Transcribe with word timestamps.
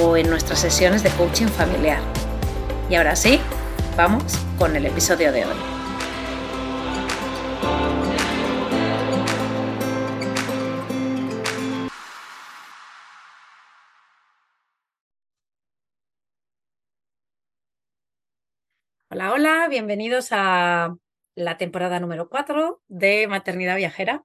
o 0.00 0.16
en 0.16 0.30
nuestras 0.30 0.60
sesiones 0.60 1.02
de 1.02 1.10
coaching 1.10 1.46
familiar. 1.46 2.00
Y 2.88 2.94
ahora 2.94 3.16
sí, 3.16 3.40
vamos 3.96 4.38
con 4.58 4.74
el 4.76 4.86
episodio 4.86 5.32
de 5.32 5.44
hoy. 5.44 5.56
Hola, 19.10 19.32
hola, 19.32 19.68
bienvenidos 19.68 20.28
a 20.30 20.96
la 21.34 21.58
temporada 21.58 22.00
número 22.00 22.30
4 22.30 22.80
de 22.88 23.26
Maternidad 23.26 23.76
Viajera. 23.76 24.24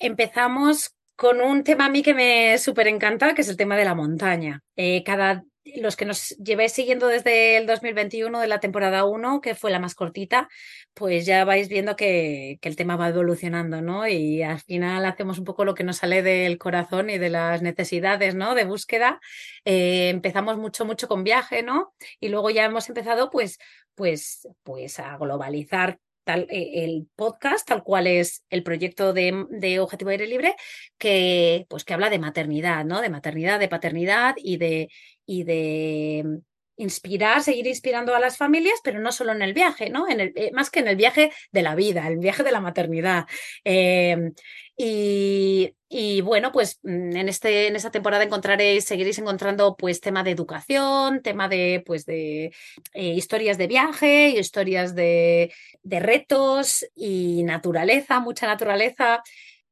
Empezamos 0.00 0.95
con 1.16 1.40
un 1.40 1.64
tema 1.64 1.86
a 1.86 1.90
mí 1.90 2.02
que 2.02 2.14
me 2.14 2.58
súper 2.58 2.88
encanta, 2.88 3.34
que 3.34 3.42
es 3.42 3.48
el 3.48 3.56
tema 3.56 3.76
de 3.76 3.84
la 3.84 3.94
montaña. 3.94 4.62
Eh, 4.76 5.02
cada, 5.02 5.44
los 5.76 5.96
que 5.96 6.04
nos 6.04 6.36
llevéis 6.36 6.72
siguiendo 6.72 7.08
desde 7.08 7.56
el 7.56 7.66
2021 7.66 8.38
de 8.38 8.46
la 8.46 8.60
temporada 8.60 9.04
1, 9.04 9.40
que 9.40 9.54
fue 9.54 9.70
la 9.70 9.78
más 9.78 9.94
cortita, 9.94 10.48
pues 10.94 11.26
ya 11.26 11.44
vais 11.44 11.68
viendo 11.68 11.96
que, 11.96 12.58
el 12.60 12.76
tema 12.76 12.96
va 12.96 13.08
evolucionando, 13.08 13.80
¿no? 13.80 14.06
Y 14.06 14.42
al 14.42 14.60
final 14.60 15.06
hacemos 15.06 15.38
un 15.38 15.44
poco 15.44 15.64
lo 15.64 15.74
que 15.74 15.84
nos 15.84 15.96
sale 15.98 16.22
del 16.22 16.58
corazón 16.58 17.08
y 17.10 17.18
de 17.18 17.30
las 17.30 17.62
necesidades, 17.62 18.34
¿no? 18.34 18.54
De 18.54 18.64
búsqueda. 18.64 19.20
Eh, 19.64 20.10
empezamos 20.10 20.58
mucho, 20.58 20.84
mucho 20.84 21.08
con 21.08 21.24
viaje, 21.24 21.62
¿no? 21.62 21.94
Y 22.20 22.28
luego 22.28 22.50
ya 22.50 22.64
hemos 22.66 22.88
empezado, 22.88 23.30
pues, 23.30 23.58
pues, 23.94 24.46
pues 24.62 24.98
a 24.98 25.16
globalizar 25.16 25.98
eh, 26.26 26.84
el 26.84 27.08
podcast, 27.14 27.66
tal 27.66 27.82
cual 27.82 28.06
es 28.06 28.44
el 28.50 28.62
proyecto 28.62 29.12
de, 29.12 29.78
Objetivo 29.80 30.10
Aire 30.10 30.26
Libre, 30.26 30.56
que, 30.98 31.66
pues, 31.68 31.84
que 31.84 31.94
habla 31.94 32.10
de 32.10 32.18
maternidad, 32.18 32.84
¿no? 32.84 33.00
De 33.00 33.10
maternidad, 33.10 33.60
de 33.60 33.68
paternidad 33.68 34.34
y 34.38 34.56
de, 34.56 34.88
y 35.24 35.44
de 35.44 36.40
inspirar, 36.76 37.42
seguir 37.42 37.66
inspirando 37.66 38.14
a 38.14 38.20
las 38.20 38.36
familias, 38.36 38.80
pero 38.84 39.00
no 39.00 39.12
solo 39.12 39.32
en 39.32 39.42
el 39.42 39.54
viaje, 39.54 39.90
¿no? 39.90 40.08
En 40.08 40.20
el, 40.20 40.32
eh, 40.36 40.50
más 40.52 40.70
que 40.70 40.80
en 40.80 40.88
el 40.88 40.96
viaje 40.96 41.32
de 41.52 41.62
la 41.62 41.74
vida, 41.74 42.06
el 42.06 42.18
viaje 42.18 42.42
de 42.42 42.52
la 42.52 42.60
maternidad. 42.60 43.26
Em, 43.64 44.32
y, 44.78 46.20
bueno, 46.22 46.52
pues 46.52 46.78
mm, 46.82 47.16
en, 47.16 47.28
este, 47.28 47.68
en 47.68 47.76
esta 47.76 47.90
temporada 47.90 48.24
encontraréis, 48.24 48.84
seguiréis 48.84 49.18
encontrando 49.18 49.76
pues 49.76 50.00
tema 50.00 50.22
de 50.22 50.32
educación, 50.32 51.22
tema 51.22 51.48
de 51.48 51.82
pues 51.86 52.04
de 52.04 52.52
eh, 52.92 53.12
historias 53.14 53.56
de 53.58 53.66
viaje, 53.68 54.28
historias 54.30 54.94
de, 54.94 55.52
de 55.82 56.00
retos 56.00 56.86
y 56.94 57.42
naturaleza, 57.44 58.20
mucha 58.20 58.46
naturaleza. 58.46 59.22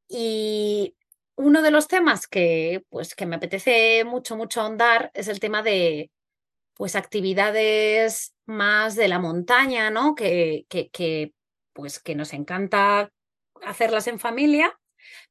Y 0.08 0.94
uno 1.36 1.62
de 1.62 1.70
los 1.70 1.88
temas 1.88 2.26
que 2.26 2.84
pues 2.88 3.14
que 3.14 3.26
me 3.26 3.36
apetece 3.36 4.04
mucho, 4.04 4.36
mucho 4.36 4.60
ahondar 4.60 5.10
es 5.14 5.28
el 5.28 5.40
tema 5.40 5.62
de 5.62 6.10
pues 6.74 6.96
actividades 6.96 8.34
más 8.46 8.94
de 8.96 9.08
la 9.08 9.18
montaña, 9.18 9.90
¿no? 9.90 10.14
Que, 10.14 10.66
que, 10.68 10.90
que 10.90 11.32
pues 11.72 11.98
que 11.98 12.14
nos 12.14 12.32
encanta 12.32 13.10
hacerlas 13.62 14.06
en 14.06 14.18
familia 14.18 14.78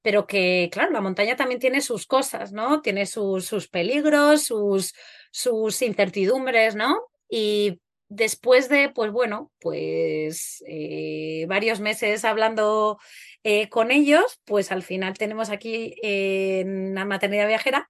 pero 0.01 0.27
que, 0.27 0.69
claro, 0.71 0.91
la 0.91 1.01
montaña 1.01 1.35
también 1.35 1.59
tiene 1.59 1.81
sus 1.81 2.05
cosas, 2.05 2.51
¿no? 2.51 2.81
Tiene 2.81 3.05
sus, 3.05 3.45
sus 3.45 3.67
peligros, 3.69 4.43
sus, 4.43 4.93
sus 5.31 5.81
incertidumbres, 5.81 6.75
¿no? 6.75 7.09
Y 7.29 7.79
después 8.09 8.69
de, 8.69 8.89
pues 8.89 9.11
bueno, 9.11 9.51
pues 9.59 10.63
eh, 10.67 11.45
varios 11.47 11.79
meses 11.79 12.25
hablando 12.25 12.99
eh, 13.43 13.69
con 13.69 13.91
ellos, 13.91 14.39
pues 14.45 14.71
al 14.71 14.83
final 14.83 15.17
tenemos 15.17 15.49
aquí 15.49 15.95
en 16.01 16.95
la 16.95 17.05
maternidad 17.05 17.47
viajera, 17.47 17.89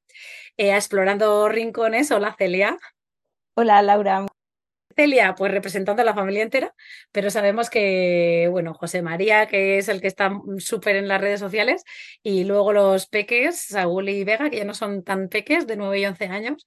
eh, 0.57 0.75
explorando 0.75 1.49
rincones. 1.49 2.11
Hola 2.11 2.35
Celia. 2.37 2.77
Hola 3.55 3.81
Laura, 3.83 4.25
Celia, 4.95 5.35
pues 5.35 5.51
representando 5.51 6.01
a 6.01 6.05
la 6.05 6.13
familia 6.15 6.43
entera, 6.43 6.75
pero 7.11 7.31
sabemos 7.31 7.69
que, 7.69 8.47
bueno, 8.51 8.73
José 8.75 9.01
María, 9.03 9.47
que 9.47 9.77
es 9.79 9.89
el 9.89 10.01
que 10.01 10.07
está 10.07 10.31
súper 10.59 10.97
en 10.97 11.07
las 11.07 11.21
redes 11.21 11.39
sociales, 11.41 11.83
y 12.23 12.45
luego 12.45 12.73
los 12.73 13.07
peques, 13.07 13.61
Saúl 13.61 14.09
y 14.09 14.23
Vega, 14.25 14.49
que 14.49 14.57
ya 14.57 14.65
no 14.65 14.73
son 14.75 15.03
tan 15.03 15.29
peques, 15.29 15.67
de 15.67 15.77
9 15.77 15.99
y 15.99 16.05
11 16.07 16.25
años, 16.27 16.65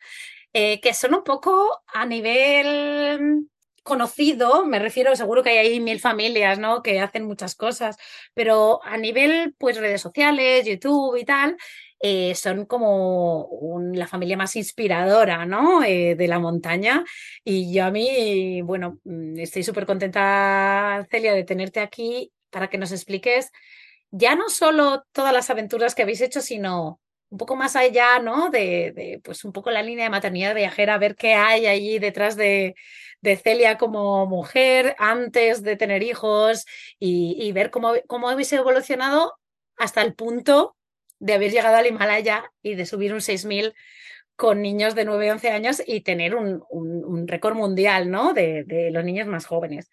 eh, 0.55 0.81
que 0.81 0.95
son 0.95 1.15
un 1.15 1.25
poco 1.25 1.83
a 1.95 2.07
nivel 2.07 3.49
conocido, 3.85 4.67
me 4.67 4.79
refiero, 4.81 5.17
seguro 5.17 5.43
que 5.45 5.51
hay 5.51 5.59
ahí 5.59 5.81
mil 5.81 6.01
familias, 6.01 6.59
¿no? 6.59 6.83
Que 6.83 7.01
hacen 7.01 7.25
muchas 7.27 7.55
cosas, 7.57 7.97
pero 8.35 8.81
a 8.85 8.97
nivel, 8.99 9.55
pues, 9.59 9.79
redes 9.79 10.03
sociales, 10.03 10.67
YouTube 10.67 11.17
y 11.17 11.25
tal, 11.25 11.57
eh, 12.01 12.35
son 12.35 12.67
como 12.67 13.49
la 13.95 14.07
familia 14.07 14.37
más 14.37 14.57
inspiradora, 14.57 15.47
¿no? 15.47 15.83
Eh, 15.83 16.15
de 16.15 16.29
la 16.29 16.39
montaña. 16.39 17.05
Y 17.45 17.73
yo 17.73 17.85
a 17.85 17.91
mí, 17.91 18.63
bueno, 18.63 19.01
mm, 19.05 19.39
estoy 19.39 19.63
súper 19.63 19.87
contenta, 19.87 21.07
Celia, 21.11 21.33
de 21.35 21.45
tenerte 21.45 21.81
aquí 21.81 22.33
para 22.51 22.69
que 22.69 22.79
nos 22.79 22.93
expliques 22.93 23.51
ya 24.11 24.35
no 24.35 24.49
solo 24.49 25.05
todas 25.13 25.33
las 25.33 25.51
aventuras 25.51 25.95
que 25.95 26.03
habéis 26.03 26.21
hecho, 26.21 26.41
sino 26.41 27.01
un 27.29 27.39
poco 27.39 27.57
más 27.57 27.77
allá, 27.77 28.19
¿no? 28.21 28.51
De, 28.51 29.21
pues 29.25 29.45
un 29.45 29.53
poco 29.53 29.71
la 29.71 29.83
línea 29.83 30.05
de 30.05 30.11
maternidad 30.11 30.55
viajera, 30.55 30.99
ver 30.99 31.17
qué 31.17 31.35
hay 31.35 31.67
allí 31.67 31.99
detrás 31.99 32.37
de, 32.37 32.75
de 33.21 33.37
Celia 33.37 33.79
como 33.79 34.27
mujer 34.27 34.95
antes 34.99 35.63
de 35.63 35.77
tener 35.77 36.03
hijos 36.03 36.67
y, 36.99 37.37
y 37.41 37.53
ver 37.53 37.71
cómo, 37.71 37.95
cómo 38.07 38.29
habéis 38.29 38.53
evolucionado 38.53 39.35
hasta 39.77 40.03
el 40.03 40.15
punto 40.15 40.77
de 41.19 41.35
haber 41.35 41.51
llegado 41.51 41.77
al 41.77 41.87
Himalaya 41.87 42.51
y 42.63 42.75
de 42.75 42.87
subir 42.87 43.15
un 43.15 43.21
6000 43.21 43.75
con 44.37 44.61
niños 44.61 44.95
de 44.95 45.05
9 45.05 45.33
11 45.33 45.51
años 45.51 45.83
y 45.85 46.03
tener 46.03 46.35
un, 46.35 46.63
un, 46.69 47.27
récord 47.27 47.57
mundial 47.57 48.11
¿no? 48.11 48.35
De, 48.35 48.65
de, 48.65 48.91
los 48.91 49.03
niños 49.05 49.27
más 49.27 49.47
jóvenes. 49.47 49.91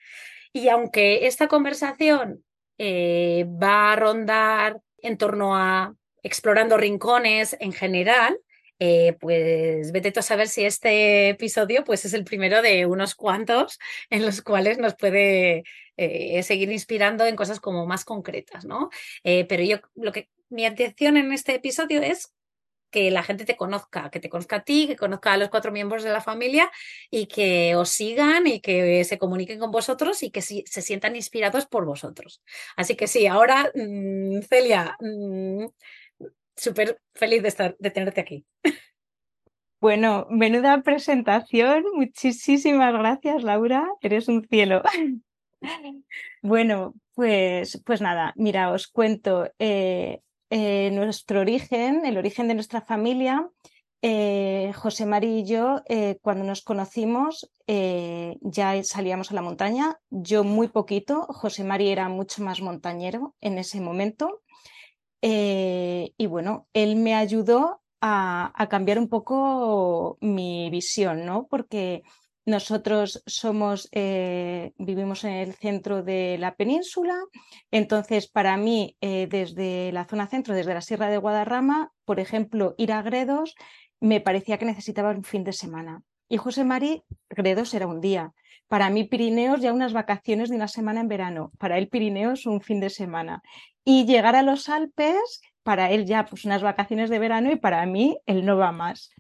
Y 0.52 0.68
aunque 0.68 1.26
esta 1.26 1.48
conversación 1.48 2.44
eh, 2.78 3.46
va 3.48 3.94
a 3.94 3.96
rondar 3.96 4.82
en 5.00 5.18
torno 5.18 5.56
a 5.56 5.96
explorando 6.22 6.78
rincones 6.78 7.56
en 7.60 7.72
general, 7.74 8.38
eh, 8.80 9.16
pues 9.20 9.92
vete 9.92 10.12
tú 10.12 10.20
a 10.20 10.24
saber 10.24 10.48
si 10.48 10.66
este 10.66 11.30
episodio 11.30 11.84
pues, 11.84 12.06
es 12.06 12.14
el 12.14 12.24
primero 12.24 12.62
de 12.62 12.86
unos 12.86 13.16
cuantos 13.16 13.80
en 14.10 14.26
los 14.26 14.42
cuales 14.42 14.78
nos 14.78 14.96
puede 14.96 15.64
eh, 15.98 16.44
seguir 16.44 16.72
inspirando 16.72 17.26
en 17.26 17.36
cosas 17.36 17.60
como 17.60 17.86
más 17.86 18.04
concretas, 18.04 18.66
¿no? 18.66 18.90
pero 19.24 19.64
yo 19.64 19.78
lo 19.96 20.12
que 20.12 20.30
mi 20.54 20.66
intención 20.66 21.18
en 21.18 21.32
este 21.34 21.56
episodio 21.56 22.02
es 22.02 22.34
que 22.94 23.10
la 23.10 23.24
gente 23.24 23.44
te 23.44 23.58
conozca, 23.58 24.12
que 24.12 24.20
te 24.20 24.30
conozca 24.30 24.58
a 24.58 24.64
ti, 24.64 24.86
que 24.86 24.96
conozca 24.96 25.34
a 25.34 25.38
los 25.38 25.50
cuatro 25.50 25.72
miembros 25.72 26.04
de 26.04 26.12
la 26.12 26.22
familia 26.22 26.72
y 27.10 27.26
que 27.26 27.76
os 27.76 27.90
sigan 27.90 28.46
y 28.46 28.62
que 28.62 29.04
se 29.04 29.18
comuniquen 29.18 29.60
con 29.60 29.72
vosotros 29.72 30.22
y 30.22 30.30
que 30.30 30.44
se 30.44 30.82
sientan 30.82 31.16
inspirados 31.16 31.66
por 31.66 31.86
vosotros. 31.86 32.44
Así 32.78 32.96
que 32.96 33.08
sí, 33.08 33.26
ahora, 33.26 33.72
mm, 33.74 34.42
Celia, 34.44 34.96
mm, 35.00 35.66
súper 36.56 37.02
feliz 37.16 37.42
de, 37.42 37.48
estar, 37.48 37.76
de 37.80 37.90
tenerte 37.90 38.22
aquí. 38.22 38.46
Bueno, 39.82 40.28
menuda 40.30 40.82
presentación. 40.82 41.84
Muchísimas 41.96 42.94
gracias, 42.94 43.44
Laura. 43.44 43.86
Eres 44.02 44.30
un 44.30 44.48
cielo. 44.48 44.82
Bueno, 46.42 46.94
pues, 47.14 47.82
pues 47.86 48.02
nada, 48.02 48.34
mira, 48.36 48.72
os 48.72 48.88
cuento. 48.88 49.50
Eh, 49.60 50.20
eh, 50.56 50.92
nuestro 50.92 51.42
origen, 51.42 52.06
el 52.06 52.16
origen 52.16 52.48
de 52.48 52.54
nuestra 52.54 52.80
familia, 52.80 53.50
eh, 54.04 54.72
José 54.76 55.08
Mari 55.08 55.40
y 55.40 55.46
yo, 55.46 55.82
eh, 55.90 56.20
cuando 56.22 56.44
nos 56.44 56.62
conocimos, 56.62 57.50
ya 57.66 58.84
salíamos 58.84 59.32
a 59.32 59.34
la 59.34 59.42
montaña. 59.42 59.98
Yo 60.12 60.44
muy 60.44 60.68
poquito, 60.68 61.24
José 61.24 61.64
Mari 61.64 61.90
era 61.90 62.08
mucho 62.08 62.44
más 62.44 62.62
montañero 62.62 63.34
en 63.42 63.58
ese 63.58 63.82
momento. 63.82 64.44
y 65.22 66.26
bueno, 66.28 66.68
él 66.74 66.98
me 66.98 67.16
ayudó 67.16 67.82
a, 68.00 68.52
a, 68.56 68.70
cambiar 68.70 69.00
un 69.00 69.10
poco 69.10 70.20
mi 70.22 70.70
visión, 70.70 71.26
¿no? 71.26 71.48
Porque 71.50 72.04
nosotros 72.46 73.24
somos, 73.26 73.88
eh, 73.92 74.74
vivimos 74.78 75.24
en 75.24 75.34
el 75.34 75.54
centro 75.54 76.04
de 76.04 76.38
la 76.40 76.56
península, 76.56 77.16
entonces 77.72 78.28
para 78.28 78.58
mí, 78.58 78.98
eh, 79.02 79.28
desde 79.30 79.92
la 79.92 80.06
zona 80.06 80.28
centro, 80.28 80.54
desde 80.54 80.74
la 80.74 80.82
Sierra 80.82 81.08
de 81.08 81.18
Guadarrama, 81.18 81.92
por 82.06 82.20
ejemplo, 82.20 82.76
ir 82.78 82.92
a 82.92 83.02
Gredos, 83.02 83.56
me 84.02 84.20
parecía 84.20 84.58
que 84.58 84.66
necesitaba 84.66 85.12
un 85.12 85.24
fin 85.24 85.44
de 85.44 85.54
semana. 85.54 86.04
Y 86.28 86.38
José 86.38 86.64
Mari, 86.64 87.04
Gredos 87.30 87.74
era 87.74 87.88
un 87.88 88.02
día. 88.02 88.34
Para 88.68 88.90
mí, 88.90 89.04
Pirineos 89.04 89.62
ya 89.62 89.72
unas 89.72 89.94
vacaciones 89.94 90.50
de 90.50 90.56
una 90.56 90.68
semana 90.68 91.00
en 91.00 91.08
verano. 91.08 91.52
Para 91.60 91.78
él, 91.78 91.90
Pirineos 91.90 92.46
un 92.46 92.60
fin 92.60 92.80
de 92.80 92.90
semana. 92.90 93.42
Y 93.86 94.06
llegar 94.06 94.36
a 94.36 94.42
los 94.42 94.68
Alpes, 94.68 95.42
para 95.64 95.92
él 95.92 96.06
ya 96.06 96.26
pues 96.26 96.44
unas 96.46 96.62
vacaciones 96.62 97.10
de 97.10 97.20
verano 97.20 97.52
y 97.52 97.56
para 97.56 97.86
mí, 97.86 98.18
él 98.26 98.46
no 98.46 98.58
va 98.58 98.72
más. 98.72 99.12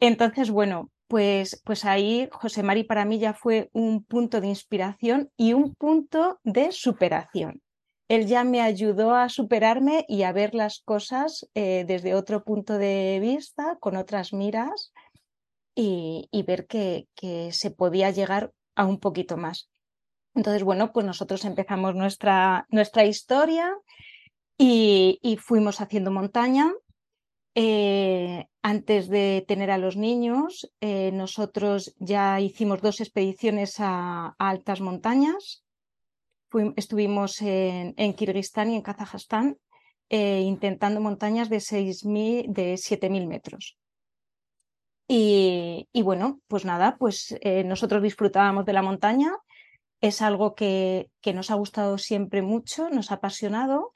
Entonces, 0.00 0.50
bueno, 0.50 0.90
pues, 1.08 1.62
pues 1.64 1.84
ahí 1.84 2.28
José 2.32 2.62
Mari 2.62 2.84
para 2.84 3.04
mí 3.04 3.18
ya 3.18 3.34
fue 3.34 3.70
un 3.72 4.04
punto 4.04 4.40
de 4.40 4.48
inspiración 4.48 5.30
y 5.36 5.52
un 5.52 5.74
punto 5.74 6.40
de 6.44 6.72
superación. 6.72 7.62
Él 8.08 8.26
ya 8.26 8.44
me 8.44 8.60
ayudó 8.60 9.14
a 9.14 9.28
superarme 9.28 10.04
y 10.08 10.22
a 10.22 10.32
ver 10.32 10.54
las 10.54 10.80
cosas 10.80 11.48
eh, 11.54 11.84
desde 11.86 12.14
otro 12.14 12.44
punto 12.44 12.78
de 12.78 13.18
vista, 13.20 13.76
con 13.80 13.96
otras 13.96 14.32
miras 14.32 14.92
y, 15.74 16.28
ver 16.46 16.66
que, 16.66 17.08
que, 17.14 17.52
se 17.52 17.70
podía 17.70 18.10
llegar 18.10 18.52
a 18.76 18.86
un 18.86 18.98
poquito 18.98 19.36
más. 19.36 19.68
Entonces, 20.34 20.62
bueno, 20.62 20.92
pues 20.92 21.04
nosotros 21.04 21.44
empezamos 21.44 21.94
nuestra, 21.94 22.66
nuestra 22.70 23.04
historia 23.04 23.74
y, 24.56 25.18
y 25.22 25.36
fuimos 25.36 25.80
haciendo 25.80 26.10
montaña 26.10 26.72
eh, 27.58 28.48
antes 28.60 29.08
de 29.08 29.42
tener 29.48 29.70
a 29.70 29.78
los 29.78 29.96
niños, 29.96 30.70
eh, 30.82 31.10
nosotros 31.10 31.94
ya 31.98 32.38
hicimos 32.38 32.82
dos 32.82 33.00
expediciones 33.00 33.76
a, 33.78 34.36
altas 34.38 34.82
montañas. 34.82 35.64
estuvimos 36.76 37.40
en, 37.40 38.12
Kirguistán 38.14 38.70
y 38.70 38.76
en 38.76 38.82
Kazajstán 38.82 39.56
eh, 40.10 40.42
intentando 40.42 41.00
montañas 41.00 41.48
de, 41.48 41.56
6.000, 41.56 42.52
de 42.52 42.74
7.000 42.74 43.26
metros. 43.26 43.78
Y, 45.08 45.88
bueno, 46.02 46.40
pues 46.48 46.66
nada, 46.66 46.96
pues 46.98 47.38
nosotros 47.64 48.02
disfrutábamos 48.02 48.66
de 48.66 48.74
la 48.74 48.82
montaña. 48.82 49.32
Es 50.02 50.20
algo 50.20 50.54
que 50.54 51.08
nos 51.32 51.50
ha 51.50 51.54
gustado 51.54 51.96
siempre 51.96 52.42
mucho, 52.42 52.90
nos 52.90 53.10
ha 53.10 53.14
apasionado 53.14 53.92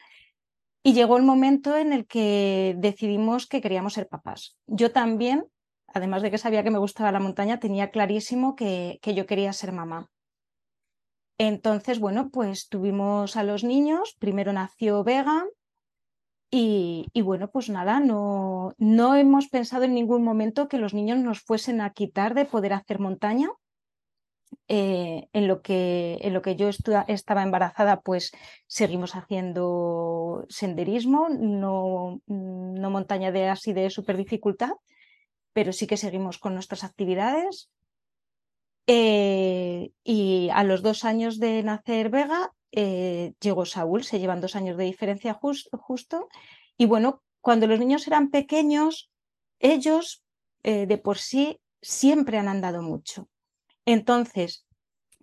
y 0.83 0.93
llegó 0.95 1.17
el 1.17 1.23
momento 1.23 1.77
en 1.77 1.93
el 1.93 2.07
que 2.07 2.75
decidimos 2.79 3.47
que 3.47 3.61
queríamos 3.61 3.95
ser 3.95 4.09
papás. 4.09 4.57
Yo 4.67 4.93
también, 4.93 5.47
además 5.89 6.23
de 6.23 6.31
que 6.31 6.39
sabía 6.39 6.63
que 6.63 6.71
me 6.71 6.79
gustaba 6.79 7.13
la 7.13 7.21
montaña, 7.21 7.61
tenía 7.61 7.91
clarísimo 7.91 8.57
que, 8.57 8.99
que 9.03 9.15
yo 9.15 9.27
quería 9.27 9.53
ser 9.53 9.73
mamá. 9.73 10.09
Entonces, 11.39 12.01
bueno, 12.01 12.31
pues 12.31 12.69
tuvimos 12.69 13.37
a 13.37 13.43
los 13.45 13.65
niños. 13.65 14.15
Primero 14.19 14.53
nació 14.53 15.05
Vega, 15.05 15.47
y, 16.51 17.07
y, 17.13 17.23
bueno, 17.23 17.49
pues 17.51 17.69
nada, 17.69 18.01
no, 18.01 18.75
no 18.77 19.15
hemos 19.15 19.49
pensado 19.49 19.85
en 19.85 19.95
ningún 19.95 20.25
momento 20.25 20.67
que 20.67 20.79
los 20.79 20.95
niños 20.95 21.19
nos 21.19 21.41
fuesen 21.41 21.81
a 21.81 21.91
quitar 21.91 22.35
de 22.35 22.45
poder 22.45 22.73
hacer 22.73 22.99
montaña. 22.99 23.51
Eh, 24.73 25.29
en, 25.33 25.49
lo 25.49 25.63
que, 25.63 26.19
en 26.21 26.33
lo 26.33 26.43
que 26.43 26.55
yo 26.55 26.69
estaba 26.69 27.43
embarazada, 27.43 28.03
pues 28.03 28.31
seguimos 28.69 29.17
haciendo 29.17 30.47
senderismo, 30.49 31.29
no, 31.29 32.23
montaña 32.29 33.33
de 33.33 33.49
así 33.49 33.73
de 33.73 33.91
super 33.91 34.17
dificultad, 34.17 34.71
pero 35.53 35.73
sí 35.73 35.89
que 35.89 35.97
seguimos 35.97 36.39
con 36.39 36.55
nuestras 36.55 36.85
actividades. 36.85 37.69
Eh, 38.87 39.91
y 40.05 40.51
a 40.53 40.63
los 40.63 40.83
dos 40.83 41.05
años 41.05 41.41
de 41.41 41.65
nacer 41.65 42.09
Vega, 42.09 42.53
eh, 42.71 43.33
llegó 43.41 43.65
Saúl, 43.67 44.05
se 44.05 44.21
llevan 44.21 44.41
dos 44.41 44.55
años 44.55 44.77
de 44.77 44.85
diferencia 44.85 45.35
justo. 45.35 46.29
Y 46.77 46.87
bueno, 46.87 47.25
cuando 47.41 47.67
los 47.67 47.81
niños 47.81 48.07
eran 48.07 48.31
pequeños, 48.31 49.11
ellos 49.59 50.23
de 50.63 50.99
por 50.99 51.19
sí 51.19 51.59
siempre 51.83 52.39
han 52.39 52.47
andado 52.47 52.83
mucho. 52.83 53.30
Entonces, 53.93 54.65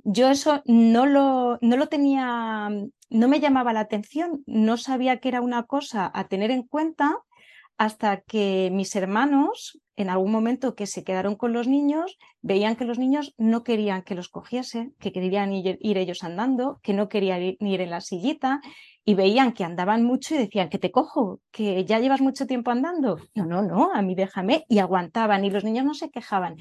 yo 0.04 0.30
eso 0.30 0.62
no 0.66 1.06
lo, 1.06 1.58
no 1.62 1.78
lo 1.78 1.88
tenía, 1.88 2.70
no 3.10 3.28
me 3.30 3.40
llamaba 3.40 3.72
la 3.72 3.80
atención, 3.80 4.44
no 4.46 4.76
sabía 4.76 5.22
que 5.22 5.30
era 5.30 5.40
una 5.40 5.64
cosa 5.64 6.12
a 6.14 6.28
tener 6.28 6.52
en 6.52 6.64
cuenta 6.64 7.18
hasta 7.78 8.20
que 8.20 8.70
mis 8.74 8.94
hermanos, 8.98 9.80
en 9.96 10.10
algún 10.10 10.34
momento 10.34 10.76
que 10.76 10.86
se 10.86 11.06
quedaron 11.06 11.36
con 11.38 11.54
los 11.54 11.70
niños, 11.70 12.18
veían 12.42 12.76
que 12.76 12.84
los 12.84 13.00
niños 13.00 13.34
no 13.38 13.64
querían 13.64 14.02
que 14.02 14.16
los 14.16 14.28
cogiese, 14.28 14.92
que 15.00 15.14
querían 15.14 15.54
ir, 15.54 15.78
ellos 15.80 16.26
andando, 16.26 16.82
que 16.84 16.94
no 16.94 17.08
querían 17.08 17.42
ir, 17.44 17.58
ir, 17.62 17.80
en 17.80 17.92
la 17.92 18.02
sillita, 18.02 18.60
y 19.06 19.14
veían 19.14 19.54
que 19.54 19.64
andaban 19.64 20.04
mucho 20.04 20.36
y 20.36 20.40
decían, 20.40 20.68
que 20.68 20.78
te 20.78 20.92
cojo, 20.92 21.40
que 21.52 21.86
ya 21.86 22.00
llevas 22.00 22.20
mucho 22.20 22.48
tiempo 22.48 22.72
andando. 22.72 23.18
No, 23.34 23.46
no, 23.46 23.62
no, 23.62 23.94
a 23.94 24.02
mí 24.02 24.14
déjame, 24.14 24.66
y 24.68 24.80
aguantaban, 24.80 25.46
y 25.46 25.52
los 25.52 25.64
niños 25.64 25.86
no 25.86 25.94
se 25.94 26.10
quejaban. 26.10 26.58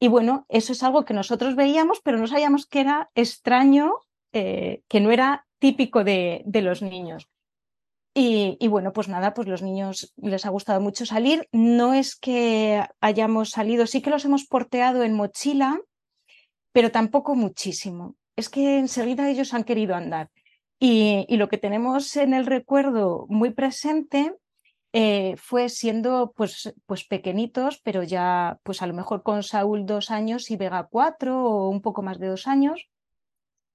Y 0.00 0.08
bueno, 0.08 0.46
eso 0.48 0.72
es 0.72 0.82
algo 0.82 1.04
que 1.04 1.14
nosotros 1.14 1.56
veíamos, 1.56 2.00
pero 2.02 2.18
no 2.18 2.26
sabíamos 2.26 2.66
que 2.66 2.80
era 2.80 3.10
extraño, 3.14 3.94
eh, 4.32 4.82
que 4.88 5.00
no 5.00 5.10
era 5.10 5.46
típico 5.58 6.04
de, 6.04 6.44
los 6.46 6.82
niños. 6.82 7.28
Y, 8.14 8.66
bueno, 8.66 8.92
pues 8.92 9.08
nada, 9.08 9.32
pues 9.32 9.46
los 9.46 9.62
niños 9.62 10.12
les 10.16 10.44
ha 10.44 10.50
gustado 10.50 10.80
mucho 10.80 11.06
salir. 11.06 11.48
No 11.52 11.94
es 11.94 12.16
que 12.16 12.84
hayamos 13.00 13.50
salido, 13.50 13.86
sí 13.86 14.02
que 14.02 14.10
los 14.10 14.24
hemos 14.24 14.44
porteado 14.44 15.04
en 15.04 15.14
mochila, 15.14 15.80
pero 16.72 16.90
tampoco 16.90 17.36
muchísimo. 17.36 18.16
Es 18.34 18.48
que 18.48 18.78
enseguida 18.78 19.30
ellos 19.30 19.54
han 19.54 19.64
querido 19.64 19.94
andar. 19.94 20.30
y 20.80 21.36
lo 21.36 21.48
que 21.48 21.58
tenemos 21.58 22.16
en 22.16 22.34
el 22.34 22.46
recuerdo 22.46 23.26
muy 23.28 23.50
presente 23.50 24.32
eh, 24.92 25.34
fue 25.36 25.68
siendo 25.68 26.32
pues, 26.34 26.74
pues 26.86 27.04
pequeñitos, 27.04 27.80
pero 27.82 28.02
ya 28.02 28.58
pues 28.62 28.80
a 28.82 28.86
lo 28.86 28.94
mejor 28.94 29.22
con 29.22 29.42
Saúl 29.42 29.84
dos 29.84 30.10
años 30.10 30.50
y 30.50 30.56
Vega 30.56 30.88
cuatro 30.90 31.44
o 31.44 31.68
un 31.68 31.82
poco 31.82 32.02
más 32.02 32.18
de 32.18 32.28
dos 32.28 32.46
años. 32.46 32.88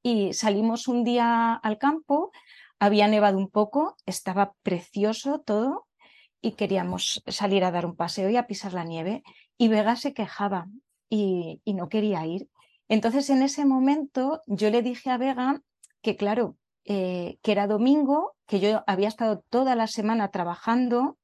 Y 0.02 0.34
salimos 0.34 0.88
un 0.88 1.04
día 1.04 1.54
al 1.54 1.78
campo, 1.78 2.32
había 2.80 3.08
nevado 3.08 3.38
un 3.38 3.50
poco, 3.50 3.96
estaba 4.06 4.54
precioso 4.64 5.40
todo 5.40 5.88
y 6.42 6.54
queríamos 6.54 7.24
salir 7.28 7.64
a 7.64 7.72
dar 7.72 7.86
un 7.86 7.96
paseo 7.96 8.30
y 8.30 8.36
a 8.38 8.48
pisar 8.48 8.74
la 8.74 8.84
nieve. 8.84 9.24
Y 9.58 9.68
Vega 9.68 9.96
se 9.96 10.14
quejaba 10.14 10.68
y, 11.10 11.62
y 11.64 11.74
no 11.76 11.90
quería 11.90 12.26
ir. 12.26 12.50
Entonces 12.90 13.30
en 13.30 13.44
ese 13.44 13.66
momento 13.66 14.42
yo 14.48 14.70
le 14.72 14.82
dije 14.82 15.10
a 15.10 15.18
Vega 15.18 15.62
que 16.02 16.18
claro, 16.18 16.58
eh, 16.86 17.38
que 17.42 17.52
era 17.52 17.68
domingo, 17.68 18.36
que 18.46 18.60
yo 18.60 18.84
había 18.88 19.08
estado 19.08 19.44
toda 19.50 19.76
la 19.76 19.88
semana 19.88 20.32
trabajando 20.32 21.18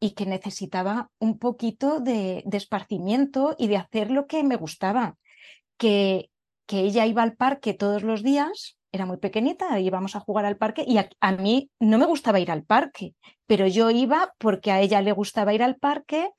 y 0.00 0.10
que 0.10 0.26
necesitaba 0.26 1.10
un 1.18 1.38
poquito 1.38 2.00
de, 2.00 2.44
esparcimiento 2.52 3.56
y 3.58 3.68
de 3.68 3.78
hacer 3.78 4.10
lo 4.10 4.26
que 4.26 4.44
me 4.44 4.56
gustaba. 4.56 5.16
Que, 5.76 6.30
que, 6.66 6.80
ella 6.80 7.06
iba 7.06 7.22
al 7.22 7.34
parque 7.34 7.74
todos 7.74 8.02
los 8.02 8.22
días, 8.22 8.76
era 8.92 9.06
muy 9.06 9.16
pequeñita, 9.16 9.80
íbamos 9.80 10.14
a 10.14 10.20
jugar 10.20 10.44
al 10.44 10.56
parque 10.56 10.84
y 10.86 10.98
a 10.98 11.32
mí 11.32 11.70
no 11.80 11.98
me 11.98 12.06
gustaba 12.06 12.38
ir 12.38 12.52
al 12.52 12.62
parque, 12.62 13.14
pero 13.46 13.66
yo 13.66 13.90
iba 13.90 14.32
porque 14.38 14.70
a 14.70 14.80
ella 14.80 15.00
le 15.02 15.12
gustaba 15.12 15.52
ir 15.52 15.64
al 15.64 15.76
parque 15.76 16.30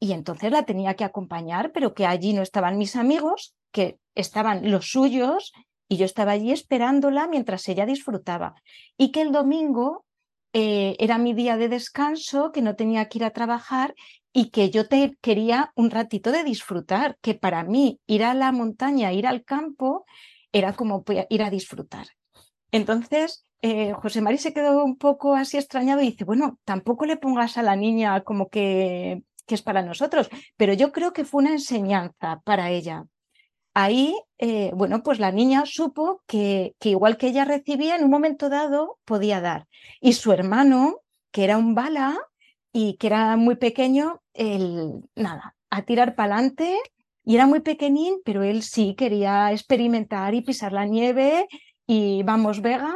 y 0.00 0.12
entonces 0.12 0.50
la 0.50 0.64
tenía 0.64 0.94
que 0.94 1.04
acompañar, 1.04 1.72
pero 1.72 1.94
que 1.94 2.06
allí 2.06 2.32
no 2.32 2.42
estaban 2.42 2.78
mis 2.78 2.96
amigos, 2.96 3.54
que 3.70 3.98
estaban 4.14 4.70
los 4.70 4.90
suyos 4.90 5.52
y 5.88 5.96
yo 5.96 6.04
estaba 6.04 6.32
allí 6.32 6.52
esperándola 6.52 7.26
mientras 7.28 7.68
ella 7.68 7.86
disfrutaba. 7.86 8.54
Y 8.96 9.12
que 9.12 9.22
el 9.22 9.32
domingo 9.32 10.04
eh, 10.52 10.96
era 10.98 11.18
mi 11.18 11.34
día 11.34 11.56
de 11.56 11.68
descanso, 11.68 12.52
que 12.52 12.62
no 12.62 12.76
tenía 12.76 13.08
que 13.08 13.18
ir 13.18 13.24
a 13.24 13.32
trabajar 13.32 13.94
y 14.32 14.50
que 14.50 14.70
yo 14.70 14.88
te 14.88 15.16
quería 15.20 15.72
un 15.74 15.90
ratito 15.90 16.32
de 16.32 16.44
disfrutar, 16.44 17.18
que 17.20 17.34
para 17.34 17.64
mí 17.64 18.00
ir 18.06 18.24
a 18.24 18.34
la 18.34 18.52
montaña, 18.52 19.12
ir 19.12 19.26
al 19.26 19.44
campo, 19.44 20.04
era 20.52 20.72
como 20.72 21.04
ir 21.28 21.42
a 21.42 21.50
disfrutar. 21.50 22.06
Entonces, 22.70 23.46
eh, 23.62 23.92
José 23.94 24.20
Mari 24.20 24.38
se 24.38 24.52
quedó 24.52 24.84
un 24.84 24.96
poco 24.96 25.34
así 25.34 25.56
extrañado 25.56 26.02
y 26.02 26.10
dice, 26.10 26.24
bueno, 26.24 26.58
tampoco 26.64 27.06
le 27.06 27.16
pongas 27.16 27.56
a 27.56 27.62
la 27.62 27.76
niña 27.76 28.20
como 28.22 28.48
que, 28.48 29.22
que 29.46 29.54
es 29.54 29.62
para 29.62 29.82
nosotros, 29.82 30.28
pero 30.56 30.72
yo 30.72 30.92
creo 30.92 31.12
que 31.12 31.24
fue 31.24 31.42
una 31.42 31.52
enseñanza 31.52 32.40
para 32.44 32.70
ella, 32.70 33.06
ahí, 33.74 34.16
eh, 34.38 34.70
bueno, 34.74 35.02
pues 35.02 35.18
la 35.18 35.32
niña 35.32 35.64
supo 35.66 36.22
que, 36.26 36.74
que, 36.78 36.90
igual 36.90 37.16
que 37.16 37.28
ella 37.28 37.44
recibía, 37.44 37.96
en 37.96 38.04
un 38.04 38.10
momento 38.10 38.48
dado 38.48 38.98
podía 39.04 39.40
dar. 39.40 39.66
Y 40.00 40.14
su 40.14 40.32
hermano, 40.32 41.00
que 41.32 41.44
era 41.44 41.58
un 41.58 41.74
bala 41.74 42.16
y 42.72 42.96
que 42.96 43.08
era 43.08 43.36
muy 43.36 43.56
pequeño, 43.56 44.22
el, 44.32 45.02
nada, 45.14 45.56
a 45.70 45.82
tirar 45.82 46.14
para 46.14 46.36
adelante 46.36 46.78
y 47.24 47.34
era 47.34 47.46
muy 47.46 47.60
pequeñín, 47.60 48.20
pero 48.24 48.42
él 48.42 48.62
sí 48.62 48.94
quería 48.94 49.50
experimentar 49.52 50.34
y 50.34 50.42
pisar 50.42 50.72
la 50.72 50.84
nieve 50.84 51.46
y 51.86 52.22
vamos 52.22 52.60
Vega. 52.60 52.94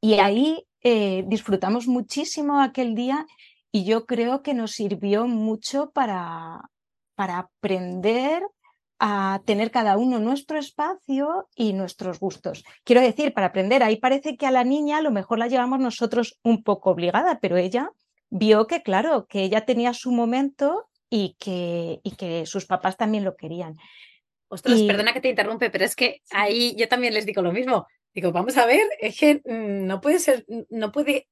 Y 0.00 0.14
ahí 0.14 0.66
eh, 0.82 1.24
disfrutamos 1.26 1.86
muchísimo 1.86 2.60
aquel 2.60 2.94
día 2.94 3.26
y 3.72 3.84
yo 3.84 4.06
creo 4.06 4.42
que 4.42 4.54
nos 4.54 4.72
sirvió 4.72 5.26
mucho 5.26 5.90
para, 5.90 6.70
para 7.14 7.38
aprender 7.38 8.42
a 8.98 9.42
tener 9.44 9.70
cada 9.70 9.96
uno 9.96 10.18
nuestro 10.18 10.58
espacio 10.58 11.48
y 11.54 11.72
nuestros 11.72 12.18
gustos. 12.18 12.64
Quiero 12.84 13.00
decir, 13.00 13.32
para 13.34 13.48
aprender, 13.48 13.82
ahí 13.82 13.96
parece 13.96 14.36
que 14.36 14.46
a 14.46 14.50
la 14.50 14.64
niña 14.64 14.98
a 14.98 15.02
lo 15.02 15.10
mejor 15.10 15.38
la 15.38 15.48
llevamos 15.48 15.80
nosotros 15.80 16.38
un 16.42 16.62
poco 16.62 16.90
obligada, 16.90 17.38
pero 17.40 17.56
ella 17.56 17.90
vio 18.30 18.66
que, 18.66 18.82
claro, 18.82 19.26
que 19.26 19.42
ella 19.42 19.64
tenía 19.64 19.92
su 19.92 20.12
momento 20.12 20.88
y 21.10 21.36
que, 21.38 22.00
y 22.02 22.16
que 22.16 22.46
sus 22.46 22.66
papás 22.66 22.96
también 22.96 23.24
lo 23.24 23.36
querían. 23.36 23.76
Ostras, 24.48 24.80
perdona 24.82 25.12
que 25.12 25.20
te 25.20 25.28
interrumpe, 25.28 25.70
pero 25.70 25.84
es 25.84 25.96
que 25.96 26.22
ahí 26.30 26.74
yo 26.76 26.88
también 26.88 27.14
les 27.14 27.26
digo 27.26 27.42
lo 27.42 27.52
mismo. 27.52 27.86
Digo, 28.14 28.32
vamos 28.32 28.56
a 28.56 28.64
ver, 28.64 28.86
es 29.00 29.18
que 29.18 29.42
mm, 29.44 29.86
no 29.86 30.00
puede 30.00 30.18
ser, 30.20 30.46
no 30.70 30.92
puede, 30.92 31.28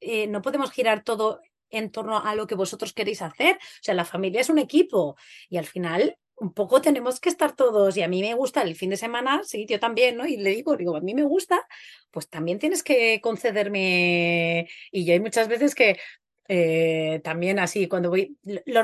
eh, 0.00 0.26
no 0.28 0.42
podemos 0.42 0.70
girar 0.70 1.02
todo 1.02 1.40
en 1.70 1.90
torno 1.90 2.18
a 2.18 2.34
lo 2.34 2.46
que 2.46 2.54
vosotros 2.54 2.92
queréis 2.92 3.22
hacer. 3.22 3.56
O 3.56 3.82
sea, 3.82 3.94
la 3.94 4.04
familia 4.04 4.40
es 4.40 4.50
un 4.50 4.58
equipo 4.58 5.16
y 5.48 5.56
al 5.56 5.66
final 5.66 6.16
un 6.40 6.52
poco 6.52 6.80
tenemos 6.80 7.20
que 7.20 7.28
estar 7.28 7.54
todos, 7.54 7.96
y 7.96 8.02
a 8.02 8.08
mí 8.08 8.20
me 8.22 8.34
gusta 8.34 8.62
el 8.62 8.74
fin 8.76 8.90
de 8.90 8.96
semana, 8.96 9.42
sí, 9.44 9.66
yo 9.68 9.80
también, 9.80 10.16
¿no? 10.16 10.26
Y 10.26 10.36
le 10.36 10.50
digo, 10.50 10.76
digo, 10.76 10.96
a 10.96 11.00
mí 11.00 11.14
me 11.14 11.24
gusta, 11.24 11.66
pues 12.10 12.28
también 12.28 12.58
tienes 12.58 12.82
que 12.82 13.20
concederme, 13.20 14.68
y 14.92 15.04
yo 15.04 15.12
hay 15.12 15.20
muchas 15.20 15.48
veces 15.48 15.74
que 15.74 15.98
eh, 16.50 17.20
también 17.22 17.58
así, 17.58 17.88
cuando 17.88 18.08
voy, 18.08 18.38
lo, 18.44 18.82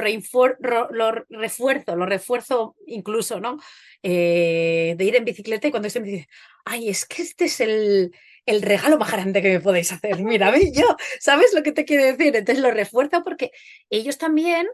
lo, 0.90 1.24
refuerzo, 1.30 1.96
lo 1.96 2.06
refuerzo 2.06 2.76
incluso, 2.86 3.40
¿no? 3.40 3.58
Eh, 4.02 4.94
de 4.98 5.04
ir 5.04 5.16
en 5.16 5.24
bicicleta 5.24 5.68
y 5.68 5.70
cuando 5.70 5.88
se 5.88 6.00
me 6.00 6.08
dice, 6.08 6.28
ay, 6.66 6.90
es 6.90 7.06
que 7.06 7.22
este 7.22 7.46
es 7.46 7.60
el, 7.60 8.14
el 8.44 8.60
regalo 8.60 8.98
más 8.98 9.10
grande 9.10 9.40
que 9.40 9.48
me 9.48 9.60
podéis 9.60 9.92
hacer. 9.92 10.22
Mira, 10.22 10.52
yo, 10.72 10.96
¿sabes 11.20 11.54
lo 11.54 11.62
que 11.62 11.72
te 11.72 11.86
quiero 11.86 12.04
decir? 12.04 12.36
Entonces 12.36 12.62
lo 12.62 12.70
refuerzo 12.70 13.22
porque 13.24 13.50
ellos 13.88 14.18
también, 14.18 14.68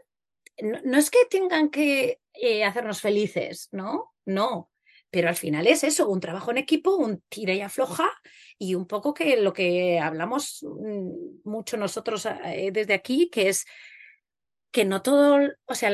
no, 0.61 0.97
es 0.97 1.09
que 1.09 1.19
tengan 1.29 1.69
que 1.69 2.19
eh, 2.33 2.63
hacernos 2.63 3.01
felices, 3.01 3.69
¿no? 3.71 4.13
No, 4.25 4.71
pero 5.09 5.27
al 5.27 5.35
final 5.35 5.67
es 5.67 5.83
eso, 5.83 6.07
un 6.07 6.21
trabajo 6.21 6.51
en 6.51 6.57
equipo, 6.57 6.95
un 6.95 7.21
tira 7.27 7.53
y 7.53 7.61
afloja 7.61 8.09
y 8.57 8.75
un 8.75 8.87
poco 8.87 9.13
que 9.13 9.37
lo 9.37 9.53
que 9.53 9.99
hablamos 9.99 10.63
mm, 10.63 11.49
mucho 11.49 11.77
nosotros 11.77 12.25
eh, 12.45 12.71
desde 12.71 12.93
aquí, 12.93 13.29
que 13.29 13.49
es 13.49 13.65
que 14.71 14.85
no 14.85 15.01
todo, 15.01 15.39
o 15.65 15.75
sea, 15.75 15.89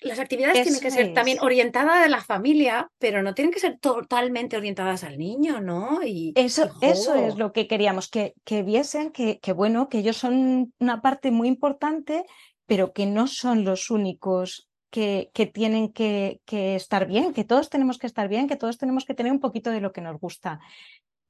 las 0.00 0.18
actividades 0.18 0.62
tienen 0.62 0.80
que 0.80 0.90
ser 0.90 1.14
también 1.14 1.38
orientadas 1.40 2.04
a 2.04 2.08
la 2.08 2.22
familia, 2.22 2.90
pero 2.98 3.22
no 3.22 3.34
tienen 3.34 3.52
que 3.52 3.60
ser 3.60 3.78
totalmente 3.78 4.56
orientadas 4.56 5.02
al 5.02 5.16
niño, 5.16 5.60
¿no? 5.60 6.00
Y, 6.04 6.32
eso, 6.36 6.70
eso 6.82 7.14
es 7.14 7.36
lo 7.36 7.52
que 7.52 7.66
queríamos, 7.66 8.08
que, 8.08 8.34
que 8.44 8.62
viesen 8.62 9.12
que, 9.12 9.38
que, 9.38 9.52
bueno, 9.52 9.88
que 9.88 9.98
ellos 9.98 10.18
son 10.18 10.74
una 10.78 11.00
parte 11.00 11.30
muy 11.30 11.48
importante, 11.48 12.26
pero 12.66 12.92
que 12.92 13.06
no 13.06 13.26
son 13.26 13.64
los 13.64 13.90
únicos 13.90 14.68
que, 14.90 15.30
que 15.34 15.46
tienen 15.46 15.92
que, 15.92 16.40
estar 16.46 17.06
bien, 17.06 17.32
que 17.32 17.44
todos 17.44 17.70
tenemos 17.70 17.98
que 17.98 18.06
estar 18.06 18.28
bien, 18.28 18.48
que 18.48 18.56
todos 18.56 18.78
tenemos 18.78 19.04
que 19.04 19.14
tener 19.14 19.32
un 19.32 19.40
poquito 19.40 19.70
de 19.70 19.80
lo 19.80 19.92
que 19.92 20.00
nos 20.00 20.18
gusta. 20.18 20.60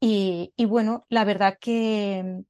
Y, 0.00 0.52
bueno, 0.66 1.06
la 1.08 1.24
verdad 1.24 1.56
que, 1.60 2.42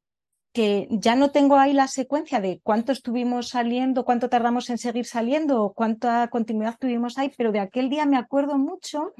que 0.53 0.89
ya 0.91 1.17
no 1.17 1.31
tengo 1.31 1.57
ahí 1.57 1.73
la 1.73 1.89
secuencia 1.89 2.41
de 2.41 2.61
cuánto 2.63 2.93
estuvimos 2.93 3.49
saliendo, 3.49 4.05
cuánto 4.05 4.29
tardamos 4.29 4.69
en 4.69 4.79
seguir 4.79 5.07
saliendo, 5.07 5.73
cuánta 5.75 6.29
continuidad 6.29 6.77
tuvimos 6.79 7.19
ahí, 7.19 7.33
pero 7.37 7.53
de 7.53 7.61
aquel 7.61 7.89
día 7.89 8.05
me 8.05 8.17
acuerdo 8.17 8.59
mucho 8.59 9.13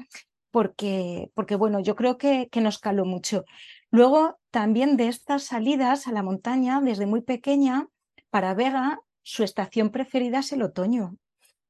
porque, 0.51 1.31
porque 1.33 1.55
bueno, 1.55 1.79
yo 1.79 1.95
creo 1.95 2.17
que, 2.17 2.47
que 2.51 2.61
nos 2.61 2.79
caló 2.79 3.05
mucho. 3.05 3.45
Luego, 3.89 4.37
también 4.51 4.97
de 4.97 5.07
estas 5.07 5.43
salidas 5.43 6.07
a 6.07 6.11
la 6.11 6.23
montaña, 6.23 6.81
desde 6.81 7.05
muy 7.05 7.21
pequeña, 7.21 7.87
para 8.29 8.53
Vega, 8.53 8.99
su 9.27 9.43
estación 9.43 9.89
preferida 9.89 10.39
es 10.39 10.51
el 10.53 10.61
otoño 10.61 11.17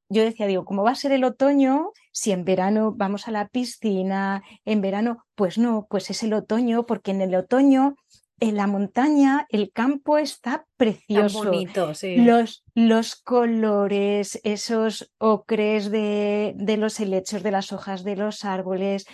yo 0.09 0.23
decía, 0.23 0.47
digo, 0.47 0.65
¿cómo 0.65 0.83
va 0.83 0.91
a 0.91 0.95
ser 0.95 1.11
el 1.11 1.23
otoño 1.23 1.91
si 2.11 2.31
en 2.31 2.45
verano 2.45 2.93
vamos 2.95 3.27
a 3.27 3.31
la 3.31 3.49
piscina? 3.49 4.41
En 4.63 4.81
verano, 4.81 5.25
pues 5.35 5.57
no, 5.57 5.85
pues 5.89 6.09
es 6.09 6.23
el 6.23 6.33
otoño, 6.33 6.85
porque 6.85 7.11
en 7.11 7.21
el 7.21 7.35
otoño 7.35 7.95
en 8.39 8.55
la 8.55 8.67
montaña 8.67 9.47
el 9.49 9.71
campo 9.71 10.17
está 10.17 10.65
precioso. 10.77 11.43
bonito, 11.43 11.93
sí. 11.93 12.17
Los, 12.17 12.63
los 12.75 13.15
colores, 13.15 14.39
esos 14.43 15.11
ocres 15.17 15.91
de, 15.91 16.53
de, 16.55 16.77
los 16.77 16.99
helechos 16.99 17.43
de 17.43 17.51
las 17.51 17.73
hojas 17.73 18.03
de 18.03 18.15
los 18.15 18.45
árboles, 18.45 19.05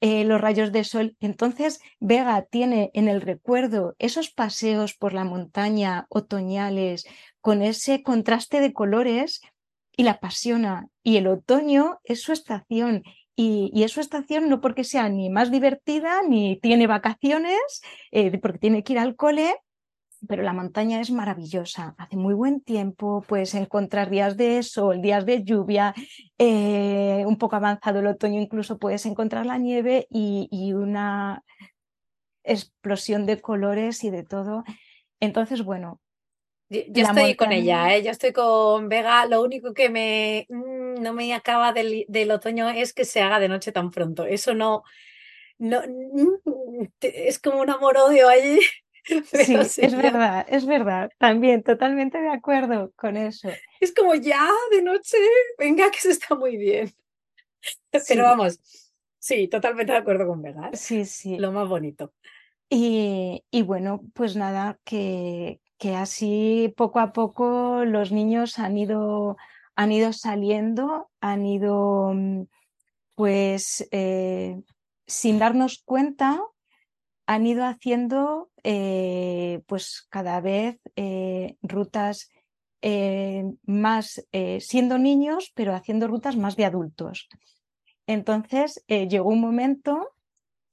eh, 0.00 0.24
los 0.24 0.40
rayos 0.40 0.72
de 0.72 0.82
sol. 0.84 1.14
Entonces, 1.20 1.80
Vega 2.00 2.42
tiene 2.50 2.90
en 2.94 3.06
el 3.06 3.20
recuerdo 3.20 3.94
esos 3.98 4.30
paseos 4.30 4.94
por 4.94 5.12
la 5.12 5.24
montaña 5.24 6.06
otoñales 6.08 7.04
con 7.40 7.62
ese 7.62 8.02
contraste 8.02 8.60
de 8.60 8.72
colores 8.72 9.40
y 9.96 10.04
la 10.04 10.12
apasiona. 10.12 10.88
Y 11.02 11.16
el 11.16 11.26
otoño 11.26 12.00
es 12.04 12.22
su 12.22 12.32
estación. 12.32 13.02
Y, 13.36 13.82
es 13.82 13.92
su 13.92 14.00
estación 14.00 14.48
no 14.48 14.60
porque 14.60 14.84
sea 14.84 15.08
ni 15.08 15.30
más 15.30 15.50
divertida, 15.50 16.20
ni 16.28 16.60
tiene 16.60 16.86
vacaciones, 16.86 17.60
eh, 18.10 18.36
porque 18.38 18.58
tiene 18.58 18.82
que 18.82 18.92
ir 18.92 18.98
al 18.98 19.16
cole, 19.16 19.56
pero 20.28 20.42
la 20.42 20.52
montaña 20.52 21.00
es 21.00 21.10
maravillosa, 21.10 21.94
hace 21.96 22.16
muy 22.16 22.34
buen 22.34 22.60
tiempo, 22.60 23.24
puedes 23.26 23.54
encontrar 23.54 24.10
días 24.10 24.36
de 24.36 24.62
sol, 24.62 25.00
días 25.00 25.24
de 25.24 25.42
lluvia, 25.44 25.94
eh, 26.38 27.24
un 27.26 27.38
poco 27.38 27.56
avanzado 27.56 28.00
el 28.00 28.06
otoño 28.06 28.40
incluso 28.40 28.78
puedes 28.78 29.06
encontrar 29.06 29.46
la 29.46 29.56
nieve 29.56 30.06
y, 30.10 30.48
y, 30.50 30.74
una 30.74 31.42
explosión 32.44 33.26
de 33.26 33.40
colores 33.40 34.04
y 34.04 34.10
de 34.10 34.24
todo. 34.24 34.64
Entonces, 35.20 35.64
bueno, 35.64 36.00
yo, 36.70 37.02
estoy 37.02 37.34
con 37.34 37.50
ella, 37.50 37.96
¿eh? 37.96 38.02
yo 38.04 38.12
estoy 38.12 38.32
con 38.32 38.88
Vega. 38.88 39.26
Lo 39.26 39.42
único 39.42 39.74
que 39.74 39.90
me 39.90 40.46
mm, 40.48 41.02
no 41.02 41.12
me 41.12 41.34
acaba 41.34 41.72
del, 41.72 42.30
otoño 42.30 42.68
es 42.68 42.92
que 42.92 43.04
se 43.04 43.20
haga 43.20 43.40
de 43.40 43.48
noche 43.48 43.72
tan 43.72 43.90
pronto. 43.90 44.24
Eso 44.24 44.54
no, 44.54 44.84
no 45.58 45.80
mm, 45.82 46.84
es 47.00 47.38
como 47.40 47.60
un 47.60 47.70
amor-odio 47.70 48.28
allí. 48.28 48.60
Sí, 49.32 49.56
es 49.56 49.96
verdad, 49.96 50.46
es 50.48 50.66
verdad. 50.66 51.10
También 51.18 51.62
totalmente 51.62 52.20
de 52.20 52.28
acuerdo 52.28 52.92
con 52.96 53.16
eso. 53.16 53.48
Es 53.80 53.94
como 53.94 54.14
ya 54.14 54.46
de 54.70 54.82
noche, 54.82 55.16
venga, 55.58 55.90
que 55.90 56.00
se 56.00 56.10
está 56.10 56.34
muy 56.34 56.58
bien. 56.58 56.92
Pero 58.08 58.24
vamos, 58.24 58.60
sí, 59.18 59.48
totalmente 59.48 59.92
de 59.92 59.98
acuerdo 59.98 60.28
con 60.28 60.42
Vega. 60.42 60.68
¿eh? 60.68 60.76
Sí, 60.76 61.06
sí. 61.06 61.38
Lo 61.38 61.50
más 61.50 61.66
bonito. 61.66 62.12
Y, 62.68 63.42
y 63.50 63.62
bueno, 63.62 64.02
pues 64.14 64.36
nada, 64.36 64.78
que, 64.84 65.60
que 65.80 65.96
así 65.96 66.74
poco 66.76 67.00
a 67.00 67.12
poco 67.14 67.86
los 67.86 68.12
niños 68.12 68.58
han 68.58 68.76
ido, 68.76 69.38
han 69.74 69.90
ido 69.92 70.12
saliendo, 70.12 71.10
han 71.22 71.46
ido 71.46 72.12
mm, 72.14 72.42
pues 73.14 73.88
eh, 73.90 74.60
sin 75.06 75.38
darnos 75.38 75.82
cuenta, 75.82 76.38
han 77.26 77.46
ido 77.46 77.64
haciendo 77.64 78.50
eh, 78.62 79.62
pues 79.66 80.06
cada 80.10 80.40
vez 80.42 80.78
eh, 80.96 81.56
rutas 81.62 82.28
más 83.66 84.26
siendo 84.60 84.96
niños, 84.96 85.52
pero 85.54 85.74
haciendo 85.74 86.08
rutas 86.08 86.36
más 86.36 86.56
de 86.56 86.64
adultos. 86.64 87.28
Entonces 88.06 88.82
llegó 88.88 89.28
un 89.28 89.42
momento 89.42 90.08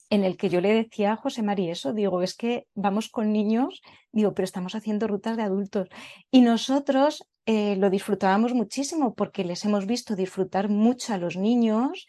en 0.10 0.24
el 0.24 0.38
que 0.38 0.50
yo 0.50 0.62
le 0.62 0.74
decía 0.74 1.14
a 1.14 1.18
José 1.18 1.44
María 1.44 1.72
eso, 1.72 1.94
digo, 1.94 2.22
es 2.22 2.36
que 2.36 2.68
vamos 2.76 3.10
con 3.10 3.34
niños, 3.34 3.82
digo, 4.12 4.34
pero 4.34 4.46
estamos 4.46 4.76
haciendo 4.76 5.08
rutas 5.08 5.36
de 5.36 5.44
adultos. 5.44 5.90
Y 6.32 6.42
nosotros 6.42 7.28
eh, 7.46 7.76
lo 7.76 7.90
disfrutábamos 7.90 8.54
muchísimo 8.54 9.16
porque 9.16 9.44
les 9.44 9.66
hemos 9.66 9.86
visto 9.86 10.16
disfrutar 10.16 10.70
mucho 10.70 11.14
a 11.14 11.18
los 11.18 11.36
niños 11.36 12.08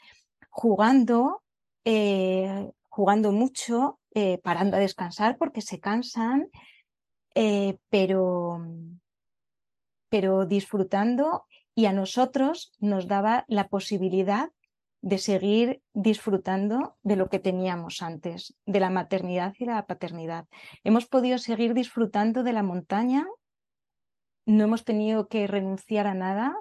jugando, 0.48 1.42
eh, 1.84 2.70
jugando 2.88 3.32
mucho, 3.32 3.98
eh, 4.14 4.38
parando 4.38 4.76
a 4.76 4.80
descansar 4.80 5.36
porque 5.36 5.60
se 5.60 5.80
cansan, 5.80 6.48
pero, 7.88 8.60
pero 10.08 10.44
disfrutando 10.44 11.46
y 11.76 11.86
a 11.86 11.92
nosotros 11.92 12.72
nos 12.80 13.06
daba 13.06 13.44
la 13.46 13.68
posibilidad 13.68 14.50
de 15.00 15.18
seguir 15.18 15.82
disfrutando 15.94 16.96
de 17.02 17.16
lo 17.16 17.28
que 17.28 17.38
teníamos 17.38 18.02
antes, 18.02 18.56
de 18.66 18.80
la 18.80 18.90
maternidad 18.90 19.54
y 19.58 19.64
la 19.64 19.86
paternidad. 19.86 20.46
Hemos 20.84 21.06
podido 21.06 21.38
seguir 21.38 21.74
disfrutando 21.74 22.42
de 22.42 22.52
la 22.52 22.62
montaña, 22.62 23.26
no 24.46 24.64
hemos 24.64 24.84
tenido 24.84 25.28
que 25.28 25.46
renunciar 25.46 26.06
a 26.06 26.14
nada 26.14 26.56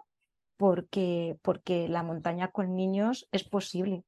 porque, 0.58 1.38
porque 1.42 1.88
la 1.88 2.04
montaña 2.04 2.50
con 2.52 2.76
niños 2.76 3.28
es 3.32 3.44
posible. 3.44 4.04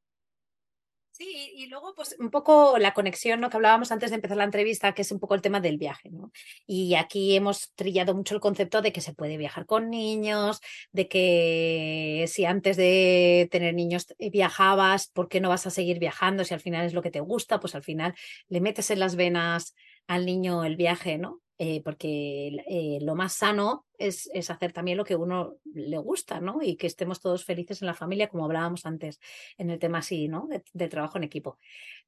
Sí, 1.20 1.52
y 1.54 1.68
luego 1.68 1.94
pues 1.96 2.16
un 2.18 2.32
poco 2.32 2.78
la 2.78 2.94
conexión 2.94 3.42
¿no? 3.42 3.50
que 3.50 3.58
hablábamos 3.58 3.92
antes 3.92 4.10
de 4.10 4.16
empezar 4.16 4.38
la 4.38 4.46
entrevista, 4.46 4.94
que 4.94 5.02
es 5.02 5.12
un 5.12 5.20
poco 5.20 5.36
el 5.36 5.42
tema 5.42 5.60
del 5.60 5.78
viaje, 5.78 6.10
¿no? 6.10 6.32
Y 6.66 6.96
aquí 6.96 7.36
hemos 7.36 7.74
trillado 7.74 8.16
mucho 8.16 8.36
el 8.36 8.40
concepto 8.40 8.82
de 8.82 8.94
que 8.94 9.02
se 9.02 9.14
puede 9.14 9.36
viajar 9.36 9.66
con 9.66 9.90
niños, 9.90 10.62
de 10.94 11.10
que 11.10 12.24
si 12.30 12.46
antes 12.46 12.78
de 12.78 13.50
tener 13.52 13.74
niños 13.74 14.08
viajabas, 14.18 15.10
¿por 15.10 15.28
qué 15.28 15.42
no 15.42 15.50
vas 15.50 15.68
a 15.68 15.72
seguir 15.72 16.00
viajando? 16.00 16.46
Si 16.46 16.54
al 16.54 16.62
final 16.62 16.86
es 16.86 16.94
lo 16.94 17.02
que 17.02 17.12
te 17.12 17.20
gusta, 17.20 17.60
pues 17.60 17.76
al 17.76 17.84
final 17.84 18.16
le 18.48 18.62
metes 18.62 18.90
en 18.90 19.00
las 19.00 19.18
venas 19.18 19.76
al 20.08 20.26
niño 20.26 20.64
el 20.64 20.78
viaje, 20.78 21.18
¿no? 21.18 21.42
Eh, 21.62 21.82
porque 21.84 22.64
eh, 22.70 23.00
lo 23.02 23.16
más 23.16 23.34
sano 23.34 23.86
es, 23.98 24.30
es, 24.34 24.50
hacer 24.50 24.72
también 24.72 24.98
lo 24.98 25.04
que 25.04 25.18
uno 25.18 25.58
le 25.66 25.98
gusta, 25.98 26.40
¿no? 26.40 26.60
Y 26.62 26.78
que 26.78 26.88
estemos 26.88 27.20
todos 27.20 27.44
felices 27.44 27.82
en 27.82 27.88
la 27.88 27.94
familia, 27.94 28.30
como 28.30 28.46
hablábamos 28.46 28.86
antes 28.86 29.20
en 29.58 29.70
el 29.70 29.78
tema 29.78 29.98
así, 29.98 30.30
¿no? 30.30 30.48
De, 30.48 30.64
de, 30.72 30.88
trabajo 30.88 31.18
en 31.18 31.26
equipo. 31.26 31.58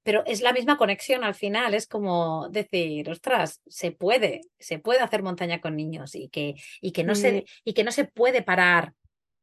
Pero 0.03 0.23
es 0.25 0.41
la 0.41 0.53
misma 0.53 0.77
conexión 0.77 1.25
al 1.25 1.35
final, 1.35 1.73
es 1.73 1.85
como 1.85 2.47
decir, 2.47 3.09
ostras, 3.09 3.61
se 3.67 3.91
puede, 3.91 4.39
se 4.57 4.79
puede 4.79 5.01
hacer 5.01 5.21
montaña 5.21 5.59
con 5.59 5.75
niños 5.75 6.15
y 6.15 6.29
que, 6.29 6.55
y 6.79 6.93
que, 6.93 7.03
no, 7.03 7.13
se, 7.13 7.43
y 7.65 7.73
que 7.73 7.83
no 7.83 7.91
se 7.91 8.05
puede 8.05 8.43
parar 8.43 8.93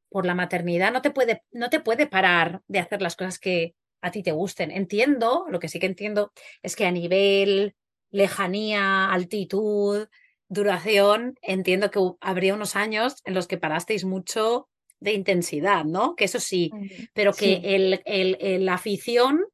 por 0.08 0.24
la 0.24 0.34
maternidad, 0.34 0.90
no 0.90 1.02
te, 1.02 1.10
puede, 1.10 1.42
no 1.52 1.68
te 1.68 1.80
puede 1.80 2.06
parar 2.06 2.62
de 2.66 2.78
hacer 2.78 3.02
las 3.02 3.14
cosas 3.14 3.38
que 3.38 3.74
a 4.00 4.10
ti 4.10 4.22
te 4.22 4.32
gusten. 4.32 4.70
Entiendo, 4.70 5.44
lo 5.50 5.58
que 5.58 5.68
sí 5.68 5.78
que 5.78 5.84
entiendo 5.86 6.32
es 6.62 6.76
que 6.76 6.86
a 6.86 6.90
nivel 6.90 7.74
lejanía, 8.10 9.10
altitud, 9.10 10.08
duración, 10.48 11.38
entiendo 11.42 11.90
que 11.90 12.00
habría 12.20 12.54
unos 12.54 12.76
años 12.76 13.16
en 13.24 13.34
los 13.34 13.46
que 13.46 13.58
parasteis 13.58 14.04
mucho 14.04 14.68
de 15.00 15.12
intensidad, 15.12 15.84
¿no? 15.84 16.16
Que 16.16 16.24
eso 16.24 16.40
sí, 16.40 16.70
pero 17.12 17.32
que 17.32 17.38
sí. 17.38 17.60
El, 17.62 18.02
el, 18.04 18.36
el, 18.40 18.64
la 18.64 18.74
afición 18.74 19.44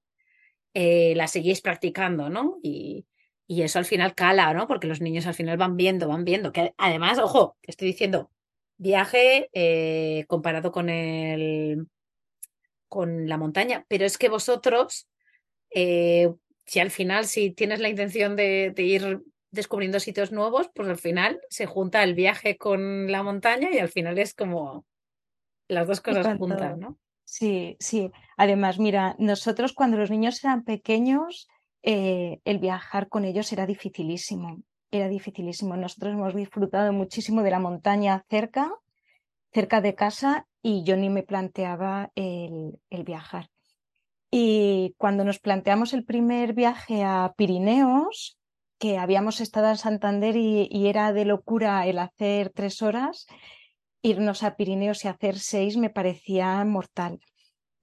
eh, 0.73 1.15
la 1.17 1.29
seguís 1.29 1.61
practicando, 1.61 2.31
¿no? 2.31 2.59
Y, 2.63 3.07
y, 3.47 3.63
eso 3.63 3.79
al 3.79 3.85
final 3.85 4.15
cala, 4.15 4.53
¿no? 4.55 4.67
Porque 4.67 4.87
los 4.87 5.01
niños 5.01 5.27
al 5.27 5.35
final 5.35 5.57
van 5.57 5.77
viendo, 5.77 6.09
van 6.09 6.25
viendo. 6.25 6.53
Que 6.53 6.75
además, 6.79 7.19
ojo, 7.19 7.57
estoy 7.63 7.89
diciendo, 7.89 8.31
viaje 8.77 9.51
eh, 9.53 10.25
comparado 10.29 10.73
con 10.73 10.89
el 10.89 11.87
con 12.89 13.29
la 13.29 13.39
montaña, 13.39 13.85
pero 13.89 14.05
es 14.05 14.19
que 14.19 14.29
vosotros 14.29 15.09
eh, 15.71 16.33
si 16.65 16.81
al 16.81 16.91
final, 16.91 17.27
si 17.27 17.51
tienes 17.51 17.81
la 17.81 17.89
intención 17.89 18.37
de, 18.37 18.73
de, 18.75 18.83
ir 18.83 19.23
descubriendo 19.51 20.01
sitios 20.01 20.33
nuevos, 20.33 20.71
pues 20.75 20.89
al 20.89 20.99
final 20.99 21.41
se 21.49 21.67
junta 21.67 22.03
el 22.03 22.15
viaje 22.15 22.57
con 22.57 23.11
la 23.11 23.23
montaña 23.23 23.69
y 23.73 23.79
al 23.79 23.89
final 23.89 24.19
es 24.19 24.35
como 24.35 24.85
las 25.69 25.87
dos 25.87 26.01
cosas 26.01 26.39
juntas, 26.39 26.77
¿no? 26.79 26.99
Sí, 27.25 27.77
sí. 27.81 28.11
Además, 28.37 28.79
mira, 28.79 29.17
nosotros 29.19 29.73
cuando 29.73 29.97
los 29.97 30.11
niños 30.11 30.43
eran 30.45 30.65
pequeños, 30.65 31.49
eh, 31.83 32.41
el 32.45 32.59
viajar 32.59 33.09
con 33.09 33.25
ellos 33.25 33.53
era 33.53 33.67
dificilísimo, 33.67 34.63
era 34.91 35.09
dificilísimo. 35.09 35.77
Nosotros 35.77 36.13
hemos 36.13 36.35
disfrutado 36.35 36.93
muchísimo 36.93 37.43
de 37.43 37.51
la 37.51 37.59
montaña 37.61 38.25
cerca, 38.29 38.73
cerca 39.53 39.81
de 39.81 39.95
casa, 39.95 40.47
y 40.63 40.85
yo 40.85 40.97
ni 40.97 41.11
me 41.11 41.23
planteaba 41.23 42.11
el, 42.15 42.79
el 42.91 43.05
viajar. 43.05 43.51
Y 44.37 44.97
cuando 44.99 45.23
nos 45.23 45.39
planteamos 45.39 45.93
el 45.93 46.05
primer 46.05 46.55
viaje 46.55 47.05
a 47.05 47.35
Pirineos, 47.37 48.37
que 48.81 48.99
habíamos 48.99 49.41
estado 49.41 49.69
en 49.71 49.77
Santander 49.77 50.35
y, 50.37 50.89
era 50.89 51.13
de 51.13 51.25
locura 51.25 51.87
el 51.87 52.01
hacer 52.01 52.51
tres 52.51 52.83
horas, 52.83 53.29
irnos 54.03 54.43
a 54.43 54.57
Pirineos 54.57 55.05
y 55.05 55.09
hacer 55.09 55.39
seis 55.39 55.77
me 55.77 55.89
parecía 55.89 56.65
mortal. 56.65 57.21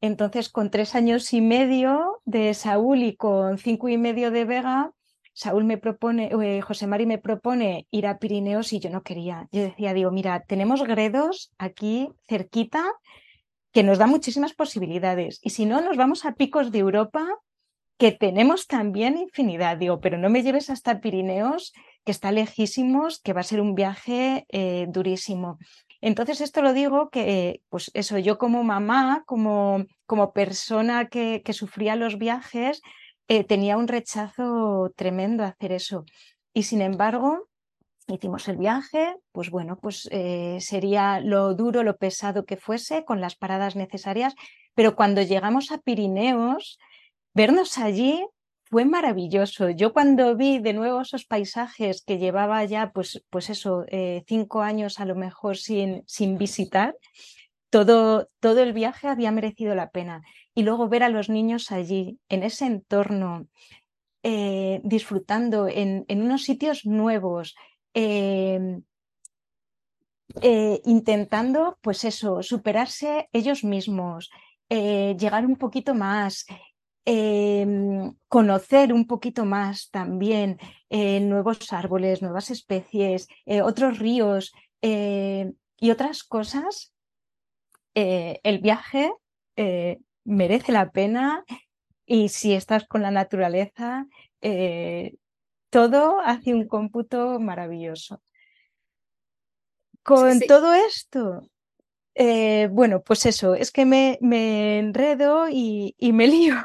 Entonces, 0.01 0.49
con 0.49 0.71
tres 0.71 0.93
años 0.93 1.31
y 1.31 1.39
medio 1.39 2.21
de 2.25 2.53
Saúl 2.53 3.01
y 3.03 3.15
con 3.15 3.57
cinco 3.57 3.87
y 3.87 3.97
medio 3.97 4.29
de 4.29 4.43
Vega, 4.43 4.91
Saúl 5.31 5.63
me 5.63 5.77
propone, 5.77 6.31
eh, 6.33 6.59
José 6.59 6.85
Mari 6.85 7.05
me 7.05 7.17
propone 7.17 7.87
ir 7.91 8.07
a 8.07 8.19
Pirineos 8.19 8.73
y 8.73 8.81
yo 8.81 8.89
no 8.89 9.03
quería. 9.03 9.47
Yo 9.53 9.61
decía, 9.61 9.93
digo, 9.93 10.11
mira, 10.11 10.43
tenemos 10.45 10.83
Gredos 10.83 11.53
aquí 11.57 12.09
cerquita 12.27 12.91
que 13.71 13.83
nos 13.83 13.97
da 13.97 14.07
muchísimas 14.07 14.53
posibilidades. 14.53 15.39
Y 15.41 15.51
si 15.51 15.65
no, 15.65 15.81
nos 15.81 15.97
vamos 15.97 16.25
a 16.25 16.33
picos 16.33 16.71
de 16.71 16.79
Europa, 16.79 17.25
que 17.97 18.11
tenemos 18.11 18.67
también 18.67 19.17
infinidad. 19.17 19.77
Digo, 19.77 19.99
pero 19.99 20.17
no 20.17 20.29
me 20.29 20.41
lleves 20.41 20.69
hasta 20.69 21.01
Pirineos, 21.01 21.71
que 22.03 22.11
está 22.11 22.31
lejísimos, 22.31 23.19
que 23.21 23.33
va 23.33 23.41
a 23.41 23.43
ser 23.43 23.61
un 23.61 23.75
viaje 23.75 24.45
eh, 24.49 24.87
durísimo. 24.89 25.59
Entonces, 26.01 26.41
esto 26.41 26.63
lo 26.63 26.73
digo 26.73 27.09
que, 27.11 27.61
pues 27.69 27.91
eso, 27.93 28.17
yo 28.17 28.39
como 28.39 28.63
mamá, 28.63 29.23
como, 29.27 29.85
como 30.07 30.33
persona 30.33 31.09
que, 31.09 31.43
que 31.45 31.53
sufría 31.53 31.95
los 31.95 32.17
viajes, 32.17 32.81
eh, 33.27 33.43
tenía 33.43 33.77
un 33.77 33.87
rechazo 33.87 34.91
tremendo 34.95 35.43
a 35.43 35.49
hacer 35.49 35.71
eso. 35.71 36.03
Y 36.53 36.63
sin 36.63 36.81
embargo, 36.81 37.47
hicimos 38.07 38.47
el 38.47 38.57
viaje, 38.57 39.15
pues 39.31 39.49
bueno, 39.49 39.77
pues 39.77 40.07
eh, 40.11 40.57
sería 40.59 41.19
lo 41.19 41.53
duro, 41.55 41.83
lo 41.83 41.97
pesado 41.97 42.45
que 42.45 42.57
fuese, 42.57 43.05
con 43.05 43.21
las 43.21 43.35
paradas 43.35 43.75
necesarias, 43.75 44.35
pero 44.73 44.95
cuando 44.95 45.21
llegamos 45.21 45.71
a 45.71 45.77
Pirineos, 45.77 46.79
vernos 47.33 47.77
allí 47.77 48.25
fue 48.71 48.85
maravilloso. 48.85 49.69
Yo 49.69 49.91
cuando 49.91 50.35
vi 50.37 50.59
de 50.59 50.73
nuevo 50.73 51.01
esos 51.01 51.25
paisajes 51.25 52.03
que 52.03 52.17
llevaba 52.17 52.63
ya, 52.63 52.91
pues, 52.91 53.23
pues 53.29 53.49
eso, 53.49 53.83
eh, 53.89 54.23
cinco 54.27 54.61
años 54.61 54.99
a 54.99 55.05
lo 55.05 55.15
mejor 55.15 55.57
sin, 55.57 56.03
sin 56.07 56.37
visitar, 56.37 56.95
todo, 57.69 58.29
todo 58.39 58.61
el 58.61 58.73
viaje 58.73 59.07
había 59.07 59.31
merecido 59.31 59.75
la 59.75 59.89
pena. 59.89 60.21
Y 60.55 60.63
luego 60.63 60.87
ver 60.87 61.03
a 61.03 61.09
los 61.09 61.29
niños 61.29 61.71
allí, 61.71 62.17
en 62.29 62.43
ese 62.43 62.65
entorno, 62.65 63.47
eh, 64.23 64.79
disfrutando 64.83 65.67
en, 65.67 66.05
en, 66.07 66.21
unos 66.21 66.43
sitios 66.43 66.85
nuevos, 66.85 67.55
eh, 67.93 68.81
eh, 70.41 70.81
intentando, 70.85 71.77
pues 71.81 72.05
eso, 72.05 72.41
superarse 72.41 73.27
ellos 73.33 73.63
mismos, 73.63 74.29
eh, 74.69 75.15
llegar 75.19 75.45
un 75.45 75.57
poquito 75.57 75.93
más, 75.93 76.45
em, 77.05 78.13
conocer 78.29 78.93
un 78.93 79.07
poquito 79.07 79.43
más 79.43 79.89
también 79.89 80.57
eh, 80.89 81.19
nuevos 81.19 81.73
árboles, 81.73 82.21
nuevas 82.21 82.49
especies, 82.51 83.27
otros 83.63 83.99
ríos 83.99 84.53
y 84.81 85.91
otras 85.91 86.23
cosas, 86.23 86.93
el 87.93 88.59
viaje 88.59 89.11
merece 90.23 90.71
la 90.71 90.91
pena. 90.91 91.43
Y 92.05 92.29
si 92.29 92.53
estás 92.53 92.87
con 92.87 93.01
la 93.01 93.11
naturaleza, 93.11 94.07
todo 95.71 96.19
hace 96.19 96.53
un 96.53 96.67
cómputo 96.67 97.39
maravilloso. 97.39 98.21
Con 100.03 100.33
sí, 100.33 100.39
sí. 100.41 100.47
todo 100.47 100.73
esto, 100.73 101.49
eh, 102.13 102.67
bueno, 102.71 103.01
pues 103.01 103.25
eso, 103.25 103.55
es 103.55 103.71
que 103.71 103.85
me, 103.85 104.19
me 104.21 104.79
enredo 104.79 105.47
y, 105.49 105.95
y, 105.97 106.13
me 106.13 106.27
lío. 106.27 106.55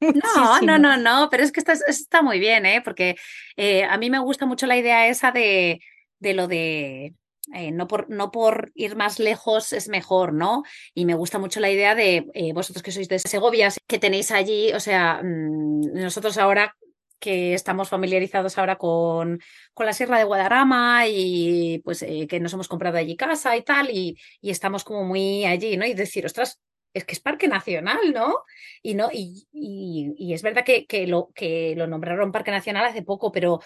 No, 0.00 0.60
no, 0.62 0.78
no, 0.78 0.96
no, 0.96 1.28
pero 1.30 1.42
es 1.42 1.52
que 1.52 1.60
está, 1.60 1.72
está 1.72 2.22
muy 2.22 2.38
bien, 2.38 2.66
¿eh? 2.66 2.80
porque 2.82 3.16
eh, 3.56 3.84
a 3.84 3.98
mí 3.98 4.10
me 4.10 4.20
gusta 4.20 4.46
mucho 4.46 4.66
la 4.66 4.76
idea 4.76 5.08
esa 5.08 5.32
de, 5.32 5.80
de 6.20 6.34
lo 6.34 6.46
de 6.46 7.14
eh, 7.54 7.72
no, 7.72 7.88
por, 7.88 8.10
no 8.10 8.30
por 8.30 8.72
ir 8.74 8.94
más 8.96 9.18
lejos 9.18 9.72
es 9.72 9.88
mejor, 9.88 10.32
¿no? 10.34 10.62
Y 10.94 11.06
me 11.06 11.14
gusta 11.14 11.38
mucho 11.38 11.60
la 11.60 11.70
idea 11.70 11.94
de 11.94 12.26
eh, 12.34 12.52
vosotros 12.52 12.82
que 12.82 12.92
sois 12.92 13.08
de 13.08 13.18
Segovia, 13.18 13.70
que 13.86 13.98
tenéis 13.98 14.30
allí, 14.30 14.72
o 14.72 14.80
sea, 14.80 15.20
mmm, 15.22 15.92
nosotros 15.94 16.36
ahora 16.38 16.76
que 17.18 17.54
estamos 17.54 17.88
familiarizados 17.88 18.58
ahora 18.58 18.76
con, 18.76 19.40
con, 19.74 19.86
la 19.86 19.92
Sierra 19.92 20.18
de 20.18 20.24
Guadarrama 20.24 21.06
y 21.06 21.80
pues 21.84 22.02
eh, 22.02 22.26
que 22.28 22.40
nos 22.40 22.52
hemos 22.52 22.68
comprado 22.68 22.98
allí 22.98 23.16
casa 23.16 23.56
y 23.56 23.62
tal, 23.62 23.90
y, 23.90 24.18
y, 24.40 24.50
estamos 24.50 24.84
como 24.84 25.04
muy 25.04 25.44
allí, 25.44 25.76
¿no? 25.76 25.86
Y 25.86 25.94
decir, 25.94 26.26
ostras, 26.26 26.60
es 26.94 27.04
que 27.04 27.12
es 27.12 27.20
Parque 27.20 27.48
Nacional, 27.48 28.12
¿no? 28.12 28.44
Y 28.82 28.94
no, 28.94 29.10
y, 29.12 29.46
y, 29.52 30.32
es 30.32 30.42
verdad 30.42 30.64
que, 30.64 30.86
que, 30.86 31.06
lo, 31.06 31.30
que 31.34 31.74
lo 31.76 31.86
nombraron 31.86 32.32
Parque 32.32 32.50
Nacional 32.50 32.86
hace 32.86 33.02
poco, 33.02 33.32
pero 33.32 33.60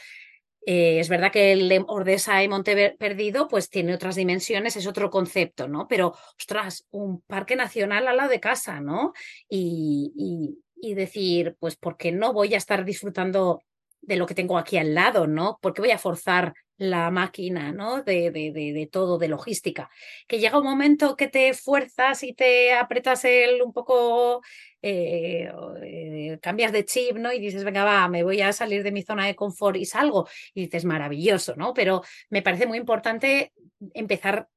eh, 0.64 1.00
es 1.00 1.08
verdad 1.08 1.32
que 1.32 1.52
el 1.52 1.68
de 1.68 1.84
Ordesa 1.86 2.42
y 2.42 2.48
Monte 2.48 2.94
Perdido 2.98 3.48
pues 3.48 3.68
tiene 3.68 3.94
otras 3.94 4.14
dimensiones, 4.14 4.76
es 4.76 4.86
otro 4.86 5.10
concepto, 5.10 5.66
¿no? 5.66 5.88
Pero, 5.88 6.14
ostras, 6.38 6.86
un 6.90 7.20
parque 7.22 7.56
nacional 7.56 8.06
al 8.06 8.16
lado 8.16 8.30
de 8.30 8.40
casa, 8.40 8.80
¿no? 8.80 9.12
Y, 9.48 10.58
y, 10.82 10.94
decir, 10.94 11.56
pues, 11.60 11.76
¿por 11.76 11.96
qué 11.96 12.12
no 12.12 12.32
voy 12.32 12.54
a 12.54 12.58
estar 12.58 12.84
disfrutando 12.84 13.62
de 14.00 14.16
lo 14.16 14.26
que 14.26 14.34
tengo 14.34 14.58
aquí 14.58 14.76
al 14.78 14.94
lado, 14.94 15.26
¿no? 15.26 15.58
¿Por 15.62 15.72
qué 15.72 15.80
voy 15.80 15.92
a 15.92 15.98
forzar 15.98 16.54
la 16.76 17.10
máquina, 17.12 17.70
¿no? 17.70 18.02
De, 18.02 18.32
de, 18.32 18.50
de, 18.50 18.72
de, 18.72 18.88
todo, 18.88 19.16
de 19.16 19.28
logística. 19.28 19.88
Que 20.26 20.40
llega 20.40 20.58
un 20.58 20.64
momento 20.64 21.16
que 21.16 21.28
te 21.28 21.54
fuerzas 21.54 22.24
y 22.24 22.34
te 22.34 22.72
apretas 22.72 23.24
el 23.24 23.62
un 23.62 23.72
poco, 23.72 24.42
eh, 24.82 25.52
eh, 25.84 26.38
cambias 26.42 26.72
de 26.72 26.84
chip, 26.84 27.16
¿no? 27.16 27.32
Y 27.32 27.38
dices, 27.38 27.62
venga, 27.62 27.84
va, 27.84 28.08
me 28.08 28.24
voy 28.24 28.40
a 28.40 28.52
salir 28.52 28.82
de 28.82 28.90
mi 28.90 29.02
zona 29.02 29.26
de 29.26 29.36
confort 29.36 29.76
y 29.76 29.84
salgo. 29.84 30.28
Y 30.52 30.62
dices, 30.62 30.84
maravilloso, 30.84 31.54
¿no? 31.54 31.72
Pero 31.72 32.02
me 32.28 32.42
parece 32.42 32.66
muy 32.66 32.78
importante 32.78 33.52
empezar 33.94 34.48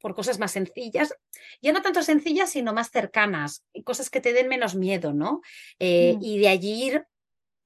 por 0.00 0.14
cosas 0.14 0.38
más 0.38 0.52
sencillas, 0.52 1.14
ya 1.62 1.72
no 1.72 1.82
tanto 1.82 2.02
sencillas, 2.02 2.50
sino 2.50 2.72
más 2.72 2.90
cercanas, 2.90 3.64
cosas 3.84 4.10
que 4.10 4.20
te 4.20 4.32
den 4.32 4.48
menos 4.48 4.74
miedo, 4.74 5.12
¿no? 5.12 5.42
Eh, 5.78 6.14
Mm. 6.18 6.24
Y 6.24 6.38
de 6.38 6.48
allí 6.48 6.84
ir 6.84 7.04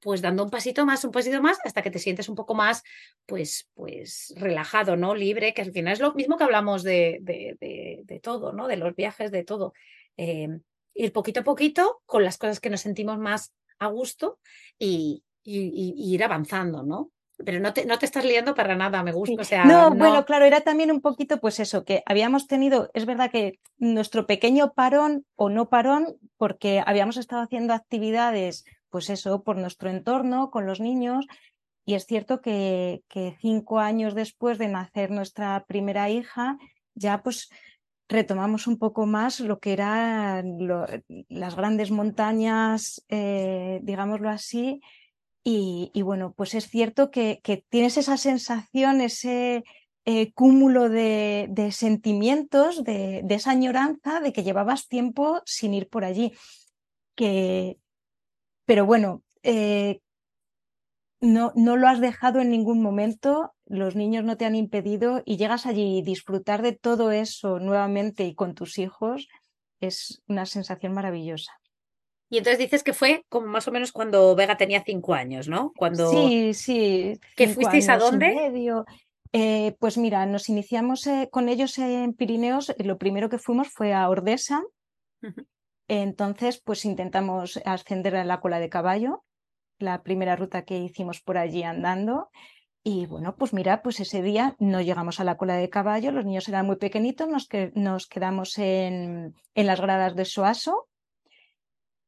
pues 0.01 0.21
dando 0.21 0.45
un 0.45 0.51
pasito 0.51 0.85
más, 0.85 1.03
un 1.05 1.13
pasito 1.13 1.41
más, 1.41 1.59
hasta 1.65 1.81
que 1.81 1.91
te 1.91 1.99
sientes 1.99 2.29
un 2.29 2.35
poco 2.35 2.55
más, 2.55 2.83
pues, 3.25 3.71
pues 3.73 4.35
relajado, 4.37 4.97
¿no? 4.97 5.15
Libre, 5.15 5.55
que 5.55 5.63
al 5.63 5.73
final 5.73 5.95
es 5.95 6.01
lo 6.01 6.13
mismo 6.13 6.37
que 6.37 6.45
hablamos 6.45 6.83
de, 6.83 7.21
de, 7.23 7.57
de, 7.59 8.03
de 8.05 8.21
todo, 8.21 8.53
¿no? 8.53 8.69
De 8.69 8.77
los 8.77 8.95
viajes, 8.95 9.31
de 9.31 9.45
todo. 9.45 9.73
Eh, 10.19 10.49
ir 10.93 11.13
poquito 11.13 11.41
a 11.41 11.45
poquito 11.45 12.03
con 12.05 12.23
las 12.23 12.37
cosas 12.37 12.61
que 12.61 12.69
nos 12.69 12.83
sentimos 12.83 13.19
más 13.19 13.55
a 13.79 13.87
gusto 13.87 14.39
y, 14.79 15.25
y, 15.43 15.95
y 15.97 16.15
ir 16.15 16.23
avanzando, 16.23 16.83
¿no? 16.83 17.11
Pero 17.45 17.61
no 17.61 17.73
te, 17.73 17.85
no 17.87 17.99
te 17.99 18.07
estás 18.07 18.25
liando 18.25 18.55
para 18.55 18.75
nada, 18.75 19.03
me 19.03 19.13
gusta. 19.13 19.35
Sí. 19.37 19.41
O 19.41 19.45
sea, 19.45 19.65
no, 19.65 19.91
no, 19.91 19.97
bueno, 19.97 20.25
claro, 20.25 20.45
era 20.45 20.61
también 20.63 20.91
un 20.91 21.01
poquito, 21.01 21.39
pues 21.41 21.61
eso, 21.61 21.85
que 21.85 22.03
habíamos 22.07 22.47
tenido, 22.47 22.91
es 22.95 23.07
verdad 23.07 23.31
que 23.31 23.59
nuestro 23.79 24.27
pequeño 24.27 24.73
parón 24.73 25.25
o 25.37 25.49
no 25.51 25.69
parón, 25.69 26.17
porque 26.37 26.83
habíamos 26.85 27.17
estado 27.17 27.43
haciendo 27.43 27.75
actividades, 27.75 28.65
pues 28.91 29.11
eso, 29.11 29.43
por 29.43 29.57
nuestro 29.57 29.91
entorno, 29.91 30.51
con 30.51 30.67
los 30.67 30.81
niños, 30.81 31.27
y 31.87 31.95
es 31.95 32.07
cierto 32.07 32.41
que, 32.41 33.03
que 33.09 33.37
cinco 33.41 33.79
años 33.79 34.15
después 34.15 34.57
de 34.59 34.69
nacer 34.69 35.11
nuestra 35.11 35.65
primera 35.67 36.09
hija, 36.09 36.57
ya 36.95 37.23
pues 37.23 37.51
retomamos 38.09 38.67
un 38.67 38.79
poco 38.79 39.07
más 39.07 39.41
lo 39.41 39.59
que 39.59 39.73
eran 39.73 40.57
lo- 40.59 40.87
las 41.29 41.57
grandes 41.57 41.91
montañas, 41.91 43.05
eh, 43.09 43.81
digámoslo 43.83 44.29
así, 44.29 44.81
y, 45.45 46.01
bueno, 46.03 46.33
pues 46.35 46.55
es 46.55 46.69
cierto 46.69 47.11
que, 47.11 47.41
tienes 47.69 47.99
esa 47.99 48.17
sensación, 48.17 49.03
ese 49.03 49.65
eh, 50.07 50.33
cúmulo 50.33 50.89
de, 50.89 51.69
sentimientos, 51.71 52.83
de, 52.83 53.21
de 53.25 53.35
esa 53.35 53.51
añoranza 53.51 54.21
de 54.21 54.33
que 54.33 54.43
llevabas 54.43 54.89
tiempo 54.89 55.43
sin 55.45 55.75
ir 55.75 55.89
por 55.91 56.05
allí. 56.05 56.33
Que, 57.15 57.79
pero 58.65 58.87
bueno, 58.87 59.23
eh, 59.43 60.01
no, 61.21 61.53
no 61.55 61.77
lo 61.77 61.89
has 61.89 62.01
dejado 62.01 62.41
en 62.41 62.51
ningún 62.51 62.83
momento, 62.83 63.55
los 63.67 63.97
niños 63.97 64.25
no 64.25 64.37
te 64.37 64.47
han 64.47 64.55
impedido 64.55 65.23
y 65.25 65.37
llegas 65.37 65.67
allí 65.67 65.99
y 65.99 66.03
disfrutar 66.03 66.63
de 66.63 66.73
todo 66.73 67.11
eso 67.11 67.59
nuevamente 67.59 68.25
y 68.25 68.35
con 68.35 68.55
tus 68.55 68.79
hijos 68.79 69.29
es 69.81 70.23
una 70.27 70.47
sensación 70.47 70.95
maravillosa. 70.95 71.53
Y 72.35 72.39
entonces 72.39 72.59
dices 72.59 72.83
que 72.83 72.93
fue 72.93 73.25
como 73.29 73.47
más 73.47 73.69
o 73.69 73.71
menos 73.71 73.93
cuando 73.93 74.35
Vega 74.35 74.57
tenía 74.57 74.83
cinco 74.83 75.15
años, 75.15 75.47
¿no? 75.47 75.73
Cuando 75.77 76.11
Sí, 76.11 76.53
sí. 76.53 77.21
¿Que 77.37 77.47
fuisteis 77.47 77.89
a 77.89 77.97
dónde? 77.97 78.35
medio. 78.35 78.87
Eh, 79.33 79.77
pues 79.79 79.97
mira, 79.99 80.27
nos 80.27 80.49
iniciamos 80.49 81.07
eh, 81.07 81.29
con 81.31 81.49
ellos 81.49 81.79
en 81.79 82.13
Pirineos. 82.13 82.75
Lo 82.79 82.99
primero 82.99 83.29
que 83.29 83.39
fuimos 83.39 83.69
fue 83.69 83.93
a 83.93 84.09
Ordesa. 84.09 84.65
Entonces, 85.87 86.61
pues 86.61 86.85
intentamos 86.85 87.61
ascender 87.65 88.17
a 88.17 88.25
la 88.25 88.41
cola 88.41 88.59
de 88.59 88.69
caballo, 88.69 89.23
la 89.79 90.03
primera 90.03 90.35
ruta 90.35 90.65
que 90.65 90.77
hicimos 90.77 91.21
por 91.21 91.39
allí 91.39 91.63
andando. 91.63 92.31
Y 92.83 93.07
bueno, 93.07 93.37
pues 93.37 93.53
mira, 93.53 93.81
pues 93.81 94.01
ese 94.01 94.23
día 94.23 94.57
no 94.59 94.81
llegamos 94.81 95.21
a 95.21 95.25
la 95.25 95.37
cola 95.37 95.55
de 95.55 95.71
caballo, 95.71 96.11
los 96.11 96.25
niños 96.25 96.49
eran 96.49 96.67
muy 96.67 96.77
pequeñitos, 96.79 97.29
nos, 97.29 97.47
que, 97.47 97.71
nos 97.77 98.09
quedamos 98.09 98.59
en, 98.59 99.37
en 99.55 99.67
las 99.69 99.81
gradas 99.81 100.17
de 100.17 100.25
Soaso 100.25 100.89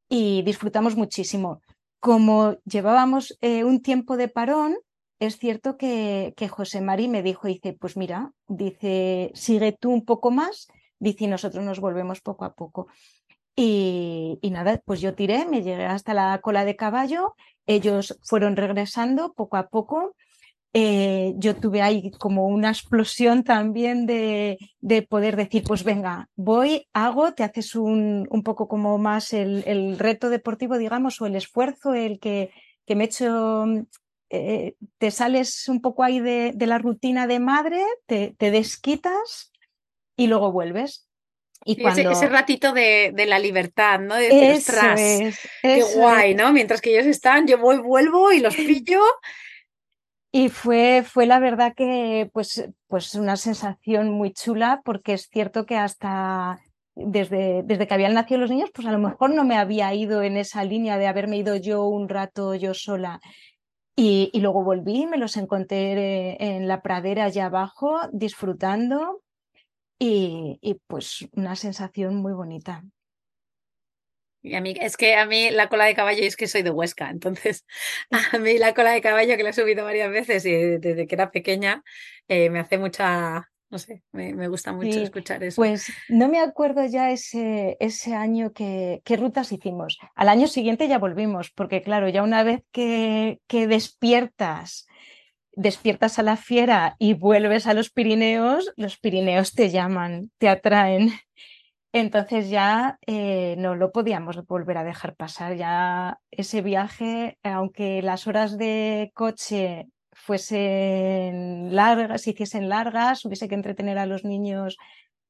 y 0.09 0.43
disfrutamos 0.43 0.97
muchísimo. 0.97 1.61
Como 2.01 2.57
llevábamos 2.65 3.37
eh, 3.41 3.65
un 3.65 3.83
tiempo 3.83 4.17
de 4.17 4.29
parón, 4.29 4.77
es 5.19 5.39
cierto 5.39 5.77
que, 5.77 6.35
que 6.37 6.49
José 6.49 6.81
Mari 6.81 7.09
me 7.09 7.23
dijo, 7.23 7.49
dice, 7.49 7.73
pues 7.73 7.97
mira, 7.97 8.33
dice, 8.49 9.31
sigue 9.35 9.73
tú 9.73 9.91
un 9.91 10.05
poco 10.05 10.31
más, 10.31 10.69
dice, 10.99 11.25
y 11.25 11.29
nosotros 11.29 11.65
nos 11.65 11.81
volvemos 11.81 12.21
poco 12.21 12.45
a 12.45 12.55
poco. 12.55 12.89
Y, 13.55 14.39
y 14.43 14.51
nada, 14.51 14.81
pues 14.85 15.01
yo 15.01 15.15
tiré, 15.15 15.47
me 15.47 15.63
llegué 15.63 15.87
hasta 15.87 16.13
la 16.13 16.39
cola 16.43 16.65
de 16.67 16.77
caballo, 16.77 17.35
ellos 17.67 18.19
fueron 18.23 18.57
regresando 18.57 19.33
poco 19.33 19.57
a 19.57 19.69
poco. 19.69 20.15
Eh, 20.79 21.33
yo 21.39 21.57
tuve 21.57 21.81
ahí 21.81 22.11
como 22.19 22.49
una 22.49 22.69
explosión 22.69 23.45
también 23.45 24.05
de, 24.05 24.59
de, 24.81 25.01
poder 25.01 25.35
decir, 25.35 25.63
pues 25.63 25.85
venga, 25.85 26.29
voy, 26.37 26.87
hago, 26.93 27.33
te 27.33 27.45
haces 27.45 27.77
un, 27.77 28.29
un 28.29 28.43
poco 28.43 28.69
como 28.69 28.99
más 28.99 29.33
el, 29.33 29.65
el, 29.67 29.99
reto 29.99 30.29
deportivo, 30.29 30.77
digamos, 30.77 31.19
o 31.23 31.25
el 31.25 31.35
esfuerzo, 31.35 31.95
el 31.95 32.21
que, 32.21 32.51
que 32.85 32.95
me 32.95 33.05
he 33.05 33.07
hecho, 33.07 33.65
eh, 34.29 34.75
te 34.99 35.11
sales 35.11 35.67
un 35.69 35.81
poco 35.81 36.03
ahí 36.03 36.21
de, 36.21 36.53
de 36.55 36.67
la 36.67 36.77
rutina 36.77 37.27
de 37.27 37.41
madre, 37.41 37.83
te, 38.05 38.35
te, 38.37 38.51
desquitas 38.51 39.53
y 40.15 40.27
luego 40.27 40.53
vuelves. 40.53 41.09
Y 41.65 41.81
cuando... 41.81 42.03
ese, 42.03 42.13
ese, 42.13 42.29
ratito 42.29 42.75
de, 42.75 43.13
de, 43.15 43.25
la 43.25 43.39
libertad, 43.39 43.99
¿no? 43.99 44.15
De 44.15 44.25
decir, 44.25 44.43
eso 44.43 44.73
ostras, 44.73 45.01
es, 45.01 45.39
qué 45.63 45.83
guay, 45.95 46.33
es. 46.33 46.37
¿no? 46.37 46.53
Mientras 46.53 46.83
que 46.83 46.91
ellos 46.91 47.07
están, 47.07 47.47
yo 47.47 47.57
voy, 47.57 47.79
vuelvo 47.79 48.31
y 48.31 48.41
los 48.41 48.55
pillo. 48.55 49.01
Y 50.37 50.51
fue, 50.51 51.03
fue 51.03 51.25
la 51.25 51.39
verdad 51.39 51.73
que 51.75 52.29
pues, 52.35 52.69
pues 52.89 53.15
una 53.15 53.37
sensación 53.37 54.11
muy 54.11 54.35
chula 54.35 54.83
porque 54.85 55.15
es 55.15 55.31
cierto 55.33 55.65
que 55.65 55.79
hasta 55.79 56.61
desde, 56.95 57.63
desde 57.63 57.87
que 57.87 57.95
habían 57.95 58.13
nacido 58.13 58.41
los 58.41 58.51
niños, 58.51 58.69
pues 58.75 58.87
a 58.87 58.93
lo 58.93 58.99
mejor 58.99 59.31
no 59.31 59.45
me 59.45 59.57
había 59.57 59.95
ido 59.95 60.23
en 60.23 60.37
esa 60.37 60.63
línea 60.63 60.99
de 60.99 61.07
haberme 61.07 61.39
ido 61.39 61.57
yo 61.57 61.87
un 61.87 62.11
rato 62.11 62.55
yo 62.55 62.75
sola. 62.75 63.19
Y, 63.97 64.29
y 64.35 64.41
luego 64.41 64.63
volví, 64.63 65.07
me 65.07 65.17
los 65.17 65.39
encontré 65.39 66.37
en 66.39 66.69
la 66.69 66.83
pradera 66.83 67.25
allá 67.25 67.47
abajo 67.47 67.99
disfrutando 68.13 69.23
y, 69.99 70.59
y 70.61 70.75
pues 70.87 71.27
una 71.33 71.57
sensación 71.57 72.15
muy 72.17 72.35
bonita. 72.35 72.85
Y 74.47 74.55
a 74.55 74.61
mí, 74.61 74.75
es 74.81 74.97
que 74.97 75.17
a 75.17 75.27
mí 75.27 75.51
la 75.51 75.69
cola 75.69 75.87
de 75.87 75.97
caballo 75.97 76.23
es 76.23 76.37
que 76.37 76.47
soy 76.47 76.63
de 76.63 76.71
Huesca, 76.71 77.11
entonces 77.11 77.67
a 78.33 78.39
mí 78.39 78.59
la 78.59 78.75
cola 78.75 78.93
de 78.93 79.01
caballo 79.01 79.37
que 79.37 79.43
la 79.43 79.51
he 79.51 79.53
subido 79.53 79.85
varias 79.85 80.11
veces 80.11 80.47
y 80.47 80.53
desde 80.53 81.07
que 81.09 81.15
era 81.17 81.33
pequeña 81.33 81.83
eh, 82.29 82.49
me 82.49 82.61
hace 82.61 82.79
mucha, 82.79 83.51
no 83.71 83.79
sé, 83.79 84.05
me, 84.13 84.35
me 84.35 84.47
gusta 84.47 84.73
mucho 84.73 84.93
Sí, 84.93 85.03
escuchar 85.03 85.43
eso. 85.43 85.57
Pues 85.57 85.89
no 86.09 86.29
me 86.29 86.39
acuerdo 86.39 86.87
ya 86.87 87.11
ese, 87.11 87.77
ese 87.81 88.15
año 88.15 88.53
que, 88.53 89.03
qué 89.05 89.17
rutas 89.17 89.51
hicimos. 89.51 89.99
Al 90.15 90.29
año 90.29 90.47
siguiente 90.47 90.87
ya 90.87 90.99
volvimos, 90.99 91.51
porque 91.51 91.83
claro, 91.83 92.09
ya 92.09 92.23
una 92.23 92.45
vez 92.45 92.63
que, 92.71 93.41
que 93.49 93.67
despiertas, 93.67 94.87
despiertas 95.55 96.21
a 96.21 96.23
la 96.23 96.37
fiera 96.37 96.95
y 97.01 97.15
vuelves 97.15 97.67
a 97.67 97.75
los 97.75 97.91
Pirineos, 97.91 98.73
los 98.77 98.97
Pirineos 98.97 99.55
te 99.55 99.71
llaman, 99.71 100.31
te 100.39 100.49
atraen. 100.49 101.11
Entonces 101.93 102.51
ya 102.51 102.99
eh, 103.07 103.57
no 103.59 103.75
lo 103.75 103.93
podíamos 103.93 104.45
volver 104.47 104.79
a 104.79 104.85
dejar 104.85 105.17
pasar. 105.17 105.57
Ya 105.57 106.19
ese 106.31 106.63
viaje, 106.63 107.39
aunque 107.43 108.03
las 108.03 108.27
horas 108.27 108.59
de 108.59 109.11
coche 109.15 109.87
fuesen 110.13 111.75
largas, 111.75 112.23
se 112.23 112.31
hiciesen 112.31 112.69
largas, 112.69 113.25
hubiese 113.25 113.49
que 113.49 113.55
entretener 113.55 113.99
a 113.99 114.07
los 114.07 114.25
niños 114.25 114.77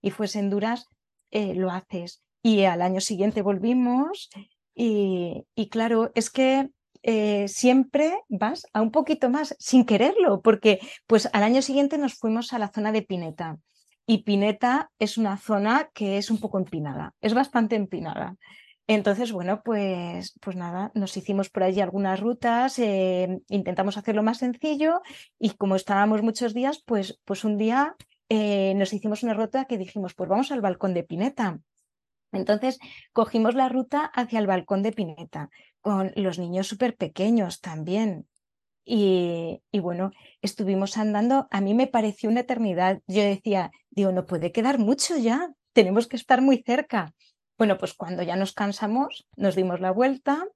y 0.01 0.11
fuesen 0.11 0.51
duras, 0.51 0.87
eh, 1.31 1.55
lo 1.55 1.71
haces. 1.71 2.23
Y 2.43 2.65
al 2.65 2.83
año 2.83 3.01
siguiente 3.01 3.43
volvimos 3.43 4.31
y, 4.75 5.47
claro, 5.71 6.13
es 6.15 6.31
que 6.31 6.69
eh, 7.03 7.49
siempre 7.49 8.19
vas 8.29 8.67
a 8.73 8.83
un 8.83 8.91
poquito 8.91 9.31
más 9.31 9.57
sin 9.59 9.87
quererlo, 9.87 10.43
porque 10.43 10.81
pues 11.07 11.29
al 11.33 11.43
año 11.43 11.63
siguiente 11.63 11.99
nos 11.99 12.15
fuimos 12.15 12.53
a 12.53 12.59
la 12.59 12.69
zona 12.69 12.93
de 12.93 13.03
Pineta. 13.03 13.57
Y 14.07 14.19
Pineta 14.19 14.91
es 14.99 15.19
una 15.19 15.37
zona 15.37 15.91
que 15.93 16.19
es 16.19 16.31
un 16.31 16.39
poco 16.39 16.59
empinada, 16.59 17.15
es 17.21 17.35
bastante 17.35 17.77
empinada. 17.77 18.37
Entonces, 18.89 19.33
bueno, 19.33 19.63
pues, 19.65 20.39
pues 20.41 20.55
nada, 20.57 20.93
nos 20.95 21.17
hicimos 21.17 21.51
por 21.51 21.65
allí 21.65 21.81
algunas 21.81 22.21
rutas, 22.21 22.79
eh, 22.79 23.41
intentamos 23.49 23.97
hacerlo 23.97 24.23
más 24.23 24.39
sencillo 24.39 25.03
y 25.41 25.51
como 25.51 25.75
estábamos 25.75 26.23
muchos 26.23 26.55
días, 26.55 26.83
pues, 26.87 27.19
pues 27.25 27.45
un 27.45 27.59
día 27.59 27.97
eh, 28.29 28.75
nos 28.77 28.93
hicimos 28.93 29.25
una 29.25 29.35
ruta 29.35 29.65
que 29.65 29.79
dijimos, 29.79 30.15
pues 30.15 30.29
vamos 30.29 30.53
al 30.53 30.61
balcón 30.61 30.95
de 30.95 31.03
Pineta. 31.03 31.59
Entonces, 32.31 32.79
cogimos 33.13 33.55
la 33.55 33.69
ruta 33.69 34.05
hacia 34.05 34.39
el 34.39 34.47
balcón 34.47 34.83
de 34.83 34.93
Pineta, 34.93 35.51
con 35.81 36.13
los 36.15 36.39
niños 36.39 36.69
súper 36.69 36.97
pequeños 36.97 37.61
también. 37.61 38.29
Y, 38.89 39.61
bueno, 39.73 40.13
estuvimos 40.43 40.97
andando, 40.97 41.49
a 41.51 41.61
mí 41.61 41.75
me 41.75 41.89
pareció 41.89 42.31
una 42.31 42.41
eternidad. 42.41 43.01
Yo 43.09 43.23
decía, 43.23 43.73
digo, 43.91 44.13
no 44.13 44.27
puede 44.27 44.53
quedar 44.53 44.79
mucho 44.79 45.17
ya, 45.17 45.51
tenemos 45.73 46.07
que 46.07 46.15
estar 46.15 46.41
muy 46.41 46.63
cerca. 46.65 47.13
Bueno, 47.59 47.79
pues 47.79 47.95
cuando 47.95 48.23
ya 48.23 48.37
nos 48.37 48.53
cansamos, 48.53 49.27
nos 49.37 49.57
dimos 49.57 49.81
la 49.81 49.91
vuelta. 49.91 50.47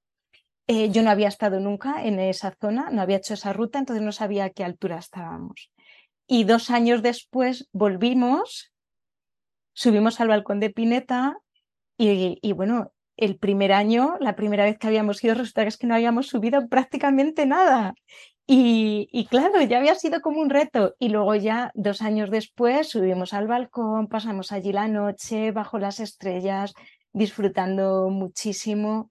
Eh, 0.69 0.91
yo 0.91 1.03
no 1.03 1.11
había 1.11 1.27
estado 1.27 1.59
nunca 1.59 2.05
en 2.05 2.21
esa 2.21 2.55
zona, 2.61 2.91
no 2.91 3.03
había 3.03 3.17
hecho 3.17 3.35
esa 3.35 3.53
ruta, 3.53 3.81
entonces 3.81 4.05
no 4.05 4.13
sabía 4.13 4.45
a 4.45 4.51
qué 4.51 4.63
altura 4.63 4.99
estábamos. 4.99 5.73
Y 6.29 6.45
dos 6.45 6.71
años 6.71 7.03
después 7.03 7.69
volvimos, 7.73 8.73
subimos 9.73 10.21
al 10.21 10.29
balcón 10.29 10.61
de 10.61 10.71
Pineta 10.71 11.37
y 11.99 12.53
bueno, 12.53 12.93
el 13.21 13.37
primer 13.37 13.73
año, 13.73 14.17
la 14.21 14.35
primera 14.35 14.65
vez 14.65 14.79
que 14.79 14.87
habíamos 14.87 15.23
ido, 15.23 15.35
resulta 15.35 15.63
que 15.63 15.69
es 15.69 15.77
que 15.77 15.87
no 15.87 15.95
habíamos 15.95 16.29
subido 16.29 16.69
prácticamente 16.69 17.47
nada. 17.47 17.95
Y, 18.53 19.29
claro, 19.31 19.63
ya 19.63 19.79
había 19.79 19.95
sido 19.95 20.21
como 20.21 20.41
un 20.41 20.51
reto. 20.51 20.97
Y 20.99 21.11
luego 21.11 21.37
ya 21.37 21.71
dos 21.75 22.03
años 22.03 22.33
después 22.33 22.89
subimos 22.89 23.33
al 23.33 23.47
balcón, 23.47 24.09
pasamos 24.09 24.51
allí 24.51 24.73
la 24.73 24.89
noche 24.89 25.53
bajo 25.53 25.79
las 25.79 26.01
estrellas, 26.01 26.75
disfrutando 27.13 28.09
muchísimo. 28.11 29.09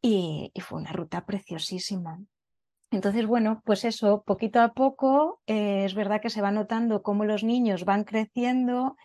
Y, 0.00 0.50
fue 0.62 0.78
una 0.78 0.92
ruta 0.92 1.26
preciosísima. 1.26 2.20
Entonces, 2.90 3.26
bueno, 3.26 3.60
pues 3.66 3.84
eso, 3.84 4.22
poquito 4.26 4.62
a 4.62 4.72
poco, 4.72 5.42
eh, 5.46 5.84
es 5.84 5.94
verdad 5.94 6.22
que 6.22 6.30
se 6.30 6.40
va 6.40 6.50
notando 6.50 7.02
cómo 7.02 7.26
los 7.26 7.44
niños 7.44 7.84
van 7.84 8.04
creciendo 8.04 8.96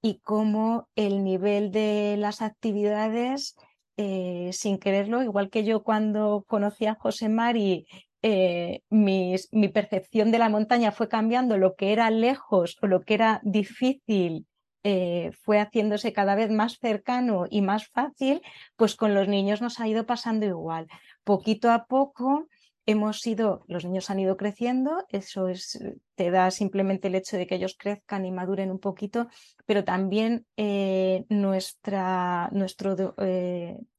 y 0.00 0.20
cómo 0.20 0.88
el 0.96 1.22
nivel 1.22 1.70
de 1.70 2.16
las 2.18 2.40
actividades, 2.40 3.56
eh, 3.98 4.50
sin 4.52 4.78
quererlo, 4.78 5.22
igual 5.22 5.50
que 5.50 5.64
yo 5.64 5.82
cuando 5.82 6.44
conocí 6.46 6.86
a 6.86 6.94
José 6.94 7.28
Mari 7.28 7.86
eh, 8.22 8.82
mi, 8.90 9.36
percepción 9.72 10.32
de 10.32 10.38
la 10.38 10.48
montaña 10.48 10.92
fue 10.92 11.08
cambiando, 11.08 11.56
lo 11.56 11.74
que 11.76 11.92
era 11.92 12.10
lejos 12.10 12.76
o 12.82 12.86
lo 12.86 13.02
que 13.02 13.14
era 13.14 13.40
difícil 13.44 14.46
eh, 14.82 15.32
fue 15.42 15.60
haciéndose 15.60 16.12
cada 16.12 16.34
vez 16.34 16.50
más 16.50 16.78
cercano 16.78 17.46
y 17.50 17.60
más 17.60 17.88
fácil, 17.88 18.40
pues 18.76 18.96
con 18.96 19.14
los 19.14 19.28
niños 19.28 19.60
nos 19.60 19.80
ha 19.80 19.88
ido 19.88 20.06
pasando 20.06 20.46
igual. 20.46 20.86
Poquito 21.24 21.70
a 21.70 21.86
poco 21.86 22.48
hemos 22.90 23.26
ido, 23.26 23.64
los 23.68 23.84
niños 23.84 24.08
han 24.08 24.18
ido 24.18 24.38
creciendo, 24.38 25.04
eso 25.10 25.48
es, 25.48 25.78
te 26.14 26.30
da 26.30 26.50
simplemente 26.50 27.08
el 27.08 27.16
hecho 27.16 27.36
de 27.36 27.46
que 27.46 27.56
ellos 27.56 27.76
crezcan 27.78 28.24
y 28.24 28.32
maduren 28.32 28.70
un 28.70 28.78
poquito, 28.78 29.28
pero 29.66 29.84
también 29.84 30.46
eh, 30.56 31.26
nuestra, 31.28 32.48
nuestro 32.52 33.14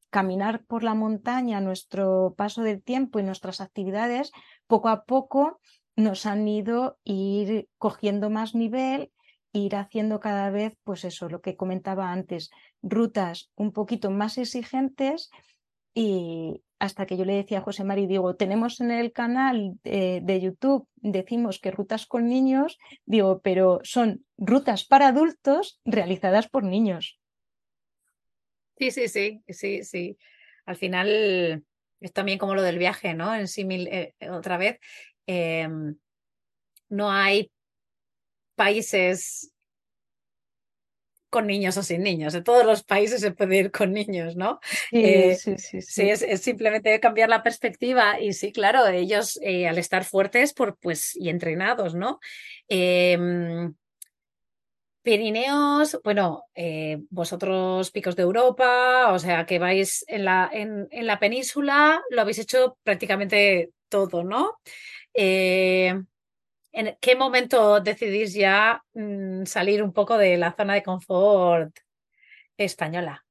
caminar 0.10 0.66
por 0.66 0.84
la 0.84 0.96
montaña, 0.96 1.62
nuestro 1.62 2.34
paso 2.36 2.64
del 2.64 2.82
tiempo 2.82 3.20
y 3.20 3.24
nuestras 3.24 3.62
actividades, 3.62 4.32
poco 4.66 4.90
a 4.90 5.04
poco 5.04 5.60
nos 5.96 6.26
han 6.26 6.48
ido 6.48 6.98
ir 7.04 7.70
cogiendo 7.78 8.32
más 8.32 8.56
nivel, 8.56 9.12
ir 9.52 9.76
haciendo 9.76 10.20
cada 10.20 10.50
vez, 10.50 10.74
pues 10.84 11.04
eso, 11.06 11.30
lo 11.30 11.42
que 11.42 11.56
comentaba 11.56 12.12
antes, 12.12 12.50
rutas 12.82 13.52
un 13.56 13.72
poquito 13.72 14.10
más 14.10 14.40
exigentes 14.40 15.30
y 15.94 16.64
hasta 16.80 17.06
que 17.06 17.18
yo 17.18 17.26
le 17.26 17.36
decía 17.36 17.60
a 17.60 17.62
José 17.62 17.84
Mari, 17.84 18.08
digo, 18.08 18.36
tenemos 18.36 18.80
en 18.80 18.92
el 18.92 19.12
canal 19.12 19.74
de, 19.84 20.22
de 20.24 20.42
YouTube, 20.42 20.88
decimos 20.96 21.60
que 21.60 21.72
rutas 21.72 22.06
con 22.06 22.28
niños, 22.28 22.78
digo, 23.06 23.42
pero 23.42 23.82
son 23.84 24.26
rutas 24.38 24.86
para 24.86 25.10
adultos 25.10 25.82
realizadas 25.86 26.48
por 26.48 26.64
niños. 26.64 27.20
Sí, 28.78 28.92
sí, 28.92 29.10
sí, 29.10 29.44
sí, 29.50 29.84
sí. 29.84 30.18
Al 30.66 30.78
final 30.78 31.66
es 32.00 32.14
también 32.14 32.40
como 32.40 32.56
lo 32.56 32.62
del 32.62 32.78
viaje, 32.78 33.14
¿no? 33.14 33.36
En 33.36 33.48
sí, 33.50 33.68
eh, 33.70 34.14
otra 34.32 34.58
vez, 34.58 34.80
em, 35.28 35.98
no 36.88 37.12
hay 37.12 37.52
países 38.56 39.54
con 41.30 41.48
niños 41.48 41.78
o 41.78 41.84
sin 41.84 42.04
niños. 42.04 42.34
En 42.34 42.44
todos 42.44 42.66
los 42.66 42.84
países 42.84 43.22
se 43.22 43.32
puede 43.32 43.58
ir 43.58 43.72
con 43.72 43.94
niños, 43.94 44.36
¿no? 44.36 44.60
Sí, 44.90 45.04
eh, 45.04 45.36
sí, 45.36 45.58
sí, 45.58 45.82
sí. 45.82 46.10
es, 46.10 46.42
simplemente 46.42 47.00
cambiar 47.00 47.30
la 47.30 47.44
perspectiva 47.44 48.20
y 48.20 48.34
sí, 48.34 48.52
claro, 48.52 48.88
ellos 48.88 49.40
eh, 49.42 49.68
al 49.68 49.78
estar 49.78 50.04
fuertes 50.04 50.54
por, 50.54 50.78
pues, 50.78 51.16
y 51.16 51.30
entrenados, 51.30 51.96
¿no? 51.96 52.20
Em, 52.68 53.74
Pirineos, 55.02 55.98
bueno, 56.04 56.44
eh, 56.54 57.02
vosotros 57.10 57.90
picos 57.92 58.16
de 58.16 58.24
Europa, 58.24 59.14
o 59.14 59.20
sea 59.20 59.46
que 59.46 59.58
vais 59.58 60.04
en 60.08 60.26
la, 60.26 60.50
en, 60.52 60.90
la 60.92 61.20
península, 61.20 62.02
lo 62.10 62.22
habéis 62.22 62.40
hecho 62.40 62.78
prácticamente 62.84 63.72
todo, 63.88 64.24
¿no? 64.24 64.58
¿En 66.80 66.98
qué 67.02 67.18
momento 67.18 67.82
decidís 67.82 68.34
ya 68.34 68.82
mm, 68.94 69.44
salir 69.44 69.84
un 69.84 69.92
poco 69.92 70.18
de 70.18 70.38
la 70.38 70.54
zona 70.54 70.76
de 70.76 70.84
confort 70.84 71.78
española? 72.56 73.26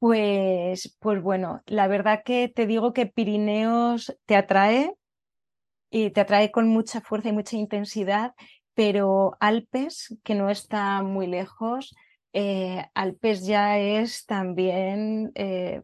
Pues, 0.00 0.96
pues 0.98 1.22
bueno, 1.22 1.62
la 1.66 1.86
verdad 1.86 2.22
que 2.24 2.48
te 2.48 2.66
digo 2.66 2.92
que 2.92 3.06
Pirineos 3.06 4.16
te 4.26 4.34
atrae 4.34 4.92
y 5.90 6.10
te 6.10 6.22
atrae 6.22 6.50
con 6.50 6.66
mucha 6.66 7.00
fuerza 7.00 7.28
y 7.28 7.32
mucha 7.32 7.56
intensidad 7.56 8.34
pero 8.74 9.36
Alpes, 9.38 10.16
que 10.24 10.34
no 10.34 10.50
está 10.50 11.02
muy 11.02 11.26
lejos, 11.26 11.94
eh, 12.32 12.84
Alpes 12.94 13.46
ya 13.46 13.78
es 13.78 14.24
también 14.24 15.30
eh, 15.34 15.82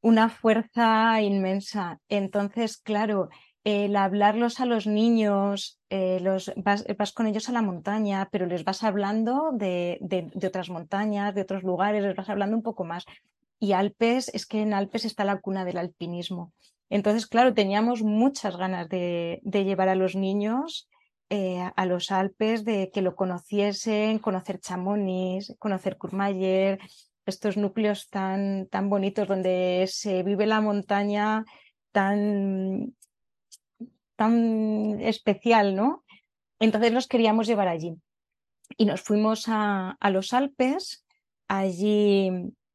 una 0.00 0.28
fuerza 0.28 1.20
inmensa. 1.20 2.00
Entonces, 2.08 2.76
claro, 2.78 3.28
el 3.64 3.96
hablarlos 3.96 4.60
a 4.60 4.66
los 4.66 4.86
niños, 4.86 5.80
eh, 5.88 6.20
los, 6.20 6.52
vas, 6.56 6.84
con 7.14 7.26
ellos 7.26 7.48
a 7.48 7.52
la 7.52 7.62
montaña, 7.62 8.28
pero 8.30 8.44
les 8.44 8.62
vas 8.62 8.84
hablando 8.84 9.52
de, 9.52 9.98
de, 10.02 10.46
otras 10.46 10.68
montañas, 10.68 11.34
de 11.34 11.40
otros 11.40 11.62
lugares, 11.62 12.02
les 12.02 12.14
vas 12.14 12.28
hablando 12.28 12.56
un 12.56 12.62
poco 12.62 12.84
más. 12.84 13.06
Y 13.58 13.72
Alpes, 13.72 14.30
es 14.34 14.44
que 14.44 14.60
en 14.60 14.74
Alpes 14.74 15.06
está 15.06 15.24
la 15.24 15.40
cuna 15.40 15.64
del 15.64 15.78
alpinismo. 15.78 16.52
Entonces, 16.90 17.26
claro, 17.26 17.54
teníamos 17.54 18.02
muchas 18.02 18.58
ganas 18.58 18.88
de, 18.90 19.40
llevar 19.42 19.88
a 19.88 19.94
los 19.94 20.14
niños 20.14 20.86
eh, 21.30 21.70
a 21.74 21.86
los 21.86 22.10
Alpes, 22.10 22.64
de 22.66 22.90
que 22.92 23.00
lo 23.00 23.16
conociesen, 23.16 24.18
conocer 24.18 24.60
Chamonix, 24.60 25.54
conocer 25.58 25.96
Courmayeur, 25.96 26.78
estos 27.24 27.56
núcleos 27.56 28.10
tan, 28.10 28.66
tan 28.66 28.90
bonitos 28.90 29.26
donde 29.26 29.86
se 29.88 30.22
vive 30.22 30.44
la 30.44 30.60
montaña 30.60 31.46
tan, 31.92 32.94
tan 34.16 35.00
especial, 35.00 35.74
¿no? 35.74 36.04
Entonces 36.58 36.92
los 36.92 37.06
queríamos 37.06 37.46
llevar 37.46 37.68
allí. 37.68 37.96
Y 38.76 38.86
nos 38.86 39.02
fuimos 39.02 39.44
a, 39.48 39.96
los 40.10 40.32
Alpes. 40.32 41.04
Allí, 41.48 42.30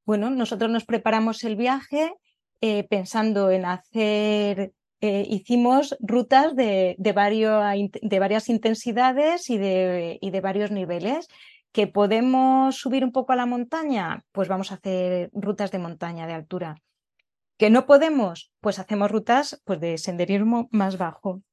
bueno, 0.05 0.29
nosotros 0.29 0.69
nos 0.69 0.85
preparamos 0.85 1.43
el 1.43 1.55
viaje 1.55 2.13
eh, 2.61 2.83
pensando 2.83 3.51
en 3.51 3.65
hacer, 3.65 4.73
eh, 5.01 5.25
hicimos 5.29 5.97
rutas 5.99 6.55
de, 6.55 6.95
de, 6.99 7.89
de, 8.01 8.19
varias 8.19 8.49
intensidades 8.49 9.49
y 9.49 9.57
de, 9.57 10.17
y 10.21 10.29
de 10.29 10.41
varios 10.41 10.71
niveles. 10.71 11.27
¿Que 11.71 11.85
podemos 11.85 12.77
subir 12.77 13.03
un 13.03 13.11
poco 13.11 13.31
a 13.33 13.35
la 13.35 13.45
montaña? 13.45 14.23
Pues 14.31 14.47
vamos 14.47 14.71
a 14.71 14.75
hacer 14.75 15.29
rutas 15.33 15.71
de 15.71 15.77
montaña, 15.77 16.25
de 16.25 16.33
altura. 16.33 16.75
¿Que 17.59 17.69
no 17.69 17.85
podemos? 17.85 18.51
Pues 18.61 18.79
hacemos 18.79 19.11
rutas 19.11 19.61
pues, 19.65 19.79
de 19.81 19.97
senderismo 19.97 20.69
más 20.71 20.97
bajo. 20.97 21.43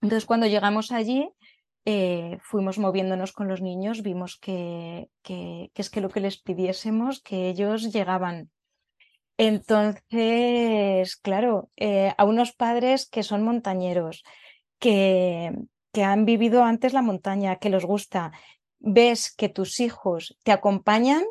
Entonces, 0.00 0.24
cuando 0.24 0.46
llegamos 0.46 0.92
allí, 0.92 1.28
eh, 1.84 2.38
fuimos 2.40 2.78
moviéndonos 2.78 3.32
con 3.32 3.48
los 3.48 3.60
niños, 3.60 4.02
vimos 4.02 4.38
que, 4.38 5.08
que, 5.22 5.72
es 5.74 5.90
que 5.90 6.00
lo 6.00 6.08
que 6.08 6.20
les 6.20 6.40
pidiésemos, 6.40 7.20
que 7.20 7.48
ellos 7.48 7.92
llegaban 7.92 8.50
entonces, 9.38 11.16
claro, 11.16 11.70
eh, 11.76 12.12
a 12.18 12.24
unos 12.26 12.52
padres 12.52 13.08
que 13.08 13.22
son 13.22 13.42
montañeros, 13.42 14.22
que, 14.78 15.50
que 15.94 16.04
han 16.04 16.26
vivido 16.26 16.62
antes 16.62 16.92
la 16.92 17.00
montaña, 17.00 17.56
que 17.56 17.70
les 17.70 17.86
gusta, 17.86 18.32
ves 18.80 19.34
que 19.34 19.48
tus 19.48 19.80
hijos 19.80 20.36
te 20.44 20.52
acompañan, 20.52 21.24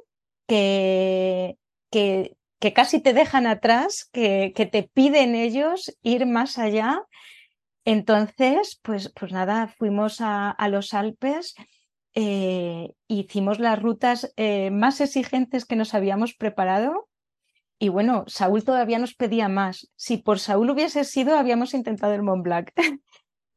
que, 0.47 1.59
que, 1.91 2.35
que 2.59 2.73
casi 2.73 2.99
te 2.99 3.13
dejan 3.13 3.47
atrás, 3.47 4.09
que, 4.11 4.53
que, 4.55 4.65
te 4.65 4.83
piden 4.83 5.35
ellos 5.35 5.97
ir 6.01 6.25
más 6.25 6.57
allá. 6.57 7.01
Entonces, 7.85 8.79
pues, 8.83 9.11
pues 9.17 9.31
nada, 9.31 9.67
fuimos 9.67 10.21
a, 10.21 10.51
a 10.51 10.67
los 10.67 10.93
Alpes, 10.93 11.55
eh, 12.15 12.91
hicimos 13.07 13.59
las 13.59 13.81
rutas 13.81 14.33
eh, 14.35 14.71
más 14.71 14.99
exigentes 14.99 15.65
que 15.65 15.75
nos 15.75 15.93
habíamos 15.93 16.33
preparado 16.33 17.09
y 17.81 17.87
bueno, 17.87 18.25
Saúl 18.27 18.65
todavía 18.65 18.99
nos 18.99 19.15
pedía 19.15 19.47
más. 19.47 19.89
Si 19.95 20.17
por 20.17 20.39
Saúl 20.39 20.69
hubiese 20.69 21.05
sido, 21.05 21.37
habíamos 21.37 21.73
intentado 21.73 22.13
el 22.13 22.23
Mont 22.23 22.43
Blanc. 22.43 22.71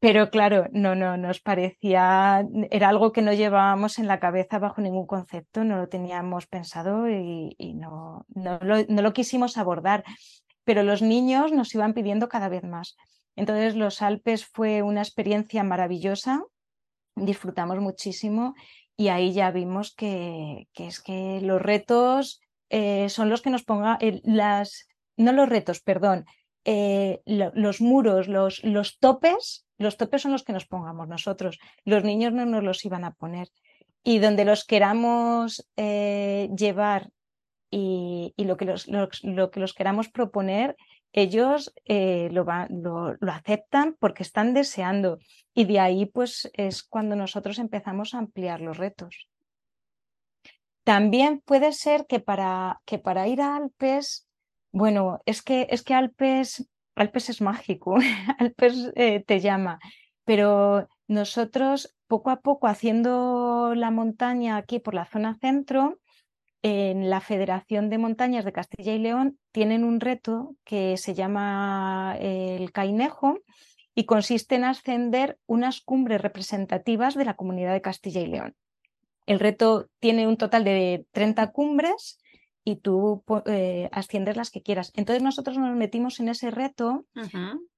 Pero 0.03 0.29
claro, 0.29 0.67
no, 0.73 0.95
no, 0.95 1.15
nos 1.15 1.39
parecía, 1.39 2.45
era 2.71 2.89
algo 2.89 3.13
que 3.13 3.21
no 3.21 3.31
llevábamos 3.31 3.99
en 3.99 4.07
la 4.07 4.19
cabeza 4.19 4.59
bajo 4.59 4.81
ningún 4.81 5.07
concepto, 5.07 5.63
no 5.63 5.77
lo 5.77 5.87
teníamos 5.87 6.45
pensado 6.45 7.09
y, 7.09 7.73
no, 7.75 8.25
no, 8.27 8.59
lo, 8.61 8.83
no 8.89 9.01
lo 9.01 9.13
quisimos 9.13 9.57
abordar. 9.57 10.03
Pero 10.65 10.83
los 10.83 11.01
niños 11.01 11.53
nos 11.53 11.73
iban 11.73 11.93
pidiendo 11.93 12.27
cada 12.27 12.49
vez 12.49 12.65
más. 12.65 12.97
Entonces 13.37 13.77
los 13.77 14.01
Alpes 14.01 14.45
fue 14.45 14.81
una 14.81 15.01
experiencia 15.01 15.63
maravillosa, 15.63 16.43
disfrutamos 17.15 17.79
muchísimo 17.79 18.55
y 18.97 19.07
ahí 19.07 19.31
ya 19.31 19.51
vimos 19.51 19.95
que, 19.95 20.67
que 20.73 20.87
es 20.87 20.99
que 20.99 21.39
los 21.41 21.61
retos 21.61 22.41
eh, 22.69 23.07
son 23.07 23.29
los 23.29 23.41
que 23.41 23.51
nos 23.51 23.63
pongan 23.63 23.99
las, 24.23 24.85
no 25.15 25.31
los 25.31 25.47
retos, 25.47 25.79
perdón, 25.79 26.25
eh, 26.65 27.21
los 27.25 27.79
muros, 27.79 28.27
los, 28.27 28.61
los 28.65 28.99
topes, 28.99 29.62
los 29.77 29.97
topes 29.97 30.21
son 30.21 30.31
los 30.31 30.43
que 30.43 30.53
nos 30.53 30.65
pongamos 30.65 31.07
nosotros. 31.07 31.59
Los 31.85 32.03
niños 32.03 32.33
no 32.33 32.45
nos 32.45 32.63
los 32.63 32.83
iban 32.85 33.03
a 33.03 33.13
poner. 33.13 33.49
Y 34.03 34.19
donde 34.19 34.45
los 34.45 34.65
queramos 34.65 35.67
eh, 35.77 36.49
llevar 36.55 37.09
y, 37.69 38.33
lo, 38.37 38.57
que 38.57 38.65
los, 38.65 38.87
lo, 38.87 39.09
que 39.49 39.59
los 39.59 39.73
queramos 39.73 40.09
proponer, 40.09 40.75
ellos 41.11 41.73
eh, 41.85 42.29
lo, 42.31 42.45
lo, 42.69 43.15
lo, 43.19 43.31
aceptan 43.31 43.95
porque 43.99 44.23
están 44.23 44.53
deseando 44.53 45.19
y 45.53 45.65
de 45.65 45.79
ahí 45.79 46.05
pues 46.05 46.51
es 46.53 46.83
cuando 46.83 47.15
nosotros 47.15 47.57
empezamos 47.59 48.13
a 48.13 48.19
ampliar 48.19 48.61
los 48.61 48.77
retos. 48.77 49.27
También 50.83 51.41
puede 51.45 51.71
ser 51.71 52.05
que 52.07 52.19
para, 52.19 52.81
que 52.85 52.99
para 52.99 53.27
ir 53.27 53.41
a 53.41 53.55
Alpes, 53.55 54.27
bueno, 54.71 55.21
es 55.25 55.41
que, 55.41 55.67
es 55.69 55.81
que 55.81 55.93
Alpes, 55.93 56.67
Alpes 56.95 57.29
es 57.29 57.41
mágico, 57.41 57.95
Alpes 58.39 58.91
eh, 58.95 59.23
te 59.25 59.39
llama, 59.39 59.79
pero 60.25 60.87
nosotros 61.07 61.95
poco 62.07 62.29
a 62.29 62.41
poco 62.41 62.67
haciendo 62.67 63.73
la 63.75 63.91
montaña 63.91 64.57
aquí 64.57 64.79
por 64.79 64.93
la 64.93 65.05
zona 65.05 65.37
centro, 65.39 65.99
en 66.63 67.09
la 67.09 67.19
Federación 67.19 67.89
de 67.89 67.97
Montañas 67.97 68.45
de 68.45 68.53
Castilla 68.53 68.93
y 68.93 68.99
León 68.99 69.37
tienen 69.51 69.83
un 69.83 69.99
reto 69.99 70.55
que 70.63 70.95
se 70.97 71.13
llama 71.13 72.15
eh, 72.19 72.57
el 72.57 72.71
Cainejo 72.71 73.39
y 73.93 74.05
consiste 74.05 74.55
en 74.55 74.63
ascender 74.63 75.37
unas 75.45 75.81
cumbres 75.81 76.21
representativas 76.21 77.15
de 77.15 77.25
la 77.25 77.35
comunidad 77.35 77.73
de 77.73 77.81
Castilla 77.81 78.21
y 78.21 78.27
León. 78.27 78.55
El 79.25 79.39
reto 79.39 79.89
tiene 79.99 80.25
un 80.25 80.37
total 80.37 80.63
de 80.63 81.05
30 81.11 81.51
cumbres 81.51 82.17
y 82.63 82.77
tú 82.77 83.23
eh, 83.45 83.89
asciendes 83.91 84.37
las 84.37 84.49
que 84.49 84.61
quieras. 84.61 84.91
Entonces 84.95 85.23
nosotros 85.23 85.57
nos 85.57 85.75
metimos 85.75 86.19
en 86.19 86.29
ese 86.29 86.51
reto 86.51 87.05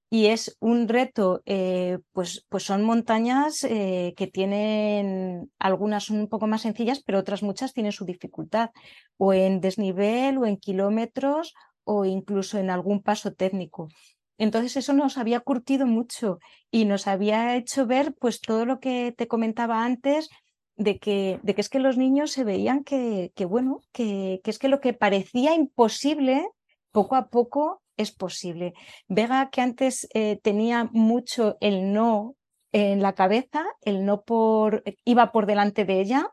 y 0.10 0.28
es 0.28 0.56
un 0.60 0.88
reto, 0.88 1.42
eh, 1.46 1.98
pues, 2.12 2.46
pues 2.50 2.64
son 2.64 2.84
montañas 2.84 3.64
eh, 3.64 4.14
que 4.16 4.28
tienen, 4.28 5.52
algunas 5.60 6.06
son 6.06 6.20
un 6.20 6.28
poco 6.30 6.48
más 6.48 6.62
sencillas, 6.62 7.02
pero 7.04 7.20
otras 7.20 7.42
muchas 7.44 7.74
tienen 7.74 7.92
su 7.92 8.06
dificultad, 8.06 8.70
o 9.18 9.34
en 9.34 9.62
desnivel, 9.62 10.38
o 10.38 10.46
en 10.46 10.58
kilómetros, 10.58 11.54
o 11.84 12.06
incluso 12.06 12.60
en 12.60 12.70
algún 12.70 13.02
paso 13.02 13.34
técnico. 13.34 13.90
Entonces 14.38 14.78
eso 14.78 14.94
nos 14.94 15.18
había 15.18 15.40
curtido 15.40 15.86
mucho 15.86 16.40
y 16.70 16.86
nos 16.86 17.08
había 17.08 17.56
hecho 17.56 17.88
ver 17.88 18.14
pues 18.20 18.42
todo 18.42 18.66
lo 18.66 18.80
que 18.80 19.14
te 19.18 19.28
comentaba 19.28 19.84
antes 19.84 20.30
de 20.78 21.00
que, 21.00 21.40
de 21.44 21.56
que 21.56 21.62
es 21.62 21.70
que 21.70 21.80
los 21.80 21.98
niños 21.98 22.32
se 22.32 22.44
veían 22.44 22.84
que, 22.84 23.32
que 23.36 23.46
bueno, 23.46 23.82
que, 23.92 24.42
que 24.44 24.52
es 24.52 24.60
que 24.60 24.68
lo 24.68 24.82
que 24.82 24.94
parecía 24.94 25.56
imposible 25.56 26.48
poco 26.92 27.16
a 27.16 27.30
poco 27.30 27.82
es 27.98 28.12
posible. 28.12 28.74
Vega, 29.08 29.50
que 29.50 29.62
antes 29.62 30.08
eh, 30.14 30.40
tenía 30.42 30.90
mucho 30.92 31.58
el 31.62 31.94
no 31.94 32.36
en 32.72 33.02
la 33.02 33.14
cabeza, 33.14 33.66
el 33.82 34.06
no 34.06 34.24
por, 34.24 34.84
iba 35.06 35.32
por 35.32 35.46
delante 35.46 35.86
de 35.86 36.02
ella, 36.02 36.32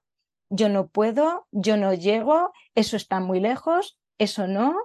yo 0.50 0.68
no 0.68 0.88
puedo, 0.88 1.46
yo 1.52 1.76
no 1.76 1.94
llego, 1.94 2.52
eso 2.74 2.96
está 2.96 3.20
muy 3.20 3.40
lejos, 3.40 3.96
eso 4.18 4.46
no, 4.48 4.76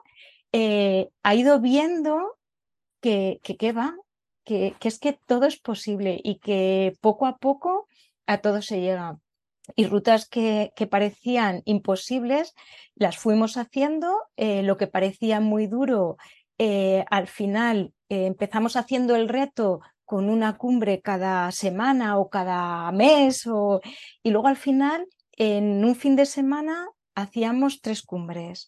eh, 0.52 1.10
ha 1.24 1.36
ido 1.36 1.60
viendo 1.60 2.38
que, 3.02 3.40
que, 3.44 3.72
va, 3.72 3.96
que, 4.46 4.76
que, 4.80 4.88
es 4.88 5.00
que 5.00 5.14
todo 5.14 5.46
es 5.46 5.60
posible 5.60 6.20
y 6.24 6.40
que 6.40 6.94
poco 7.02 7.26
a 7.26 7.38
poco 7.38 7.88
a 8.28 8.38
todo 8.40 8.62
se 8.62 8.80
llega. 8.80 9.18
Y 9.76 9.86
rutas 9.86 10.28
que, 10.28 10.72
que 10.76 10.88
parecían 10.88 11.62
imposibles 11.66 12.54
las 12.96 13.18
fuimos 13.18 13.58
haciendo, 13.58 14.18
eh, 14.38 14.64
lo 14.64 14.78
que 14.78 14.88
parecía 14.88 15.40
muy 15.40 15.68
duro 15.68 16.18
eh, 16.58 17.06
al 17.12 17.28
final 17.28 17.94
eh, 18.10 18.26
empezamos 18.26 18.76
haciendo 18.76 19.16
el 19.16 19.30
reto 19.30 19.82
con 20.06 20.30
una 20.30 20.58
cumbre 20.58 21.02
cada 21.02 21.52
semana 21.52 22.18
o 22.18 22.30
cada 22.30 22.92
mes 22.92 23.46
o... 23.46 23.82
y 24.24 24.32
luego 24.32 24.48
al 24.48 24.56
final 24.56 25.06
en 25.34 25.86
un 25.86 25.96
fin 25.96 26.16
de 26.16 26.26
semana 26.26 26.88
hacíamos 27.14 27.82
tres 27.82 28.02
cumbres. 28.02 28.68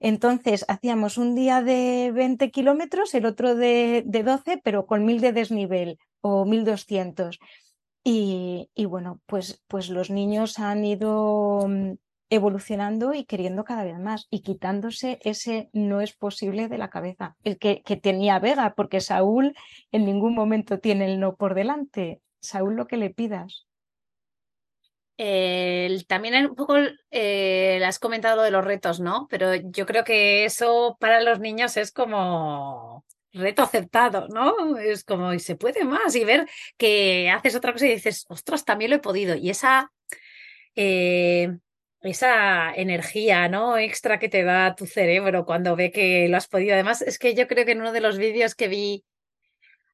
Entonces 0.00 0.64
hacíamos 0.66 1.18
un 1.18 1.34
día 1.34 1.62
de 1.62 2.10
20 2.12 2.50
kilómetros, 2.50 3.14
el 3.14 3.26
otro 3.26 3.54
de, 3.54 4.02
de 4.06 4.22
12, 4.22 4.60
pero 4.64 4.86
con 4.86 5.04
mil 5.04 5.20
de 5.20 5.32
desnivel 5.32 5.98
o 6.22 6.44
1200. 6.46 7.38
Y, 8.02 8.68
bueno, 8.86 9.20
pues, 9.26 9.62
pues 9.68 9.90
los 9.90 10.10
niños 10.10 10.58
han 10.58 10.84
ido 10.84 11.66
mm, 11.68 11.92
evolucionando 12.30 13.12
y 13.12 13.24
queriendo 13.24 13.64
cada 13.64 13.84
vez 13.84 13.98
más 13.98 14.26
y 14.30 14.40
quitándose 14.40 15.18
ese 15.22 15.68
no 15.72 16.00
es 16.00 16.14
posible 16.14 16.68
de 16.68 16.78
la 16.78 16.88
cabeza, 16.88 17.36
el 17.44 17.58
que, 17.58 17.82
tenía 18.02 18.38
Vega, 18.38 18.74
porque 18.74 19.00
Saúl 19.00 19.54
en 19.92 20.06
ningún 20.06 20.34
momento 20.34 20.78
tiene 20.78 21.06
el 21.06 21.20
no 21.20 21.36
por 21.36 21.54
delante. 21.54 22.22
Saúl 22.40 22.76
lo 22.76 22.86
que 22.86 22.96
le 22.96 23.10
pidas. 23.10 23.66
también 26.08 26.46
un 26.46 26.54
poco, 26.54 26.76
eh, 27.10 27.82
has 27.84 27.98
comentado 27.98 28.36
lo 28.36 28.42
de 28.42 28.50
los 28.50 28.64
retos, 28.64 29.00
¿no? 29.00 29.26
Pero 29.28 29.54
yo 29.54 29.84
creo 29.84 30.04
que 30.04 30.46
eso 30.46 30.96
para 31.00 31.20
los 31.20 31.40
niños 31.40 31.76
es 31.76 31.92
como 31.92 33.04
reto 33.32 33.62
aceptado, 33.62 34.28
¿no? 34.28 34.78
Es 34.78 35.04
como, 35.04 35.32
y 35.32 35.38
se 35.40 35.56
puede 35.56 35.84
más, 35.84 36.14
y 36.16 36.24
ver 36.24 36.48
que 36.76 37.30
haces 37.30 37.54
otra 37.54 37.72
cosa 37.72 37.86
y 37.86 37.94
dices, 37.94 38.26
ostras, 38.28 38.64
también 38.64 38.90
lo 38.90 38.96
he 38.96 39.00
podido. 39.00 39.34
Y 39.34 39.50
esa, 39.50 39.92
eh, 40.74 41.56
esa 42.02 42.72
energía, 42.74 43.48
¿no? 43.48 43.78
Extra 43.78 44.18
que 44.18 44.28
te 44.28 44.42
da 44.42 44.74
tu 44.74 44.86
cerebro 44.86 45.44
cuando 45.44 45.76
ve 45.76 45.90
que 45.90 46.28
lo 46.28 46.36
has 46.36 46.48
podido. 46.48 46.74
Además, 46.74 47.02
es 47.02 47.18
que 47.18 47.34
yo 47.34 47.46
creo 47.46 47.64
que 47.64 47.72
en 47.72 47.80
uno 47.80 47.92
de 47.92 48.00
los 48.00 48.18
vídeos 48.18 48.54
que 48.54 48.68
vi 48.68 49.04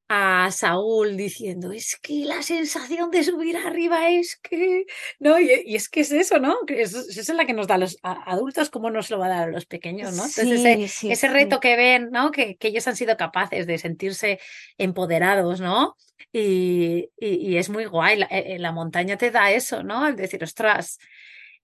a 0.08 0.50
Saúl 0.52 1.16
diciendo, 1.16 1.72
es 1.72 1.98
que 2.00 2.24
la 2.24 2.42
sensación 2.42 3.10
de 3.10 3.24
subir 3.24 3.56
arriba 3.56 4.08
es 4.10 4.36
que, 4.36 4.86
¿no? 5.18 5.40
Y, 5.40 5.74
es 5.74 5.88
que 5.88 6.00
es 6.00 6.12
eso, 6.12 6.38
¿no? 6.38 6.56
Es, 6.68 6.94
es 6.94 7.28
la 7.30 7.44
que 7.44 7.52
nos 7.52 7.66
da 7.66 7.74
a 7.74 7.78
los 7.78 7.98
adultos, 8.02 8.70
como 8.70 8.90
nos 8.90 9.10
lo 9.10 9.18
va 9.18 9.26
a 9.26 9.30
dar 9.30 9.48
a 9.48 9.52
los 9.52 9.66
pequeños, 9.66 10.14
¿no? 10.14 10.24
Entonces, 10.24 11.02
ese, 11.02 11.28
reto 11.28 11.58
que 11.58 11.76
ven, 11.76 12.10
¿no? 12.12 12.30
Que, 12.30 12.56
que, 12.56 12.68
ellos 12.68 12.86
han 12.86 12.96
sido 12.96 13.16
capaces 13.16 13.66
de 13.66 13.78
sentirse 13.78 14.38
empoderados, 14.78 15.60
¿no? 15.60 15.96
Y, 16.32 17.10
y, 17.18 17.56
es 17.56 17.68
muy 17.68 17.86
guay. 17.86 18.18
La, 18.18 18.26
eh, 18.26 18.58
la 18.60 18.70
montaña 18.70 19.16
te 19.16 19.32
da 19.32 19.50
eso, 19.50 19.82
¿no? 19.82 20.06
El 20.06 20.14
decir, 20.14 20.42
ostras, 20.44 20.98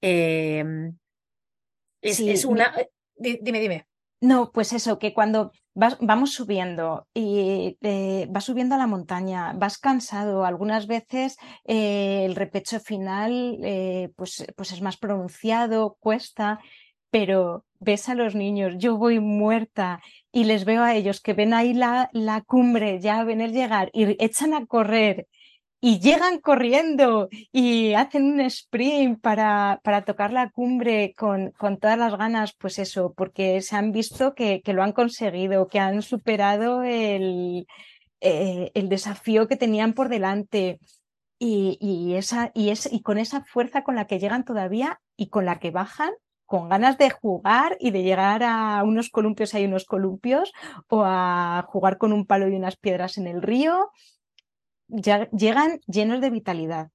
eh, 0.00 0.64
es, 2.00 2.18
es, 2.18 2.44
una... 2.44 2.74
Eh, 2.76 2.90
dime, 3.16 3.60
dime. 3.60 3.86
No, 4.22 4.52
pues 4.52 4.72
eso, 4.72 5.00
que 5.00 5.12
cuando 5.12 5.50
vamos 5.74 6.32
subiendo 6.32 7.08
y 7.12 7.76
eh, 7.80 8.26
vas 8.30 8.44
subiendo 8.44 8.76
a 8.76 8.78
la 8.78 8.86
montaña, 8.86 9.52
vas 9.54 9.78
cansado, 9.78 10.44
algunas 10.44 10.86
veces 10.86 11.36
eh, 11.64 12.24
el 12.24 12.36
repecho 12.36 12.78
final 12.78 13.58
eh, 13.64 14.10
pues, 14.14 14.46
pues 14.56 14.70
es 14.70 14.80
más 14.80 14.96
pronunciado, 14.96 15.96
cuesta, 15.98 16.60
pero 17.10 17.64
ves 17.80 18.08
a 18.08 18.14
los 18.14 18.36
niños, 18.36 18.74
yo 18.78 18.96
voy 18.96 19.18
muerta 19.18 20.00
y 20.30 20.44
les 20.44 20.64
veo 20.64 20.84
a 20.84 20.94
ellos 20.94 21.20
que 21.20 21.32
ven 21.32 21.52
ahí 21.52 21.74
la, 21.74 22.08
la 22.12 22.42
cumbre, 22.42 23.00
ya 23.00 23.24
venir 23.24 23.50
llegar 23.50 23.90
y 23.92 24.22
echan 24.24 24.54
a 24.54 24.66
correr 24.66 25.26
y 25.84 25.98
llegan 25.98 26.38
corriendo 26.38 27.28
y 27.50 27.94
hacen 27.94 28.22
un 28.34 28.40
sprint 28.42 29.20
para, 29.20 29.80
para 29.82 30.04
tocar 30.04 30.32
la 30.32 30.48
cumbre 30.50 31.12
con, 31.18 31.50
con, 31.50 31.76
todas 31.78 31.98
las 31.98 32.16
ganas, 32.16 32.54
pues 32.54 32.78
eso, 32.78 33.12
porque 33.16 33.60
se 33.62 33.74
han 33.74 33.90
visto 33.90 34.32
que, 34.36 34.62
que 34.62 34.74
lo 34.74 34.84
han 34.84 34.92
conseguido, 34.92 35.66
que 35.66 35.80
han 35.80 36.00
superado 36.02 36.84
el, 36.84 37.66
eh, 38.20 38.70
el 38.74 38.88
desafío 38.88 39.48
que 39.48 39.56
tenían 39.56 39.92
por 39.92 40.08
delante. 40.08 40.78
Y, 41.40 41.78
y, 41.80 42.14
esa, 42.14 42.52
y, 42.54 42.70
es, 42.70 42.88
y 42.92 43.02
con 43.02 43.18
esa 43.18 43.42
fuerza 43.44 43.82
con 43.82 43.96
la 43.96 44.06
que 44.06 44.20
llegan 44.20 44.44
todavía 44.44 45.00
y 45.16 45.30
con 45.30 45.44
la 45.46 45.58
que 45.58 45.72
bajan, 45.72 46.12
con 46.46 46.68
ganas 46.68 46.96
de 46.96 47.10
jugar 47.10 47.76
y 47.80 47.90
de 47.90 48.04
llegar 48.04 48.44
a 48.44 48.84
unos 48.84 49.10
columpios 49.10 49.52
hay 49.54 49.64
unos 49.64 49.84
columpios 49.84 50.52
o 50.86 51.02
a 51.04 51.66
jugar 51.66 51.98
con 51.98 52.12
un 52.12 52.24
palo 52.24 52.46
y 52.46 52.54
unas 52.54 52.76
piedras 52.76 53.18
en 53.18 53.26
el 53.26 53.42
río 53.42 53.90
ya, 54.92 55.28
llegan 55.30 55.80
llenos 55.86 56.20
de 56.20 56.30
vitalidad. 56.30 56.90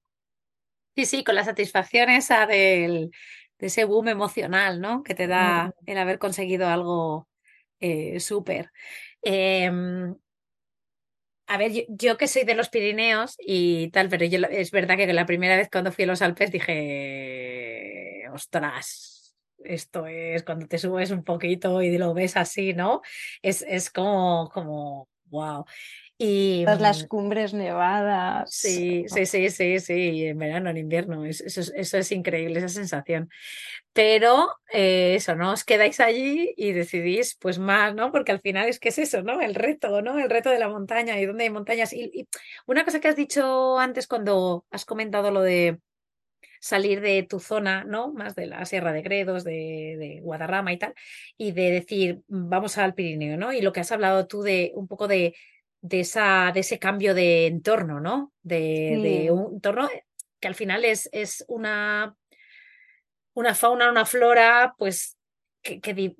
Sí, 0.96 1.04
sí, 1.04 1.24
con 1.24 1.34
la 1.34 1.44
satisfacción 1.44 2.10
esa 2.10 2.46
del, 2.46 3.10
de 3.58 3.66
ese 3.66 3.84
boom 3.84 4.08
emocional, 4.08 4.80
¿no? 4.80 5.02
Que 5.02 5.14
te 5.14 5.26
da 5.26 5.72
el 5.86 5.98
haber 5.98 6.18
conseguido 6.18 6.68
algo 6.68 7.28
eh, 7.80 8.20
súper. 8.20 8.70
Em, 9.22 10.14
a 11.46 11.56
ver, 11.56 11.72
yo, 11.88 12.16
que 12.16 12.28
soy 12.28 12.44
de 12.44 12.54
los 12.54 12.68
Pirineos 12.68 13.36
y 13.38 13.90
tal, 13.90 14.08
pero 14.08 14.24
yo, 14.26 14.38
es 14.50 14.70
verdad 14.70 14.96
que 14.96 15.12
la 15.12 15.26
primera 15.26 15.56
vez 15.56 15.68
cuando 15.70 15.92
fui 15.92 16.04
a 16.04 16.06
los 16.06 16.22
Alpes 16.22 16.52
dije, 16.52 18.24
ostras, 18.32 19.36
esto 19.64 20.06
es 20.06 20.42
cuando 20.42 20.66
te 20.66 20.78
subes 20.78 21.10
un 21.10 21.24
poquito 21.24 21.82
y 21.82 21.96
lo 21.98 22.14
ves 22.14 22.36
así, 22.36 22.74
¿no? 22.74 23.02
Es, 23.42 23.64
es 23.66 23.90
como, 23.90 24.50
como, 24.52 25.08
wow. 25.30 25.64
Y, 26.20 26.64
Todas 26.64 26.80
las 26.80 27.04
mm, 27.04 27.06
cumbres 27.06 27.54
nevadas. 27.54 28.52
Sí, 28.52 29.04
sí, 29.06 29.24
sí, 29.24 29.50
sí, 29.50 29.78
sí, 29.78 30.26
en 30.26 30.38
verano, 30.38 30.68
en 30.68 30.76
invierno, 30.76 31.24
eso, 31.24 31.44
eso, 31.46 31.98
es 31.98 32.12
increíble, 32.12 32.58
esa 32.58 32.68
sensación. 32.68 33.30
Pero 33.92 34.48
eh, 34.72 35.14
eso, 35.14 35.36
¿no? 35.36 35.52
Os 35.52 35.64
quedáis 35.64 36.00
allí 36.00 36.52
y 36.56 36.72
decidís 36.72 37.36
pues 37.40 37.58
más, 37.60 37.94
¿no? 37.94 38.10
Porque 38.10 38.32
al 38.32 38.40
final 38.40 38.68
es 38.68 38.80
que 38.80 38.88
es 38.88 38.98
eso, 38.98 39.22
¿no? 39.22 39.40
El 39.40 39.54
reto, 39.54 40.02
¿no? 40.02 40.18
El 40.18 40.28
reto 40.28 40.50
de 40.50 40.58
la 40.58 40.68
montaña 40.68 41.20
y 41.20 41.26
dónde 41.26 41.44
hay 41.44 41.50
montañas. 41.50 41.92
Y, 41.92 42.10
y 42.12 42.28
una 42.66 42.84
cosa 42.84 43.00
que 43.00 43.08
has 43.08 43.16
dicho 43.16 43.78
antes 43.78 44.08
cuando 44.08 44.64
has 44.70 44.84
comentado 44.84 45.30
lo 45.30 45.42
de 45.42 45.78
salir 46.60 47.00
de 47.00 47.22
tu 47.22 47.40
zona, 47.40 47.84
¿no? 47.84 48.12
Más 48.12 48.34
de 48.34 48.46
la 48.46 48.64
Sierra 48.64 48.92
de 48.92 49.02
Gredos, 49.02 49.44
de, 49.44 49.96
de, 49.98 50.20
Guadarrama 50.22 50.72
y 50.72 50.78
tal, 50.78 50.94
y 51.36 51.52
de 51.52 51.70
decir, 51.70 52.20
vamos 52.28 52.78
al 52.78 52.94
Pirineo, 52.94 53.36
¿no? 53.36 53.52
Y 53.52 53.60
lo 53.60 53.72
que 53.72 53.80
has 53.80 53.92
hablado 53.92 54.26
tú 54.26 54.42
de 54.42 54.72
un 54.74 54.86
poco 54.88 55.08
de, 55.08 55.34
de, 55.80 56.00
esa, 56.00 56.50
de 56.52 56.60
ese 56.60 56.78
cambio 56.78 57.14
de 57.14 57.46
entorno, 57.46 58.00
¿no? 58.00 58.32
De, 58.42 58.98
de 59.02 59.30
un 59.30 59.54
entorno 59.54 59.88
que 60.40 60.48
al 60.48 60.54
final 60.54 60.84
es, 60.84 61.08
es 61.12 61.44
una, 61.48 62.16
una 63.34 63.54
fauna, 63.54 63.90
una 63.90 64.04
flora, 64.04 64.74
pues 64.78 65.16
que, 65.62 65.80
que, 65.80 66.14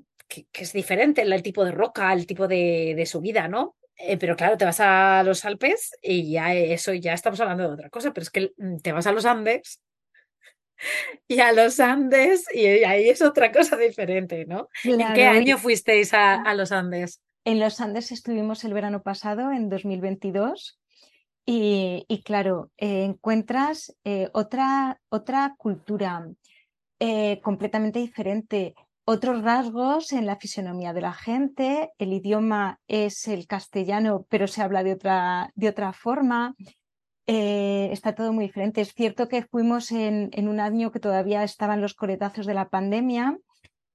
es 0.53 0.72
diferente, 0.72 1.22
el 1.22 1.43
tipo 1.43 1.64
de 1.64 1.72
roca, 1.72 2.12
el 2.12 2.26
tipo 2.26 2.49
de, 2.49 2.95
de 2.97 3.07
subida, 3.07 3.49
¿no? 3.49 3.76
Eh, 3.97 4.16
pero 4.16 4.36
claro, 4.36 4.57
te 4.57 4.64
vas 4.64 4.78
a 4.80 5.22
los 5.24 5.45
Alpes 5.45 5.91
y 6.01 6.30
ya 6.32 6.55
eso, 6.55 6.95
ya 6.95 7.14
estamos 7.14 7.41
hablando 7.41 7.64
de 7.64 7.74
otra 7.74 7.91
cosa, 7.91 8.12
pero 8.12 8.22
es 8.22 8.30
que 8.30 8.53
te 8.82 8.93
vas 8.93 9.07
a 9.09 9.12
los 9.12 9.24
Andes 9.24 9.80
y 11.29 11.41
a 11.41 11.53
los 11.53 11.81
Andes 11.81 12.45
y 12.55 12.66
ahí 12.66 13.09
es 13.09 13.22
otra 13.22 13.53
cosa 13.53 13.76
diferente, 13.76 14.45
¿no? 14.47 14.68
¿En 14.85 15.14
qué 15.14 15.24
año 15.24 15.59
fuisteis 15.59 16.14
a, 16.14 16.35
a, 16.35 16.55
los 16.55 16.72
Andes? 16.72 17.20
En 17.45 17.61
los 17.61 17.81
Andes 17.81 18.12
estuvimos 18.12 18.64
el 18.64 18.74
verano 18.74 19.03
pasado, 19.03 19.53
en 19.53 19.68
2022, 19.68 20.79
y, 21.47 22.05
y 22.09 22.22
claro, 22.22 22.70
eh, 22.76 23.05
encuentras 23.05 23.97
eh, 24.05 24.29
otra, 24.33 25.01
otra 25.09 25.55
cultura 25.57 26.26
eh, 27.01 27.41
completamente 27.43 28.01
diferente 28.01 28.74
otros 29.11 29.43
rasgos 29.43 30.12
en 30.12 30.26
la 30.26 30.37
fisionomía 30.37 30.93
de 30.93 31.01
la 31.01 31.14
gente, 31.14 31.93
el 31.97 32.12
idioma 32.12 32.79
es 32.89 33.26
el 33.26 33.47
castellano, 33.47 34.26
pero 34.29 34.47
se 34.47 34.61
habla 34.61 34.83
de 34.83 34.93
otra, 34.93 35.51
de 35.55 35.70
otra 35.70 35.95
forma. 35.95 36.55
Eh, 37.31 37.91
está 37.93 38.14
todo 38.14 38.33
muy 38.33 38.47
diferente. 38.47 38.81
Es 38.81 38.95
cierto 38.95 39.29
que 39.29 39.43
fuimos 39.43 39.93
en, 39.93 40.31
un 40.49 40.61
año 40.61 40.91
que 40.91 40.99
todavía 40.99 41.45
estaban 41.45 41.83
los 41.83 41.93
coletazos 41.93 42.47
de 42.47 42.55
la 42.55 42.70
pandemia 42.70 43.37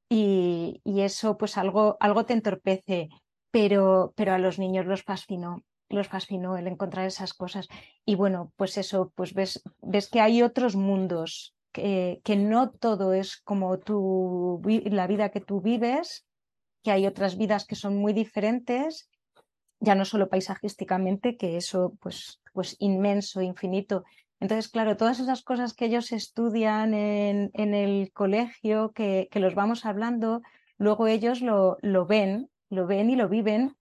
y, 0.07 0.79
eso 0.85 1.35
pues 1.37 1.57
algo, 1.57 1.97
algo 1.99 2.25
te 2.25 2.33
entorpece, 2.33 3.09
pero, 3.49 4.13
pero 4.15 4.33
a 4.33 4.37
los 4.37 4.59
niños 4.59 4.85
los 4.85 5.03
fascinó 5.03 5.63
los 5.89 6.07
fascinó 6.07 6.57
el 6.57 6.65
encontrar 6.65 7.05
esas 7.05 7.35
cosas. 7.35 7.67
Y 8.03 8.15
bueno, 8.15 8.51
pues 8.55 8.79
eso, 8.79 9.11
pues 9.15 9.35
ves, 9.35 9.61
ves 9.79 10.09
que 10.09 10.21
hay 10.21 10.41
otros 10.41 10.75
mundos 10.75 11.53
que, 11.71 12.21
no 12.35 12.71
todo 12.71 13.13
es 13.13 13.37
como 13.37 13.77
la 14.65 15.07
vida 15.07 15.29
que 15.29 15.41
tú 15.41 15.61
vives, 15.61 16.25
que 16.83 16.91
hay 16.91 17.05
otras 17.05 17.37
vidas 17.37 17.65
que 17.65 17.75
son 17.75 17.97
muy 17.97 18.13
diferentes, 18.13 19.07
ya 19.83 19.95
no 19.95 20.05
solo 20.05 20.29
paisajísticamente, 20.29 21.35
que 21.35 21.57
eso 21.57 21.93
pues, 21.99 22.41
pues 22.53 22.77
inmenso, 22.79 23.41
infinito. 23.41 24.05
Entonces, 24.39 24.69
claro, 24.69 24.95
todas 24.95 25.19
esas 25.19 25.43
cosas 25.43 25.73
que 25.73 25.85
ellos 25.85 26.11
estudian 26.11 26.93
en, 26.93 27.51
en 27.53 27.73
el 27.73 28.11
colegio, 28.13 28.91
que, 28.93 29.27
que, 29.29 29.39
los 29.39 29.55
vamos 29.55 29.85
hablando, 29.85 30.41
luego 30.77 31.07
ellos 31.07 31.41
lo, 31.41 31.77
lo 31.81 32.05
ven, 32.05 32.49
lo 32.69 32.87
ven 32.87 33.09
y 33.09 33.17
lo 33.17 33.27
viven, 33.27 33.75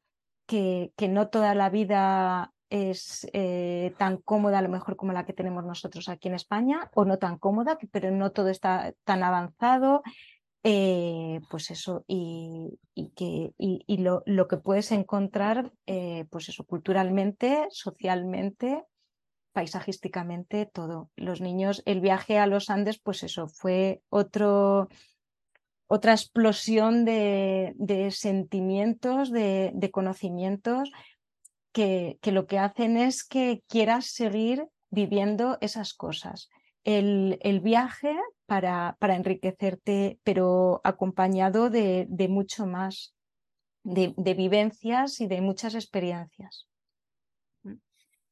que, 0.47 0.93
que 0.97 1.09
no 1.09 1.29
toda 1.29 1.55
la 1.55 1.71
vida 1.71 2.53
es 2.69 3.29
eh, 3.33 3.95
tan 3.97 4.17
cómoda 4.17 4.59
a 4.59 4.63
lo 4.63 4.69
mejor 4.69 4.97
como 4.97 5.13
la 5.13 5.25
que 5.25 5.33
tenemos 5.33 5.65
nosotros 5.65 6.09
aquí 6.09 6.29
en 6.29 6.35
España, 6.35 6.91
o 6.95 7.05
no 7.05 7.19
tan 7.19 7.39
cómoda, 7.39 7.79
pero 7.93 8.11
no 8.11 8.33
todo 8.33 8.49
está 8.49 8.93
tan 9.05 9.23
avanzado. 9.23 10.03
Eh, 10.65 11.41
pues 11.51 11.73
eso, 11.73 12.05
y, 12.07 12.79
que, 13.17 13.53
y, 13.59 13.97
lo, 13.99 14.23
lo, 14.27 14.47
que 14.47 14.59
puedes 14.59 14.93
encontrar, 14.93 15.73
eh, 15.87 16.27
pues 16.31 16.49
eso, 16.49 16.65
culturalmente, 16.65 17.67
socialmente, 17.71 18.85
paisajísticamente, 19.53 20.67
todo. 20.67 21.11
Los 21.17 21.41
niños, 21.41 21.83
el 21.85 22.01
viaje 22.01 22.39
a 22.39 22.47
los 22.47 22.71
Andes, 22.71 23.01
pues 23.01 23.25
eso, 23.25 23.49
fue 23.49 24.03
otra 24.09 24.87
explosión 25.89 27.05
de, 27.05 27.73
de 27.77 28.13
sentimientos, 28.13 29.33
de, 29.33 29.73
de 29.75 29.91
conocimientos 29.91 30.93
que, 31.73 32.19
lo 32.25 32.47
que 32.47 32.59
hacen 32.59 32.97
es 32.97 33.25
que 33.25 33.63
quieras 33.69 34.07
seguir 34.07 34.67
viviendo 34.91 35.59
esas 35.61 35.95
cosas. 35.95 36.51
El, 36.85 37.39
el 37.43 37.61
viaje 37.61 38.15
para, 38.53 38.99
para, 38.99 39.17
enriquecerte, 39.17 40.19
pero 40.25 40.83
acompañado 40.85 41.71
de, 41.71 42.05
de 42.11 42.29
mucho 42.29 42.67
más, 42.67 43.15
de, 43.83 44.13
de, 44.19 44.35
vivencias 44.35 45.23
y 45.23 45.27
de 45.27 45.41
muchas 45.41 45.75
experiencias. 45.75 46.69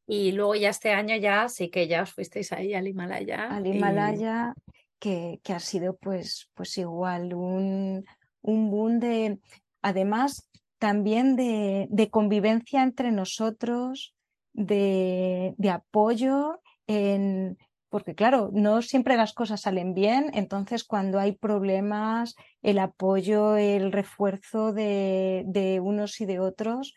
Y 0.06 0.32
luego 0.32 0.56
ya 0.56 0.68
este 0.68 0.92
año 0.92 1.16
ya 1.16 1.48
sí 1.48 1.70
que 1.70 1.88
ya 1.88 2.02
os 2.02 2.12
fuisteis 2.12 2.52
ahí 2.52 2.74
al 2.74 2.86
Himalaya. 2.86 3.48
Al 3.48 3.66
Himalaya, 3.66 4.52
que, 4.98 5.40
que, 5.42 5.54
ha 5.54 5.58
sido 5.58 5.96
pues, 5.96 6.50
pues 6.52 6.76
igual 6.76 7.32
un, 7.32 8.04
un 8.42 8.70
boom 8.70 9.00
de... 9.00 9.38
Además, 9.80 10.50
también 10.78 11.34
de, 11.34 11.86
de 11.88 12.10
convivencia 12.10 12.82
entre 12.82 13.10
nosotros, 13.10 14.14
de, 14.52 15.54
de 15.56 15.70
apoyo, 15.70 16.60
en, 16.86 17.56
porque 17.90 18.14
claro, 18.14 18.50
no 18.52 18.80
siempre 18.82 19.16
las 19.16 19.34
cosas 19.34 19.62
salen 19.62 19.94
bien, 19.94 20.30
entonces 20.32 20.84
cuando 20.84 21.18
hay 21.18 21.32
problemas, 21.32 22.36
el 22.62 22.78
apoyo, 22.78 23.56
el 23.56 23.92
refuerzo 23.92 24.72
de, 24.72 25.42
de 25.46 25.80
unos 25.80 26.20
y 26.20 26.26
de 26.26 26.38
otros, 26.38 26.94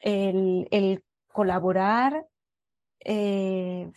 el, 0.00 1.02
colaborar, 1.32 2.26
eh, 3.04 3.90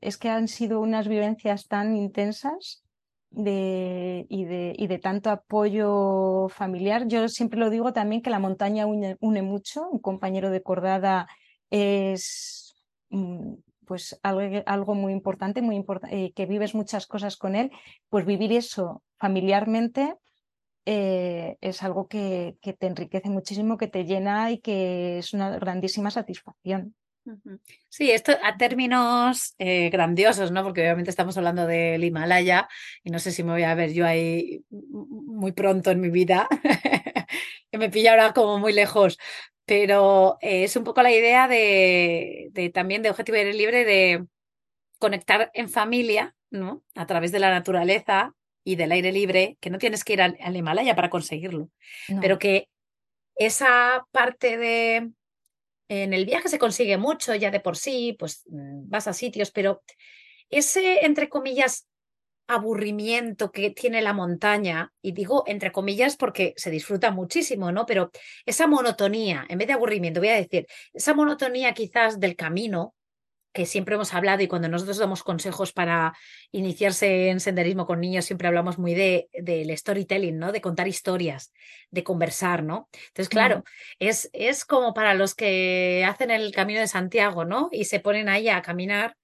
es 0.00 0.16
que 0.18 0.28
han 0.28 0.48
sido 0.48 0.80
unas 0.80 1.08
vivencias 1.08 1.68
tan 1.68 1.96
intensas 1.96 2.84
de, 3.30 4.26
y, 4.28 4.44
de, 4.44 4.74
y, 4.76 4.86
de, 4.86 4.98
tanto 4.98 5.30
apoyo 5.30 6.48
familiar. 6.48 7.06
Yo 7.06 7.28
siempre 7.28 7.58
lo 7.58 7.70
digo 7.70 7.92
también 7.92 8.22
que 8.22 8.30
la 8.30 8.38
montaña 8.38 8.86
une, 8.86 9.16
une 9.20 9.42
mucho. 9.42 9.88
Un 9.90 9.98
compañero 9.98 10.50
de 10.50 10.62
cordada 10.62 11.26
es 11.70 12.76
mm, 13.10 13.54
pues 13.86 14.18
algo, 14.22 14.62
algo, 14.66 14.94
muy 14.94 15.12
importante, 15.12 15.62
muy 15.62 15.76
importante, 15.76 16.24
eh, 16.24 16.32
que 16.34 16.46
vives 16.46 16.74
muchas 16.74 17.06
cosas 17.06 17.36
con 17.36 17.54
él, 17.54 17.70
pues 18.08 18.26
vivir 18.26 18.52
eso 18.52 19.02
familiarmente 19.18 20.16
eh, 20.84 21.56
es 21.60 21.82
algo 21.82 22.06
que, 22.08 22.56
que 22.60 22.72
te 22.72 22.86
enriquece 22.86 23.28
muchísimo, 23.28 23.78
que 23.78 23.88
te 23.88 24.04
llena 24.04 24.50
y 24.50 24.58
que 24.58 25.18
es 25.18 25.32
una 25.32 25.58
grandísima 25.58 26.10
satisfacción. 26.10 26.94
Sí, 27.88 28.10
esto 28.10 28.32
a 28.42 28.56
términos 28.56 29.54
eh, 29.58 29.90
grandiosos, 29.90 30.52
¿no? 30.52 30.62
Porque 30.62 30.82
obviamente 30.82 31.10
estamos 31.10 31.36
hablando 31.36 31.66
del 31.66 32.04
Himalaya 32.04 32.68
y 33.02 33.10
no 33.10 33.18
sé 33.18 33.32
si 33.32 33.42
me 33.42 33.52
voy 33.52 33.64
a 33.64 33.74
ver 33.74 33.92
yo 33.92 34.06
ahí 34.06 34.64
muy 34.70 35.52
pronto 35.52 35.90
en 35.90 36.00
mi 36.00 36.10
vida, 36.10 36.48
que 37.70 37.78
me 37.78 37.90
pilla 37.90 38.12
ahora 38.12 38.32
como 38.32 38.58
muy 38.58 38.72
lejos, 38.72 39.18
pero 39.66 40.38
eh, 40.40 40.64
es 40.64 40.76
un 40.76 40.84
poco 40.84 41.02
la 41.02 41.12
idea 41.12 41.48
de, 41.48 42.48
de 42.52 42.70
también 42.70 43.02
de 43.02 43.10
Objetivo 43.10 43.36
Aire 43.36 43.52
Libre 43.52 43.84
de 43.84 44.24
conectar 44.98 45.50
en 45.52 45.68
familia, 45.68 46.34
¿no? 46.50 46.82
A 46.94 47.06
través 47.06 47.32
de 47.32 47.40
la 47.40 47.50
naturaleza 47.50 48.34
y 48.64 48.76
del 48.76 48.92
aire 48.92 49.12
libre, 49.12 49.58
que 49.60 49.70
no 49.70 49.78
tienes 49.78 50.02
que 50.02 50.14
ir 50.14 50.22
al, 50.22 50.36
al 50.40 50.56
Himalaya 50.56 50.96
para 50.96 51.10
conseguirlo, 51.10 51.70
no. 52.08 52.20
pero 52.20 52.38
que 52.38 52.68
esa 53.36 54.06
parte 54.10 54.56
de 54.56 55.10
en 55.88 56.12
el 56.12 56.26
viaje 56.26 56.48
se 56.48 56.58
consigue 56.58 56.96
mucho 56.96 57.34
ya 57.34 57.50
de 57.50 57.60
por 57.60 57.76
sí, 57.76 58.16
pues 58.18 58.42
mm, 58.46 58.88
vas 58.88 59.06
a 59.06 59.12
sitios, 59.12 59.50
pero 59.50 59.82
ese, 60.50 61.04
entre 61.04 61.28
comillas, 61.28 61.86
aburrimiento 62.48 63.50
que 63.50 63.70
tiene 63.70 64.02
la 64.02 64.12
montaña, 64.12 64.92
y 65.02 65.12
digo 65.12 65.44
entre 65.46 65.72
comillas 65.72 66.16
porque 66.16 66.54
se 66.56 66.70
disfruta 66.70 67.10
muchísimo, 67.10 67.72
¿no? 67.72 67.86
Pero 67.86 68.10
esa 68.44 68.66
monotonía, 68.66 69.44
en 69.48 69.58
vez 69.58 69.68
de 69.68 69.74
aburrimiento, 69.74 70.20
voy 70.20 70.28
a 70.28 70.36
decir, 70.36 70.66
esa 70.92 71.14
monotonía 71.14 71.74
quizás 71.74 72.20
del 72.20 72.36
camino, 72.36 72.94
que 73.56 73.64
siempre 73.64 73.94
hemos 73.94 74.12
hablado 74.12 74.42
y 74.42 74.48
cuando 74.48 74.68
nosotros 74.68 74.98
damos 74.98 75.22
consejos 75.22 75.72
para 75.72 76.12
iniciarse 76.52 77.30
en 77.30 77.40
senderismo 77.40 77.86
con 77.86 78.00
niños, 78.00 78.26
siempre 78.26 78.48
hablamos 78.48 78.78
muy 78.78 78.92
de 78.92 79.30
del 79.32 79.76
storytelling, 79.76 80.38
¿no? 80.38 80.52
De 80.52 80.60
contar 80.60 80.86
historias, 80.88 81.54
de 81.90 82.04
conversar, 82.04 82.62
¿no? 82.62 82.90
Entonces, 82.92 83.30
claro, 83.30 83.60
mm. 83.60 83.62
es, 84.00 84.28
es 84.34 84.66
como 84.66 84.92
para 84.92 85.14
los 85.14 85.34
que 85.34 86.04
hacen 86.06 86.30
el 86.30 86.52
camino 86.52 86.80
de 86.80 86.86
Santiago, 86.86 87.46
¿no? 87.46 87.70
Y 87.72 87.86
se 87.86 87.98
ponen 87.98 88.28
ahí 88.28 88.50
a 88.50 88.60
caminar 88.60 89.16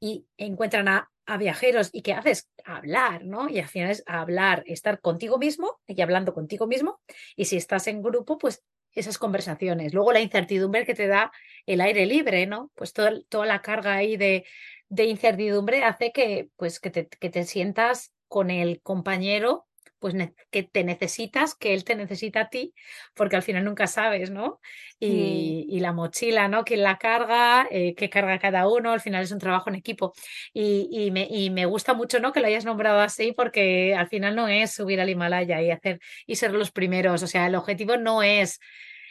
y 0.00 0.26
encuentran 0.36 0.88
a, 0.88 1.08
a 1.26 1.36
viajeros 1.36 1.90
y 1.92 2.02
¿qué 2.02 2.12
haces? 2.12 2.48
Hablar, 2.64 3.24
¿no? 3.24 3.48
Y 3.48 3.58
al 3.58 3.68
final 3.68 3.90
es 3.90 4.02
hablar, 4.06 4.62
estar 4.66 5.00
contigo 5.00 5.38
mismo 5.38 5.78
y 5.86 6.00
hablando 6.00 6.32
contigo 6.32 6.66
mismo. 6.66 7.00
Y 7.34 7.46
si 7.46 7.56
estás 7.56 7.86
en 7.88 8.02
grupo, 8.02 8.38
pues 8.38 8.64
esas 8.92 9.18
conversaciones. 9.18 9.92
Luego 9.92 10.12
la 10.12 10.20
incertidumbre 10.20 10.86
que 10.86 10.94
te 10.94 11.06
da 11.06 11.30
el 11.66 11.80
aire 11.80 12.06
libre, 12.06 12.46
¿no? 12.46 12.70
Pues 12.74 12.92
todo, 12.92 13.22
toda 13.28 13.46
la 13.46 13.60
carga 13.60 13.94
ahí 13.94 14.16
de, 14.16 14.46
de 14.88 15.04
incertidumbre 15.04 15.84
hace 15.84 16.12
que, 16.12 16.48
pues, 16.56 16.80
que, 16.80 16.90
te, 16.90 17.06
que 17.08 17.30
te 17.30 17.44
sientas 17.44 18.14
con 18.28 18.50
el 18.50 18.80
compañero 18.82 19.65
pues 19.98 20.14
que 20.50 20.62
te 20.62 20.84
necesitas, 20.84 21.54
que 21.54 21.74
él 21.74 21.84
te 21.84 21.94
necesita 21.94 22.40
a 22.42 22.48
ti, 22.48 22.74
porque 23.14 23.36
al 23.36 23.42
final 23.42 23.64
nunca 23.64 23.86
sabes, 23.86 24.30
¿no? 24.30 24.60
Y, 24.98 25.78
la 25.80 25.92
mochila, 25.92 26.48
¿no? 26.48 26.64
¿Quién 26.64 26.82
la 26.82 26.98
carga? 26.98 27.66
Eh, 27.70 27.94
¿Qué 27.94 28.10
carga 28.10 28.38
cada 28.38 28.68
uno? 28.68 28.92
Al 28.92 29.00
final 29.00 29.22
es 29.22 29.30
un 29.32 29.38
trabajo 29.38 29.68
en 29.68 29.76
equipo. 29.76 30.12
Y, 30.52 31.10
me, 31.12 31.26
y, 31.30 31.50
me, 31.50 31.66
gusta 31.66 31.94
mucho, 31.94 32.20
¿no? 32.20 32.32
Que 32.32 32.40
lo 32.40 32.46
hayas 32.46 32.64
nombrado 32.64 33.00
así, 33.00 33.32
porque 33.32 33.94
al 33.94 34.08
final 34.08 34.34
no 34.36 34.48
es 34.48 34.72
subir 34.72 35.00
al 35.00 35.10
Himalaya 35.10 35.62
y 35.62 35.70
hacer 35.70 36.00
y 36.26 36.36
ser 36.36 36.52
los 36.52 36.70
primeros. 36.72 37.22
O 37.22 37.26
sea, 37.26 37.46
el 37.46 37.54
objetivo 37.54 37.96
no 37.96 38.22
es 38.22 38.58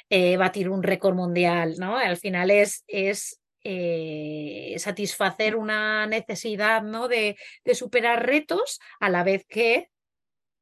eh, 0.10 0.38
batir 0.38 0.70
un 0.70 0.84
récord 0.84 1.16
mundial, 1.16 1.76
¿no? 1.80 1.98
Al 1.98 2.18
final 2.18 2.52
es, 2.52 2.84
es 2.88 3.40
eh, 3.64 4.76
satisfacer 4.78 5.56
una 5.56 6.06
necesidad 6.06 6.84
¿no? 6.84 7.08
de, 7.08 7.36
de, 7.64 7.76
superar 7.76 8.24
retos 8.24 8.80
a 9.00 9.10
la 9.10 9.24
vez 9.24 9.46
que 9.48 9.90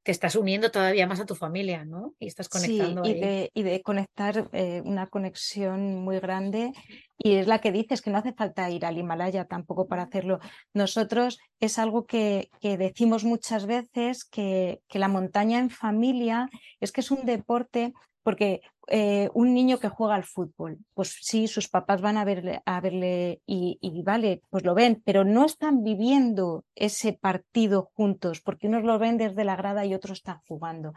te 0.04 0.12
estás 0.12 0.36
uniendo 0.36 0.70
todavía 0.70 1.08
más 1.08 1.22
a 1.22 1.26
tu 1.26 1.34
familia, 1.34 1.86
¿no? 1.86 2.14
Y 2.20 2.28
estás 2.28 2.49
conectando. 2.49 3.06
Sí, 3.06 3.12
y, 3.12 3.20
de, 3.20 3.51
y 3.54 3.64
de 3.64 3.82
conectar 3.82 4.49
eh, 4.51 4.82
una 4.84 5.08
conexión 5.08 5.95
muy 6.04 6.20
grande. 6.20 6.74
Y 7.18 7.36
es 7.36 7.47
la 7.47 7.60
que 7.60 7.72
dices, 7.72 8.01
que 8.01 8.12
no 8.12 8.18
hace 8.18 8.34
falta 8.34 8.70
ir 8.70 8.86
al 8.86 8.97
Himalaya 8.97 9.45
tampoco 9.45 9.88
para 9.88 10.04
hacerlo. 10.04 10.39
Nosotros 10.74 11.39
es 11.62 11.80
algo 11.80 12.06
que, 12.06 12.49
que 12.60 12.78
decimos 12.78 13.24
muchas 13.24 13.66
veces, 13.66 14.26
que, 14.26 14.82
que 14.89 14.99
la 14.99 15.08
montaña 15.08 15.60
en 15.60 15.70
familia 15.70 16.49
es 16.82 16.91
que 16.91 16.99
es 16.99 17.10
un 17.10 17.26
deporte 17.26 17.93
porque 18.24 18.62
eh, 18.88 19.30
un 19.34 19.54
niño 19.54 19.80
que 19.80 19.90
juega 19.90 20.16
al 20.16 20.26
fútbol, 20.26 20.80
pues 20.94 21.18
sí, 21.22 21.48
sus 21.48 21.70
papás 21.70 22.02
van 22.02 22.18
a 22.18 22.26
verle, 22.26 22.62
a 22.66 22.82
verle 22.82 23.42
y, 23.46 24.02
vale, 24.04 24.42
pues 24.50 24.66
lo 24.66 24.74
ven, 24.74 25.02
pero 25.06 25.24
no 25.24 25.46
están 25.46 25.84
viviendo 25.84 26.66
ese 26.76 27.14
partido 27.14 27.92
juntos, 27.94 28.42
porque 28.42 28.68
unos 28.68 28.84
lo 28.84 29.00
ven 29.00 29.18
desde 29.18 29.46
la 29.46 29.56
grada 29.56 29.86
y 29.86 29.94
otros 29.94 30.20
están 30.20 30.40
jugando. 30.48 30.94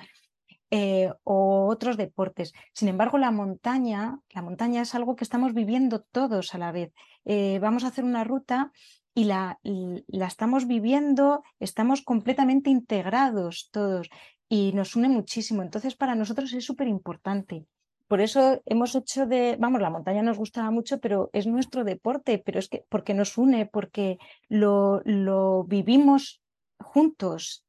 Eh, 0.72 1.12
o 1.22 1.68
otros 1.68 1.96
deportes. 1.96 2.52
Sin 2.72 2.88
embargo, 2.88 3.18
la 3.18 3.30
montaña, 3.30 4.18
la 4.30 4.42
montaña 4.42 4.82
es 4.82 4.96
algo 4.96 5.14
que 5.14 5.22
estamos 5.22 5.54
viviendo 5.54 6.02
todos 6.02 6.56
a 6.56 6.58
la 6.58 6.72
vez. 6.72 6.92
Eh, 7.24 7.60
vamos 7.60 7.84
a 7.84 7.88
hacer 7.88 8.02
una 8.02 8.24
ruta 8.24 8.72
y 9.14 9.24
la, 9.24 9.60
la, 9.62 10.26
estamos 10.26 10.66
viviendo, 10.66 11.44
estamos 11.60 12.02
completamente 12.02 12.68
integrados 12.68 13.70
todos 13.70 14.10
y 14.48 14.72
nos 14.72 14.96
une 14.96 15.08
muchísimo. 15.08 15.62
Entonces, 15.62 15.94
para 15.94 16.14
nosotros 16.14 16.52
es 16.52 16.64
súper 16.64 16.88
importante. 16.88 17.66
Por 18.08 18.20
eso 18.20 18.62
hemos 18.66 18.94
hecho 18.94 19.26
de, 19.26 19.56
vamos, 19.58 19.80
la 19.80 19.90
montaña 19.90 20.22
nos 20.22 20.38
gustaba 20.38 20.70
mucho, 20.70 21.00
pero 21.00 21.28
es 21.32 21.46
nuestro 21.46 21.82
deporte, 21.82 22.38
pero 22.38 22.60
es 22.60 22.68
que 22.68 22.84
porque 22.88 23.14
nos 23.14 23.36
une, 23.36 23.66
porque 23.66 24.18
lo, 24.48 25.00
lo 25.04 25.64
vivimos 25.64 26.40
juntos. 26.78 27.64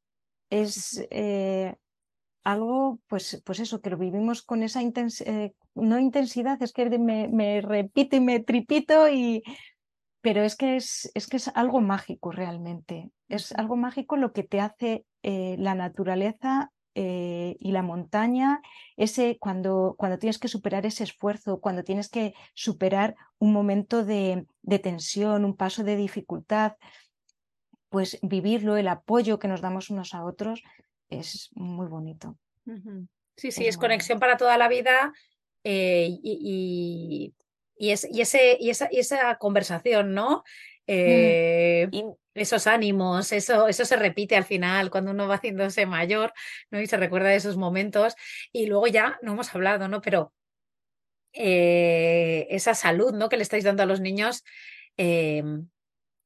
Es 0.50 1.04
eh, 1.10 1.74
algo, 2.44 3.00
pues, 3.08 3.42
pues 3.44 3.58
eso, 3.58 3.80
que 3.80 3.90
lo 3.90 3.98
vivimos 3.98 4.42
con 4.42 4.62
esa 4.62 4.80
intensidad, 4.80 5.28
eh, 5.34 5.54
no 5.74 5.98
intensidad, 5.98 6.62
es 6.62 6.72
que 6.72 6.88
me, 6.98 7.28
me, 7.28 7.60
repito 7.60 8.16
y 8.16 8.20
me 8.20 8.40
tripito 8.40 9.08
y, 9.08 9.42
pero 10.20 10.42
es 10.42 10.56
que 10.56 10.76
es, 10.76 11.10
es 11.14 11.26
que 11.26 11.36
es 11.36 11.48
algo 11.54 11.80
mágico 11.80 12.32
realmente. 12.32 13.10
Es 13.28 13.52
algo 13.52 13.76
mágico 13.76 14.16
lo 14.16 14.32
que 14.32 14.42
te 14.42 14.60
hace 14.60 15.04
eh, 15.22 15.56
la 15.58 15.74
naturaleza 15.74 16.72
eh, 17.00 17.56
y 17.60 17.70
la 17.70 17.82
montaña, 17.82 18.60
ese 18.96 19.38
cuando, 19.38 19.94
cuando 19.96 20.18
tienes 20.18 20.38
que 20.38 20.48
superar 20.48 20.84
ese 20.84 21.04
esfuerzo, 21.04 21.60
cuando 21.60 21.84
tienes 21.84 22.08
que 22.08 22.34
superar 22.54 23.14
un 23.38 23.52
momento 23.52 24.04
de, 24.04 24.46
tensión, 24.82 25.44
un 25.44 25.56
paso 25.56 25.84
de 25.84 25.94
dificultad, 25.94 26.72
pues 27.88 28.18
vivirlo, 28.22 28.76
el 28.76 28.88
apoyo 28.88 29.38
que 29.38 29.46
nos 29.46 29.60
damos 29.60 29.90
unos 29.90 30.12
a 30.12 30.24
otros, 30.24 30.64
es 31.08 31.50
muy 31.54 31.86
bonito. 31.86 32.36
Sí, 33.36 33.52
sí, 33.52 33.66
es, 33.66 33.78
conexión 33.78 34.18
para 34.18 34.36
toda 34.36 34.58
la 34.58 34.66
vida 34.66 35.12
eh, 35.62 36.08
y, 36.10 36.38
y, 36.42 37.34
es, 37.78 38.06
y, 38.10 38.20
ese, 38.20 38.56
y, 38.60 38.70
esa, 38.70 38.88
y 38.90 38.98
esa 38.98 39.36
conversación, 39.36 40.14
¿no? 40.14 40.38
Mm. 40.38 40.42
Eh, 40.86 41.88
esos 42.34 42.66
ánimos, 42.66 43.32
eso, 43.32 43.68
eso 43.68 43.84
se 43.84 43.96
repite 43.96 44.36
al 44.36 44.44
final 44.44 44.90
cuando 44.90 45.10
uno 45.10 45.28
va 45.28 45.36
haciéndose 45.36 45.86
mayor, 45.86 46.32
¿no? 46.70 46.80
Y 46.80 46.86
se 46.86 46.96
recuerda 46.96 47.28
de 47.28 47.36
esos 47.36 47.56
momentos. 47.56 48.14
Y 48.52 48.66
luego 48.66 48.86
ya 48.86 49.18
no 49.22 49.32
hemos 49.32 49.54
hablado, 49.54 49.88
¿no? 49.88 50.00
Pero 50.00 50.32
eh, 51.32 52.46
esa 52.50 52.74
salud, 52.74 53.12
¿no? 53.12 53.28
Que 53.28 53.36
le 53.36 53.42
estáis 53.42 53.64
dando 53.64 53.82
a 53.82 53.86
los 53.86 54.00
niños, 54.00 54.44
eh, 54.96 55.42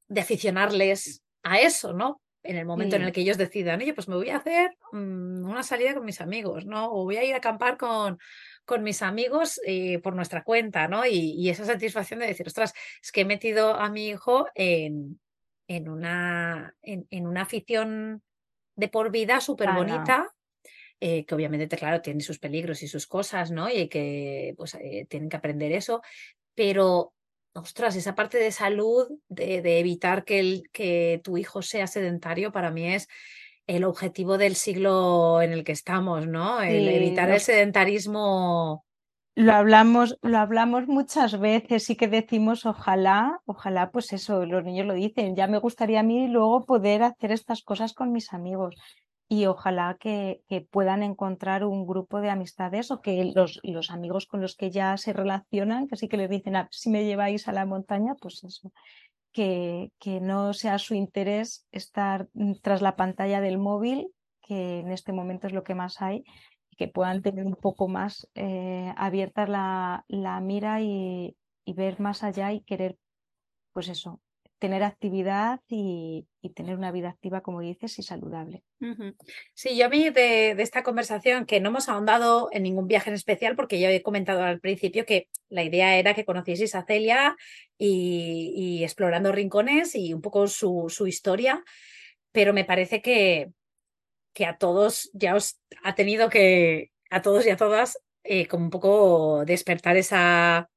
de 0.07 0.21
aficionarles 0.21 1.23
a 1.43 1.59
eso, 1.59 1.93
¿no? 1.93 2.21
En 2.43 2.57
el 2.57 2.65
momento 2.65 2.97
en 2.97 3.03
el 3.03 3.11
que 3.13 3.21
ellos 3.21 3.37
decidan, 3.37 3.79
oye, 3.79 3.93
pues 3.93 4.09
me 4.09 4.15
voy 4.15 4.29
a 4.29 4.37
hacer 4.37 4.75
mm, 4.91 5.49
una 5.49 5.63
salida 5.63 5.93
con 5.93 6.05
mis 6.05 6.19
amigos, 6.19 6.65
¿no? 6.65 6.91
O 6.91 7.05
voy 7.05 7.17
a 7.17 7.23
ir 7.23 7.33
a 7.33 7.37
acampar 7.37 7.77
con, 7.77 8.19
con 8.65 8.83
mis 8.83 9.01
amigos 9.01 9.59
eh, 9.65 9.99
por 9.99 10.15
nuestra 10.15 10.43
cuenta, 10.43 10.87
¿no? 10.87 11.05
Y, 11.05 11.49
esa 11.49 11.65
satisfacción 11.65 12.19
de 12.19 12.27
decir, 12.27 12.47
ostras, 12.47 12.73
es 13.01 13.11
que 13.11 13.21
he 13.21 13.25
metido 13.25 13.75
a 13.75 13.89
mi 13.89 14.07
hijo 14.07 14.47
en, 14.55 15.19
en, 15.67 15.89
una, 15.89 16.75
en, 16.81 17.27
una 17.27 17.41
afición 17.41 18.21
de 18.75 18.87
por 18.87 19.11
vida 19.11 19.41
súper 19.41 19.71
bonita. 19.71 20.33
Eh, 20.99 21.25
que 21.25 21.35
obviamente, 21.35 21.75
claro, 21.75 22.01
tiene 22.01 22.21
sus 22.21 22.39
peligros 22.39 22.81
y 22.81 22.87
sus 22.87 23.07
cosas, 23.07 23.51
¿no? 23.51 23.69
Y 23.69 23.89
que 23.89 24.53
pues 24.55 24.75
eh, 24.75 25.05
tienen 25.09 25.27
que 25.27 25.35
aprender 25.35 25.73
eso, 25.73 26.01
pero 26.55 27.13
ostras, 27.53 27.95
esa 27.97 28.15
parte 28.15 28.37
de 28.37 28.51
salud, 28.51 29.09
de, 29.27 29.61
de 29.61 29.79
evitar 29.79 30.23
que, 30.23 30.39
el, 30.39 30.69
que 30.71 31.19
tu 31.23 31.37
hijo 31.37 31.61
sea 31.61 31.87
sedentario, 31.87 32.53
para 32.53 32.71
mí 32.71 32.93
es, 32.93 33.09
el 33.67 33.83
objetivo 33.83 34.37
del 34.37 34.55
siglo 34.55 35.41
en 35.41 35.53
el 35.53 35.63
que 35.63 35.71
estamos, 35.71 36.27
¿no? 36.27 36.61
El 36.61 36.87
evitar 36.87 37.29
el 37.29 37.39
sedentarismo. 37.39 38.85
Lo 39.35 39.53
hablamos, 39.53 40.19
lo 40.21 40.37
hablamos 40.37 40.87
muchas 40.87 41.39
veces 41.39 41.89
y 41.89 41.95
que 41.95 42.07
decimos 42.07 42.67
ojalá, 42.67 43.41
ojalá, 43.45 43.89
pues 43.91 44.13
eso, 44.13 44.45
los 44.45 44.63
niños 44.63 44.85
lo 44.85 44.93
dicen, 44.93 45.35
ya 45.35 45.47
me 45.47 45.57
gustaría 45.57 46.01
a 46.01 46.03
mí 46.03 46.27
luego 46.27 46.65
poder 46.65 47.01
hacer 47.01 47.31
estas 47.31 47.63
cosas 47.63 47.93
con 47.93 48.11
mis 48.11 48.31
amigos 48.31 48.75
y 49.27 49.47
ojalá 49.47 49.97
que, 49.99 50.43
que 50.47 50.61
puedan 50.61 51.01
encontrar 51.01 51.63
un 51.63 51.87
grupo 51.87 52.21
de 52.21 52.29
amistades 52.29 52.91
o 52.91 53.01
que 53.01 53.31
los, 53.33 53.59
los, 53.63 53.89
amigos 53.89 54.27
con 54.27 54.41
los 54.41 54.55
que 54.55 54.69
ya 54.69 54.95
se 54.97 55.13
relacionan, 55.13 55.87
que 55.87 55.95
sí 55.95 56.07
que 56.07 56.17
les 56.17 56.29
dicen, 56.29 56.55
ah, 56.55 56.67
si 56.69 56.91
me 56.91 57.03
lleváis 57.03 57.47
a 57.47 57.53
la 57.53 57.65
montaña, 57.65 58.13
pues 58.21 58.43
eso, 58.43 58.71
que, 59.33 59.91
no 60.21 60.53
sea 60.53 60.79
su 60.79 60.93
interés 60.95 61.65
estar 61.71 62.29
mm, 62.33 62.53
tras 62.61 62.81
la 62.81 62.95
pantalla 62.95 63.41
del 63.41 63.57
móvil, 63.57 64.07
que 64.41 64.79
en 64.79 64.91
este 64.91 65.11
momento 65.11 65.47
es 65.47 65.53
lo 65.53 65.63
que 65.63 65.75
más 65.75 66.01
hay, 66.01 66.23
y 66.69 66.75
que 66.77 66.87
puedan 66.87 67.21
tener 67.21 67.45
un 67.45 67.55
poco 67.55 67.87
más 67.87 68.29
eh, 68.35 68.93
abierta 68.95 69.47
la, 69.47 70.05
mira 70.41 70.81
y, 70.81 71.35
y, 71.65 71.73
ver 71.73 71.99
más 71.99 72.23
allá 72.23 72.53
y 72.53 72.61
querer, 72.61 72.97
pues 73.73 73.89
eso, 73.89 74.21
tener 74.63 74.83
actividad 74.83 75.59
y, 75.67 76.25
tener 76.55 76.77
una 76.77 76.93
vida 76.93 77.09
activa, 77.09 77.41
como 77.41 77.59
dices, 77.59 77.99
y 77.99 78.01
saludable. 78.01 78.63
Sí, 79.53 79.75
yo 79.75 79.87
a 79.87 79.89
mí 79.89 80.09
de, 80.09 80.51
esta 80.51 80.83
conversación, 80.83 81.45
que 81.45 81.59
no 81.59 81.67
hemos 81.67 81.89
ahondado 81.89 82.47
en 82.53 82.63
ningún 82.63 82.87
viaje 82.87 83.09
en 83.09 83.15
especial, 83.15 83.57
porque 83.57 83.77
ya 83.77 83.91
he 83.91 84.01
comentado 84.01 84.41
al 84.41 84.61
principio 84.61 85.05
que 85.05 85.27
la 85.49 85.63
idea 85.63 85.97
era 85.97 86.13
que 86.13 86.23
conocieseis 86.23 86.75
a 86.75 86.85
Celia 86.85 87.35
y, 87.77 88.81
explorando 88.83 89.33
rincones 89.33 89.95
y 89.95 90.13
un 90.13 90.21
poco 90.21 90.47
su, 90.47 90.87
historia, 91.05 91.61
pero 92.31 92.53
me 92.53 92.63
parece 92.63 93.01
que, 93.01 93.51
que 94.31 94.45
a 94.45 94.57
todos 94.57 95.11
ya 95.11 95.35
os 95.35 95.59
ha 95.83 95.93
tenido 95.93 96.29
que, 96.29 96.91
a 97.09 97.21
todos 97.21 97.45
y 97.45 97.49
a 97.49 97.57
todas, 97.57 97.99
eh, 98.23 98.47
como 98.47 98.63
un 98.63 98.69
poco 98.69 99.43
despertar 99.43 99.97
esa 99.97 100.69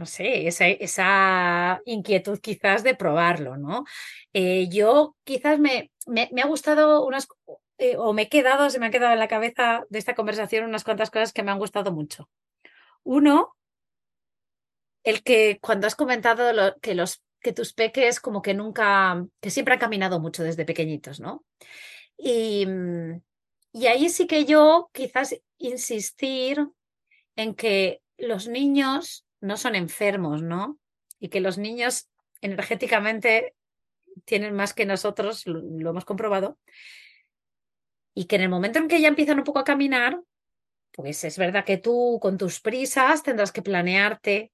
no 0.00 0.06
sé, 0.06 0.46
esa, 0.48 0.66
esa, 0.66 1.82
inquietud 1.84 2.38
quizás 2.40 2.82
de 2.82 2.94
probarlo, 2.94 3.58
¿no? 3.58 3.84
Eh, 4.32 4.66
yo 4.70 5.14
quizás 5.24 5.58
me, 5.58 5.90
me, 6.06 6.30
ha 6.42 6.46
gustado 6.46 7.04
unas, 7.04 7.28
eh, 7.76 7.96
o 7.98 8.14
me 8.14 8.22
he 8.22 8.28
quedado, 8.30 8.70
se 8.70 8.78
me 8.78 8.86
ha 8.86 8.90
quedado 8.90 9.12
en 9.12 9.18
la 9.18 9.28
cabeza 9.28 9.84
de 9.90 9.98
esta 9.98 10.14
conversación 10.14 10.64
unas 10.64 10.84
cuantas 10.84 11.10
cosas 11.10 11.34
que 11.34 11.42
me 11.42 11.50
han 11.50 11.58
gustado 11.58 11.92
mucho. 11.92 12.30
Uno, 13.02 13.54
el 15.04 15.22
que 15.22 15.58
cuando 15.60 15.86
has 15.86 15.96
comentado 15.96 16.76
que, 16.80 16.94
los, 16.94 17.22
que 17.42 17.52
tus 17.52 17.74
peques 17.74 18.20
como 18.20 18.40
que 18.40 18.54
nunca, 18.54 19.22
que 19.40 19.50
siempre 19.50 19.74
han 19.74 19.80
caminado 19.80 20.18
mucho 20.18 20.42
desde 20.42 20.64
pequeñitos, 20.64 21.20
¿no? 21.20 21.44
Y, 22.16 22.66
y 23.72 23.86
ahí 23.86 24.08
sí 24.08 24.26
que 24.26 24.46
yo 24.46 24.88
quizás 24.94 25.36
insistir 25.58 26.66
en 27.36 27.54
que 27.54 28.00
los 28.16 28.48
niños 28.48 29.26
no 29.40 29.56
son 29.56 29.74
enfermos, 29.74 30.42
¿no? 30.42 30.78
Y 31.18 31.28
que 31.28 31.40
los 31.40 31.58
niños 31.58 32.08
energéticamente 32.40 33.54
tienen 34.24 34.54
más 34.54 34.74
que 34.74 34.86
nosotros, 34.86 35.46
lo, 35.46 35.90
hemos 35.90 36.04
comprobado, 36.04 36.58
y 38.14 38.24
que 38.24 38.36
en 38.36 38.42
el 38.42 38.48
momento 38.48 38.78
en 38.78 38.88
que 38.88 39.00
ya 39.00 39.08
empiezan 39.08 39.38
un 39.38 39.44
poco 39.44 39.58
a 39.58 39.64
caminar, 39.64 40.20
pues 40.92 41.24
es 41.24 41.38
verdad 41.38 41.64
que 41.64 41.76
tú 41.76 42.18
con 42.20 42.36
tus 42.36 42.60
prisas 42.60 43.22
tendrás 43.22 43.52
que 43.52 43.62
planearte, 43.62 44.52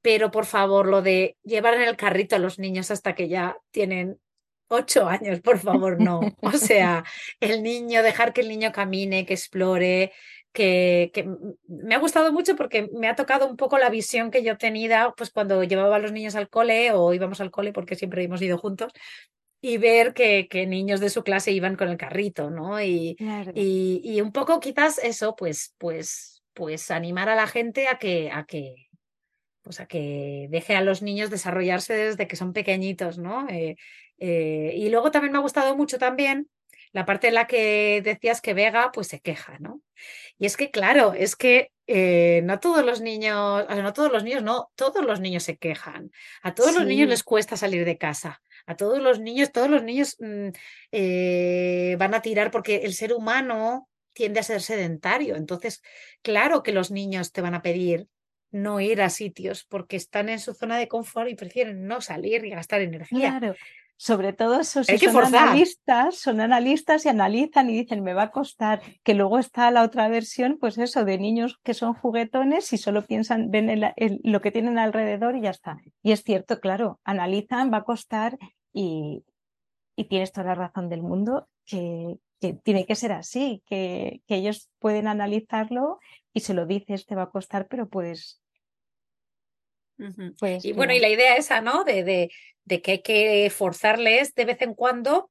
pero 0.00 0.30
por 0.30 0.46
favor, 0.46 0.86
lo 0.86 1.02
de 1.02 1.36
llevar 1.42 1.74
en 1.74 1.82
el 1.82 1.96
carrito 1.96 2.36
a 2.36 2.38
los 2.38 2.58
niños 2.58 2.90
hasta 2.90 3.14
que 3.14 3.28
ya 3.28 3.56
tienen 3.70 4.20
Ocho 4.68 5.06
años, 5.06 5.40
por 5.40 5.58
favor, 5.58 6.00
no. 6.00 6.20
O 6.40 6.52
sea, 6.52 7.04
el 7.38 7.62
niño, 7.62 8.02
dejar 8.02 8.32
que 8.32 8.40
el 8.40 8.48
niño 8.48 8.72
camine, 8.72 9.26
que 9.26 9.34
explore, 9.34 10.12
que, 10.54 11.10
que, 11.12 11.28
me 11.66 11.94
ha 11.94 11.98
gustado 11.98 12.32
mucho 12.32 12.54
porque 12.54 12.88
me 12.92 13.08
ha 13.08 13.16
tocado 13.16 13.46
un 13.46 13.56
poco 13.56 13.76
la 13.76 13.90
visión 13.90 14.30
que 14.30 14.44
yo 14.44 14.56
tenía 14.56 15.12
pues 15.16 15.30
cuando 15.30 15.64
llevaba 15.64 15.96
a 15.96 15.98
los 15.98 16.12
niños 16.12 16.36
al 16.36 16.48
cole 16.48 16.92
o 16.92 17.12
íbamos 17.12 17.40
al 17.40 17.50
cole 17.50 17.72
porque 17.72 17.96
siempre 17.96 18.22
hemos 18.22 18.40
ido 18.40 18.56
juntos 18.56 18.92
y 19.60 19.78
ver 19.78 20.14
que, 20.14 20.46
que 20.48 20.66
niños 20.66 21.00
de 21.00 21.10
su 21.10 21.24
clase 21.24 21.50
iban 21.50 21.74
con 21.76 21.88
el 21.88 21.96
carrito, 21.96 22.50
¿no? 22.50 22.80
Y, 22.80 23.16
Claro, 23.16 23.50
y, 23.54 24.00
y, 24.04 24.20
un 24.20 24.30
poco 24.30 24.60
quizás 24.60 24.98
eso, 24.98 25.34
pues, 25.36 25.74
pues, 25.78 26.42
pues 26.52 26.90
animar 26.90 27.28
a 27.28 27.34
la 27.34 27.46
gente 27.46 27.88
a 27.88 27.98
que, 27.98 28.30
a 28.30 28.44
que, 28.44 28.88
pues 29.62 29.80
a 29.80 29.86
que 29.86 30.48
deje 30.50 30.76
a 30.76 30.82
los 30.82 31.02
niños 31.02 31.30
desarrollarse 31.30 31.94
desde 31.94 32.28
que 32.28 32.36
son 32.36 32.52
pequeñitos, 32.52 33.18
¿no? 33.18 33.48
Eh, 33.48 33.76
eh, 34.18 34.74
y 34.76 34.90
luego 34.90 35.10
también 35.10 35.32
me 35.32 35.38
ha 35.38 35.42
gustado 35.42 35.74
mucho 35.76 35.98
también 35.98 36.48
la 36.94 37.04
parte 37.04 37.28
en 37.28 37.34
la 37.34 37.48
que 37.48 38.00
decías 38.02 38.40
que 38.40 38.54
Vega 38.54 38.92
pues 38.92 39.08
se 39.08 39.18
queja, 39.18 39.58
¿no? 39.58 39.82
Y 40.38 40.46
es 40.46 40.56
que, 40.56 40.70
claro, 40.70 41.12
es 41.12 41.34
que 41.34 41.72
eh, 41.88 42.40
no 42.44 42.60
todos 42.60 42.84
los 42.84 43.00
niños, 43.00 43.64
o 43.64 43.66
sea, 43.66 43.82
no 43.82 43.92
todos 43.92 44.12
los 44.12 44.22
niños, 44.22 44.44
no, 44.44 44.70
todos 44.76 45.04
los 45.04 45.18
niños 45.20 45.42
se 45.42 45.56
quejan. 45.56 46.12
A 46.40 46.54
todos 46.54 46.72
los 46.72 46.86
niños 46.86 47.08
les 47.08 47.24
cuesta 47.24 47.56
salir 47.56 47.84
de 47.84 47.98
casa. 47.98 48.40
A 48.64 48.76
todos 48.76 49.02
los 49.02 49.18
niños, 49.18 49.50
todos 49.50 49.68
los 49.68 49.82
niños 49.82 50.16
mmm, 50.20 50.50
eh, 50.92 51.96
van 51.98 52.14
a 52.14 52.22
tirar 52.22 52.52
porque 52.52 52.76
el 52.84 52.94
ser 52.94 53.12
humano 53.12 53.88
tiende 54.12 54.38
a 54.38 54.44
ser 54.44 54.62
sedentario. 54.62 55.34
Entonces, 55.34 55.82
claro 56.22 56.62
que 56.62 56.72
los 56.72 56.92
niños 56.92 57.32
te 57.32 57.40
van 57.40 57.54
a 57.54 57.62
pedir 57.62 58.06
no 58.52 58.78
ir 58.80 59.02
a 59.02 59.10
sitios 59.10 59.64
porque 59.64 59.96
están 59.96 60.28
en 60.28 60.38
su 60.38 60.54
zona 60.54 60.78
de 60.78 60.86
confort 60.86 61.28
y 61.28 61.34
prefieren 61.34 61.88
no 61.88 62.00
salir 62.00 62.44
y 62.44 62.50
gastar 62.50 62.82
energía. 62.82 63.36
claro. 63.40 63.56
Sobre 63.96 64.32
todo 64.32 64.60
eso, 64.60 64.82
si 64.82 64.92
Hay 64.92 64.98
que 64.98 65.06
son 65.06 65.14
forzar. 65.14 65.42
analistas, 65.48 66.16
son 66.16 66.40
analistas 66.40 67.06
y 67.06 67.08
analizan 67.08 67.70
y 67.70 67.74
dicen, 67.82 68.02
me 68.02 68.12
va 68.12 68.24
a 68.24 68.30
costar, 68.32 68.82
que 69.02 69.14
luego 69.14 69.38
está 69.38 69.70
la 69.70 69.82
otra 69.82 70.08
versión, 70.08 70.58
pues 70.60 70.76
eso, 70.78 71.04
de 71.04 71.16
niños 71.18 71.58
que 71.62 71.74
son 71.74 71.94
juguetones 71.94 72.72
y 72.72 72.76
solo 72.78 73.02
piensan, 73.06 73.50
ven 73.50 73.70
el- 73.70 73.92
el- 73.96 74.20
lo 74.24 74.40
que 74.40 74.50
tienen 74.50 74.78
alrededor 74.78 75.36
y 75.36 75.42
ya 75.42 75.50
está. 75.50 75.78
Y 76.02 76.12
es 76.12 76.22
cierto, 76.24 76.58
claro, 76.60 77.00
analizan, 77.04 77.72
va 77.72 77.78
a 77.78 77.84
costar 77.84 78.36
y, 78.72 79.24
y 79.96 80.04
tienes 80.04 80.32
toda 80.32 80.48
la 80.48 80.54
razón 80.56 80.88
del 80.88 81.02
mundo, 81.02 81.48
que, 81.64 82.16
que 82.40 82.52
tiene 82.52 82.84
que 82.86 82.96
ser 82.96 83.12
así, 83.12 83.62
que, 83.64 84.22
que 84.26 84.34
ellos 84.34 84.68
pueden 84.80 85.06
analizarlo 85.06 85.98
y 86.32 86.40
se 86.40 86.52
lo 86.52 86.66
dices, 86.66 87.06
te 87.06 87.14
va 87.14 87.22
a 87.22 87.30
costar, 87.30 87.68
pero 87.68 87.88
pues, 89.96 90.14
pues 90.38 90.64
Y 90.64 90.72
bueno, 90.72 90.92
y 90.92 91.00
la 91.00 91.08
idea 91.08 91.36
esa, 91.36 91.60
¿no? 91.60 91.84
De, 91.84 92.04
de, 92.04 92.30
de 92.64 92.82
que 92.82 92.92
hay 92.92 93.02
que 93.02 93.50
forzarles 93.50 94.34
de 94.34 94.44
vez 94.44 94.62
en 94.62 94.74
cuando 94.74 95.30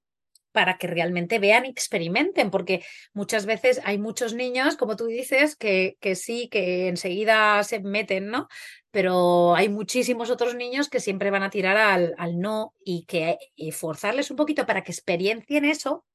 para 0.54 0.78
que 0.78 0.88
realmente 0.88 1.40
vean 1.40 1.66
y 1.66 1.70
experimenten, 1.70 2.52
porque 2.52 2.86
muchas 3.14 3.46
veces 3.48 3.82
hay 3.84 3.98
muchos 3.98 4.36
niños, 4.36 4.78
como 4.78 4.96
tú 4.96 5.08
dices, 5.08 5.56
que, 5.56 5.98
que 6.00 6.16
sí, 6.16 6.48
que 6.48 6.88
enseguida 6.88 7.64
se 7.64 7.80
meten, 7.80 8.28
¿no? 8.28 8.48
Pero 8.92 9.56
hay 9.56 9.68
muchísimos 9.68 10.30
otros 10.30 10.54
niños 10.54 10.90
que 10.90 11.00
siempre 11.00 11.32
van 11.32 11.42
a 11.42 11.50
tirar 11.50 11.76
al, 11.76 12.14
al 12.20 12.40
no 12.40 12.76
y 12.86 13.06
que 13.06 13.40
y 13.56 13.72
forzarles 13.72 14.30
un 14.30 14.38
poquito 14.38 14.68
para 14.68 14.84
que 14.84 14.92
experiencien 14.92 15.66
eso, 15.66 16.06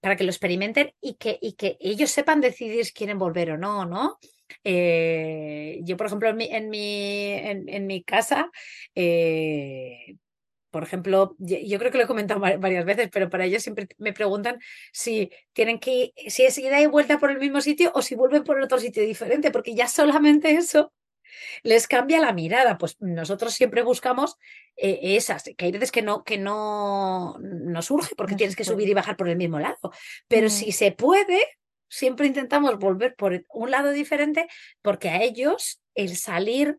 para 0.00 0.14
que 0.14 0.24
lo 0.24 0.30
experimenten 0.30 0.92
y 1.00 1.14
que, 1.14 1.38
y 1.42 1.54
que 1.54 1.76
ellos 1.80 2.12
sepan 2.12 2.40
decidir 2.40 2.84
si 2.84 2.92
quieren 2.92 3.18
volver 3.18 3.50
o 3.50 3.58
no, 3.58 3.84
¿no? 3.86 4.18
Eh, 4.64 5.80
yo, 5.82 5.96
por 5.96 6.06
ejemplo, 6.06 6.28
en 6.28 6.36
mi, 6.36 6.44
en 6.46 6.70
mi, 6.70 7.32
en, 7.32 7.68
en 7.68 7.86
mi 7.86 8.02
casa, 8.04 8.50
eh, 8.94 10.16
por 10.70 10.82
ejemplo, 10.82 11.36
yo, 11.38 11.56
yo 11.64 11.78
creo 11.78 11.90
que 11.92 11.98
lo 11.98 12.04
he 12.04 12.08
comentado 12.08 12.40
va- 12.40 12.56
varias 12.56 12.84
veces, 12.84 13.08
pero 13.12 13.30
para 13.30 13.44
ellos 13.44 13.62
siempre 13.62 13.86
me 13.98 14.12
preguntan 14.12 14.58
si 14.92 15.30
tienen 15.52 15.78
que, 15.78 16.12
si 16.28 16.44
es 16.44 16.58
ida 16.58 16.80
y 16.80 16.86
vuelta 16.86 17.18
por 17.18 17.30
el 17.30 17.38
mismo 17.38 17.60
sitio 17.60 17.92
o 17.94 18.02
si 18.02 18.14
vuelven 18.16 18.44
por 18.44 18.60
otro 18.60 18.78
sitio 18.78 19.02
diferente, 19.04 19.50
porque 19.50 19.74
ya 19.74 19.88
solamente 19.88 20.50
eso 20.52 20.92
les 21.62 21.86
cambia 21.88 22.20
la 22.20 22.32
mirada. 22.32 22.78
Pues 22.78 22.96
nosotros 23.00 23.54
siempre 23.54 23.82
buscamos 23.82 24.36
eh, 24.76 24.98
esas, 25.02 25.44
que 25.56 25.64
hay 25.64 25.72
veces 25.72 25.92
que 25.92 26.02
no, 26.02 26.24
que 26.24 26.38
no, 26.38 27.36
no 27.40 27.82
surge 27.82 28.14
porque 28.16 28.32
no 28.32 28.38
tienes 28.38 28.56
que 28.56 28.64
subir 28.64 28.88
y 28.88 28.94
bajar 28.94 29.16
por 29.16 29.28
el 29.28 29.36
mismo 29.36 29.58
lado. 29.58 29.92
Pero 30.28 30.46
Mm, 30.46 30.50
si 30.50 30.72
se 30.72 30.92
puede, 30.92 31.40
siempre 31.94 32.26
intentamos 32.26 32.78
volver 32.78 33.14
por 33.14 33.44
un 33.52 33.70
lado 33.70 33.90
diferente 33.90 34.48
porque 34.82 35.10
a 35.10 35.22
ellos 35.22 35.80
el 35.94 36.16
salir 36.16 36.78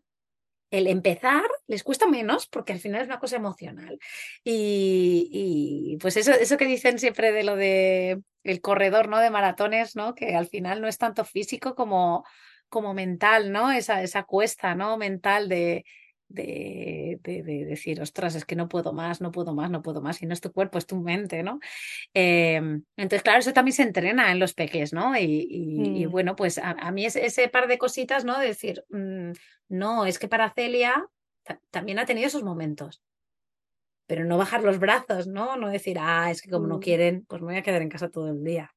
el 0.70 0.88
empezar 0.88 1.44
les 1.68 1.82
cuesta 1.84 2.06
menos 2.06 2.46
porque 2.48 2.72
al 2.72 2.80
final 2.80 3.00
es 3.02 3.06
una 3.06 3.20
cosa 3.20 3.36
emocional. 3.36 3.98
Y, 4.44 5.28
y, 5.32 5.96
pues 5.98 6.16
eso, 6.16 6.32
eso 6.32 6.56
que 6.56 6.66
dicen 6.66 6.98
siempre 6.98 7.32
de 7.32 7.44
lo 7.44 7.56
de 7.56 8.20
el 8.42 8.60
corredor, 8.60 9.08
¿no? 9.08 9.18
De 9.20 9.30
maratones, 9.30 9.96
¿no? 9.96 10.14
Que 10.14 10.34
al 10.34 10.48
final 10.48 10.80
no 10.80 10.88
es 10.88 10.98
tanto 10.98 11.24
físico 11.24 11.74
como, 11.74 12.24
como 12.68 12.94
mental, 12.94 13.52
¿no? 13.52 13.70
Esa, 13.70 14.02
esa 14.02 14.24
cuesta, 14.24 14.74
¿no? 14.74 14.96
Mental 14.96 15.48
de, 15.48 15.84
de, 16.28 17.18
de, 17.22 17.42
de 17.42 17.64
decir, 17.64 18.00
ostras, 18.00 18.34
es 18.34 18.44
que 18.44 18.56
no 18.56 18.68
puedo 18.68 18.92
más, 18.92 19.20
no 19.20 19.30
puedo 19.32 19.54
más, 19.54 19.70
no 19.70 19.82
puedo 19.82 20.00
más. 20.02 20.22
Y 20.22 20.26
no 20.26 20.34
es 20.34 20.40
tu 20.40 20.52
cuerpo, 20.52 20.78
es 20.78 20.86
tu 20.86 20.96
mente, 21.00 21.42
¿no? 21.42 21.60
Eh, 22.14 22.56
entonces, 22.96 23.22
claro, 23.22 23.40
eso 23.40 23.52
también 23.52 23.74
se 23.74 23.82
entrena 23.84 24.32
en 24.32 24.38
los 24.40 24.54
peques, 24.54 24.92
¿no? 24.92 25.16
Y, 25.18 25.46
y, 25.50 26.06
bueno, 26.06 26.36
pues 26.36 26.58
a, 26.58 26.70
a, 26.72 26.92
mí 26.92 27.06
ese, 27.06 27.26
ese, 27.26 27.48
par 27.48 27.68
de 27.68 27.78
cositas, 27.78 28.24
¿no? 28.24 28.38
De 28.38 28.46
decir, 28.48 28.84
mmm, 28.90 29.32
no, 29.68 30.06
es 30.06 30.18
que 30.18 30.28
para 30.28 30.50
Celia 30.52 31.06
también 31.70 31.98
ha 31.98 32.06
tenido 32.06 32.26
esos 32.28 32.42
momentos. 32.44 33.02
Pero 34.08 34.24
no 34.24 34.38
bajar 34.38 34.62
los 34.64 34.78
brazos, 34.78 35.26
¿no? 35.26 35.56
No 35.56 35.68
decir, 35.68 35.98
ah, 36.00 36.30
es 36.30 36.42
que 36.42 36.50
como 36.50 36.66
no 36.66 36.78
Mm. 36.78 36.80
quieren, 36.80 37.24
pues 37.28 37.40
me 37.42 37.48
voy 37.48 37.56
a 37.56 37.62
quedar 37.62 37.82
en 37.82 37.88
casa 37.88 38.08
todo 38.10 38.28
el 38.30 38.42
día. 38.44 38.72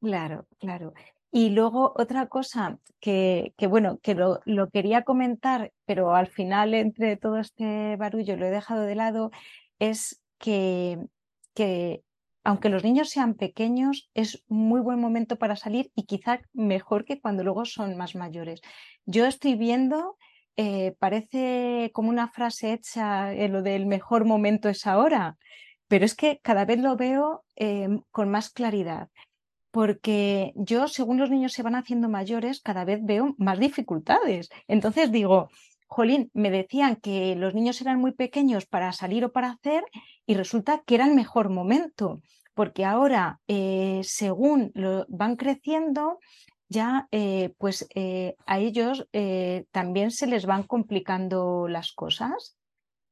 Claro, 0.00 0.46
claro. 0.58 0.92
Y 1.32 1.50
luego 1.50 1.92
otra 1.96 2.26
cosa 2.26 2.78
que, 3.00 3.54
bueno, 3.68 3.98
que 4.02 4.14
lo, 4.14 4.40
quería 4.72 5.02
comentar, 5.02 5.72
pero 5.84 6.14
al 6.14 6.26
final 6.26 6.74
entre 6.74 7.16
todo 7.16 7.38
este 7.38 7.96
barullo 7.96 8.36
lo 8.36 8.46
he 8.46 8.50
dejado 8.50 8.82
de 8.82 8.96
lado, 8.96 9.30
es 9.78 10.20
que, 10.38 10.98
que 11.54 12.02
aunque 12.42 12.68
los 12.68 12.82
niños 12.82 13.10
sean 13.10 13.34
pequeños, 13.34 14.10
es 14.14 14.44
muy 14.48 14.80
buen 14.80 14.98
momento 14.98 15.36
para 15.36 15.54
salir 15.54 15.92
y 15.94 16.04
quizá 16.04 16.40
mejor 16.52 17.04
que 17.04 17.20
cuando 17.20 17.44
luego 17.44 17.64
son 17.64 17.96
más 17.96 18.16
mayores. 18.16 18.60
Yo 19.06 19.26
estoy 19.26 19.54
viendo, 19.54 20.16
eh, 20.56 20.96
parece 20.98 21.90
como 21.94 22.08
una 22.08 22.28
frase 22.28 22.72
hecha, 22.72 23.32
eh, 23.32 23.48
lo 23.48 23.62
del 23.62 23.86
mejor 23.86 24.24
momento 24.24 24.68
es 24.68 24.86
ahora, 24.86 25.38
pero 25.86 26.04
es 26.04 26.16
que 26.16 26.40
cada 26.42 26.64
vez 26.64 26.80
lo 26.80 26.96
veo 26.96 27.44
eh, 27.56 27.88
con 28.10 28.30
más 28.30 28.50
claridad 28.50 29.10
porque 29.70 30.52
yo, 30.56 30.88
según 30.88 31.18
los 31.18 31.30
niños 31.30 31.52
se 31.52 31.62
van 31.62 31.74
haciendo 31.74 32.08
mayores, 32.08 32.60
cada 32.60 32.84
vez 32.84 33.00
veo 33.02 33.34
más 33.38 33.58
dificultades. 33.58 34.48
Entonces 34.66 35.12
digo, 35.12 35.48
jolín, 35.86 36.30
me 36.34 36.50
decían 36.50 36.96
que 36.96 37.34
los 37.36 37.54
niños 37.54 37.80
eran 37.80 38.00
muy 38.00 38.12
pequeños 38.12 38.66
para 38.66 38.92
salir 38.92 39.24
o 39.24 39.32
para 39.32 39.50
hacer 39.50 39.84
y 40.26 40.34
resulta 40.34 40.82
que 40.86 40.94
era 40.94 41.06
el 41.06 41.14
mejor 41.14 41.50
momento, 41.50 42.20
porque 42.54 42.84
ahora, 42.84 43.40
eh, 43.48 44.00
según 44.04 44.70
lo 44.74 45.04
van 45.08 45.36
creciendo, 45.36 46.18
ya 46.68 47.08
eh, 47.10 47.52
pues 47.58 47.88
eh, 47.94 48.36
a 48.46 48.60
ellos 48.60 49.08
también 49.72 50.12
se 50.12 50.28
les 50.28 50.46
van 50.46 50.62
complicando 50.62 51.66
las 51.68 51.92
cosas. 51.92 52.59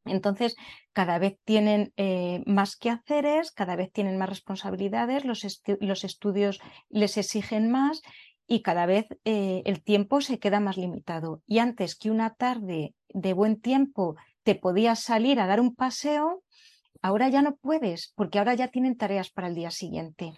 Entonces, 0.05 0.57
cada 0.93 1.19
vez 1.19 1.37
tienen 1.45 1.93
eh, 1.97 2.43
más 2.47 2.77
quehaceres, 2.77 3.53
cada 3.53 3.77
vez 3.77 3.93
tienen 3.93 4.19
más 4.19 4.29
responsabilidades, 4.29 5.25
los, 5.25 5.47
los 5.81 6.05
estudios 6.05 6.61
les 6.89 7.17
exigen 7.17 7.71
más 7.71 8.03
y 8.47 8.63
cada 8.63 8.87
vez 8.87 9.07
eh, 9.25 9.63
el 9.67 9.83
tiempo 9.83 10.21
se 10.21 10.39
queda 10.39 10.59
más 10.59 10.77
limitado. 10.79 11.43
Y 11.47 11.59
antes 11.59 11.95
que 11.97 12.11
una 12.11 12.35
tarde 12.35 12.95
de 13.11 13.33
buen 13.35 13.61
tiempo 13.61 14.17
te 14.43 14.55
podías 14.55 15.01
salir 15.03 15.39
a 15.39 15.47
dar 15.47 15.61
un 15.61 15.75
paseo, 15.75 16.43
ahora 17.03 17.29
ya 17.29 17.43
no 17.43 17.57
puedes, 17.57 18.13
porque 18.17 18.39
ahora 18.39 18.55
ya 18.55 18.69
tienen 18.69 18.97
tareas 18.97 19.31
para 19.31 19.49
el 19.49 19.55
día 19.55 19.71
siguiente. 19.71 20.33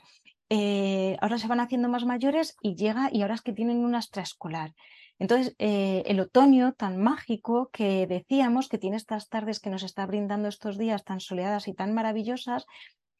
Eh, 0.49 1.17
ahora 1.21 1.39
se 1.39 1.47
van 1.47 1.61
haciendo 1.61 1.89
más 1.89 2.05
mayores 2.05 2.57
y 2.61 2.75
llega 2.75 3.09
y 3.13 3.23
ahora 3.23 3.35
es 3.35 3.43
que 3.43 3.53
tienen 3.53 3.85
una 3.85 3.99
extraescolar. 3.99 4.75
Entonces, 5.21 5.55
eh, 5.59 6.03
el 6.07 6.19
otoño 6.19 6.73
tan 6.73 6.97
mágico 6.97 7.69
que 7.75 8.07
decíamos 8.07 8.71
que 8.71 8.79
tiene 8.79 8.97
estas 8.97 9.29
tardes 9.29 9.61
que 9.61 9.69
nos 9.69 9.83
está 9.83 10.07
brindando 10.07 10.49
estos 10.49 10.79
días 10.79 11.05
tan 11.05 11.21
soleadas 11.21 11.69
y 11.69 11.75
tan 11.75 11.93
maravillosas, 11.93 12.65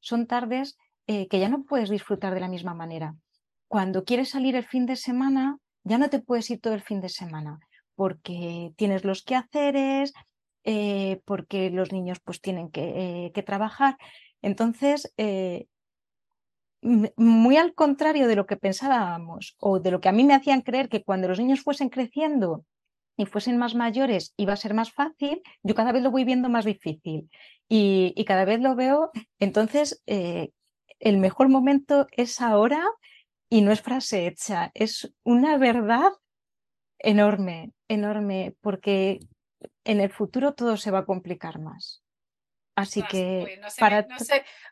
son 0.01 0.27
tardes 0.27 0.79
eh, 1.07 1.29
que 1.29 1.39
ya 1.39 1.51
no 1.51 1.65
puedes 1.65 1.91
disfrutar 1.91 2.33
de 2.33 2.41
la 2.41 2.49
misma 2.49 2.73
manera. 2.73 3.17
Cuando 3.69 4.05
quieres 4.05 4.31
salir 4.31 4.57
el 4.57 4.65
fin 4.65 4.87
de 4.87 4.97
semana, 4.97 5.59
ya 5.85 5.99
no 5.99 6.09
te 6.09 6.21
puedes 6.21 6.49
ir 6.51 6.59
todo 6.59 6.73
el 6.73 6.81
fin 6.81 7.03
de 7.03 7.11
semana, 7.11 7.61
porque 7.95 8.73
tienes 8.77 9.05
los 9.05 9.23
quehaceres, 9.23 10.15
eh, 10.65 11.21
porque 11.27 11.69
los 11.69 11.93
niños 11.93 12.19
pues 12.25 12.41
tienen 12.41 12.71
que, 12.71 13.31
trabajar. 13.45 13.99
Entonces, 14.41 15.13
muy 16.83 17.57
al 17.57 17.75
contrario 17.75 18.27
de 18.27 18.37
lo 18.37 18.47
que 18.47 18.57
pensábamos 18.57 19.57
o 19.59 19.81
de 19.81 19.91
lo 19.91 20.01
que 20.01 20.09
a 20.09 20.13
mí 20.13 20.25
me 20.25 20.35
hacían 20.35 20.63
creer 20.63 20.89
que 20.89 21.03
cuando 21.03 21.29
los 21.29 21.39
niños 21.39 21.63
fuesen 21.63 21.91
creciendo 21.91 22.65
y 23.17 23.27
fuesen 23.27 23.59
más 23.59 23.75
mayores 23.75 24.33
iba 24.37 24.55
a 24.55 24.57
ser 24.57 24.73
más 24.73 24.93
fácil, 24.93 25.43
yo 25.63 25.75
cada 25.75 25.93
vez 25.93 26.03
lo 26.03 26.11
voy 26.11 26.25
viendo 26.25 26.49
más 26.49 26.65
difícil 26.65 27.29
y, 27.69 28.25
cada 28.27 28.45
vez 28.45 28.61
lo 28.61 28.75
veo, 28.75 29.11
entonces 29.39 30.03
eh, 30.07 30.51
el 30.99 31.19
mejor 31.19 31.49
momento 31.49 32.07
es 32.13 32.41
ahora 32.41 32.85
y 33.49 33.63
no 33.63 33.73
es 33.73 33.83
frase 33.83 34.27
hecha, 34.27 34.71
es 34.75 35.13
una 35.23 35.59
verdad 35.59 36.13
enorme, 36.99 37.73
enorme, 37.89 38.55
porque 38.61 39.21
en 39.85 40.01
el 40.01 40.11
futuro 40.11 40.55
todo 40.55 40.77
se 40.77 40.91
va 40.91 41.01
a 41.01 41.07
complicar 41.07 41.59
más. 41.61 42.03
Así 42.81 43.03
que 43.03 43.59
no 43.61 43.69
para... 43.79 44.07
me, 44.09 44.17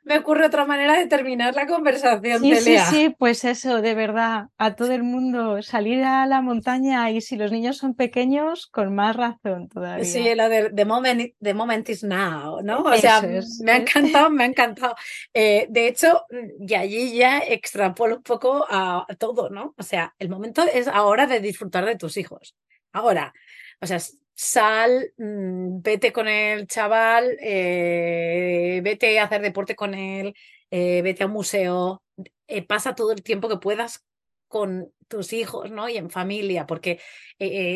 me 0.04 0.18
ocurre 0.18 0.46
otra 0.46 0.64
manera 0.64 0.96
de 0.98 1.06
terminar 1.06 1.54
la 1.54 1.66
conversación. 1.66 2.40
Sí, 2.40 2.56
sí, 2.56 2.78
sí, 2.90 3.14
pues 3.18 3.44
eso, 3.44 3.82
de 3.82 3.94
verdad, 3.94 4.46
a 4.56 4.74
todo 4.74 4.92
el 4.92 5.02
mundo 5.02 5.62
salir 5.62 6.02
a 6.02 6.26
la 6.26 6.40
montaña 6.40 7.10
y 7.10 7.20
si 7.20 7.36
los 7.36 7.52
niños 7.52 7.76
son 7.76 7.94
pequeños, 7.94 8.66
con 8.66 8.94
más 8.94 9.16
razón 9.16 9.68
todavía. 9.68 10.04
Sí, 10.04 10.34
lo 10.34 10.48
de 10.48 10.70
the 10.70 10.84
moment, 10.84 11.34
the 11.40 11.54
moment 11.54 11.88
is 11.88 12.02
now, 12.02 12.60
¿no? 12.62 12.80
O 12.80 12.96
sea, 12.96 13.22
me 13.62 13.72
ha 13.72 13.76
encantado, 13.76 14.30
me 14.30 14.44
ha 14.44 14.46
encantado. 14.46 14.94
Eh, 15.34 15.66
de 15.68 15.88
hecho, 15.88 16.24
y 16.60 16.74
allí 16.74 17.16
ya 17.16 17.38
extrapolo 17.38 18.16
un 18.16 18.22
poco 18.22 18.66
a 18.68 19.06
todo, 19.18 19.50
¿no? 19.50 19.74
O 19.76 19.82
sea, 19.82 20.14
el 20.18 20.28
momento 20.28 20.62
es 20.62 20.88
ahora 20.88 21.26
de 21.26 21.40
disfrutar 21.40 21.84
de 21.84 21.96
tus 21.96 22.16
hijos. 22.16 22.56
Ahora, 22.92 23.34
o 23.80 23.86
sea, 23.86 23.98
sal, 24.38 25.12
mm, 25.16 25.82
vete 25.82 26.12
con 26.12 26.28
el 26.28 26.68
chaval, 26.68 27.36
eh, 27.40 28.80
vete 28.84 29.18
a 29.18 29.24
hacer 29.24 29.42
deporte 29.42 29.74
con 29.74 29.94
él, 29.94 30.32
eh, 30.70 31.02
vete 31.02 31.24
a 31.24 31.26
un 31.26 31.32
museo, 31.32 32.04
eh, 32.46 32.62
pasa 32.62 32.94
todo 32.94 33.10
el 33.10 33.24
tiempo 33.24 33.48
que 33.48 33.56
puedas 33.56 34.06
con 34.46 34.92
tus 35.08 35.32
hijos, 35.32 35.72
¿no? 35.72 35.88
Y 35.88 35.96
en 35.96 36.08
familia, 36.10 36.66
porque 36.66 37.00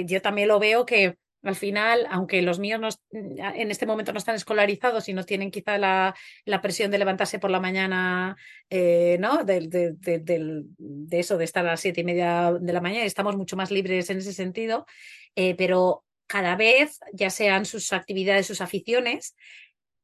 yo 0.07 0.23
también 0.23 0.49
lo 0.49 0.61
veo 0.61 0.87
que 0.87 1.17
al 1.43 1.57
final, 1.57 2.07
aunque 2.11 2.41
los 2.43 2.61
míos 2.61 2.81
no, 2.81 2.89
en 3.11 3.71
este 3.73 3.87
momento 3.87 4.13
no 4.13 4.19
están 4.19 4.37
escolarizados 4.37 5.09
y 5.09 5.15
no 5.15 5.25
tienen 5.25 5.51
quizá 5.51 5.79
la, 5.79 6.15
presión 6.63 6.93
de 6.93 6.99
levantarse 6.99 7.41
por 7.41 7.51
la 7.51 7.61
mañana, 7.61 8.37
¿no? 8.71 9.45
De, 9.45 10.65
eso, 11.11 11.39
de 11.39 11.45
estar 11.45 11.67
a 11.67 11.71
las 11.73 11.81
siete 11.81 12.03
y 12.03 12.05
media 12.05 12.53
de 12.53 12.73
la 12.73 12.81
mañana, 12.81 13.05
estamos 13.05 13.37
mucho 13.37 13.57
más 13.57 13.73
libres 13.73 14.09
en 14.11 14.19
ese 14.19 14.33
sentido, 14.33 14.87
pero 15.35 16.05
cada 16.33 16.57
vez, 16.57 16.99
ya 17.13 17.29
sean 17.29 17.67
sus 17.67 17.93
actividades, 17.93 18.47
sus 18.47 18.63
aficiones, 18.63 19.37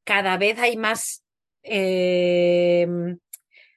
cada 0.04 0.36
vez 0.36 0.58
hay 0.58 0.76
más, 0.76 1.24
em, 1.62 3.18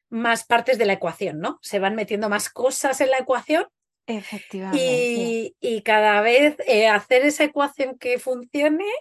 más 0.10 0.44
partes 0.44 0.78
de 0.78 0.86
la 0.86 0.94
ecuación, 0.94 1.40
¿no? 1.40 1.60
Se 1.62 1.80
van 1.80 1.96
metiendo 1.96 2.28
más 2.28 2.50
cosas 2.50 3.00
en 3.00 3.10
la 3.10 3.20
ecuación. 3.20 3.68
Efectivamente. 4.06 5.54
Y, 5.62 5.82
cada 5.84 6.20
vez 6.20 6.58
eh, 6.68 6.90
hacer 6.90 7.26
esa 7.26 7.46
ecuación 7.46 7.98
que 7.98 8.20
funcione 8.20 8.92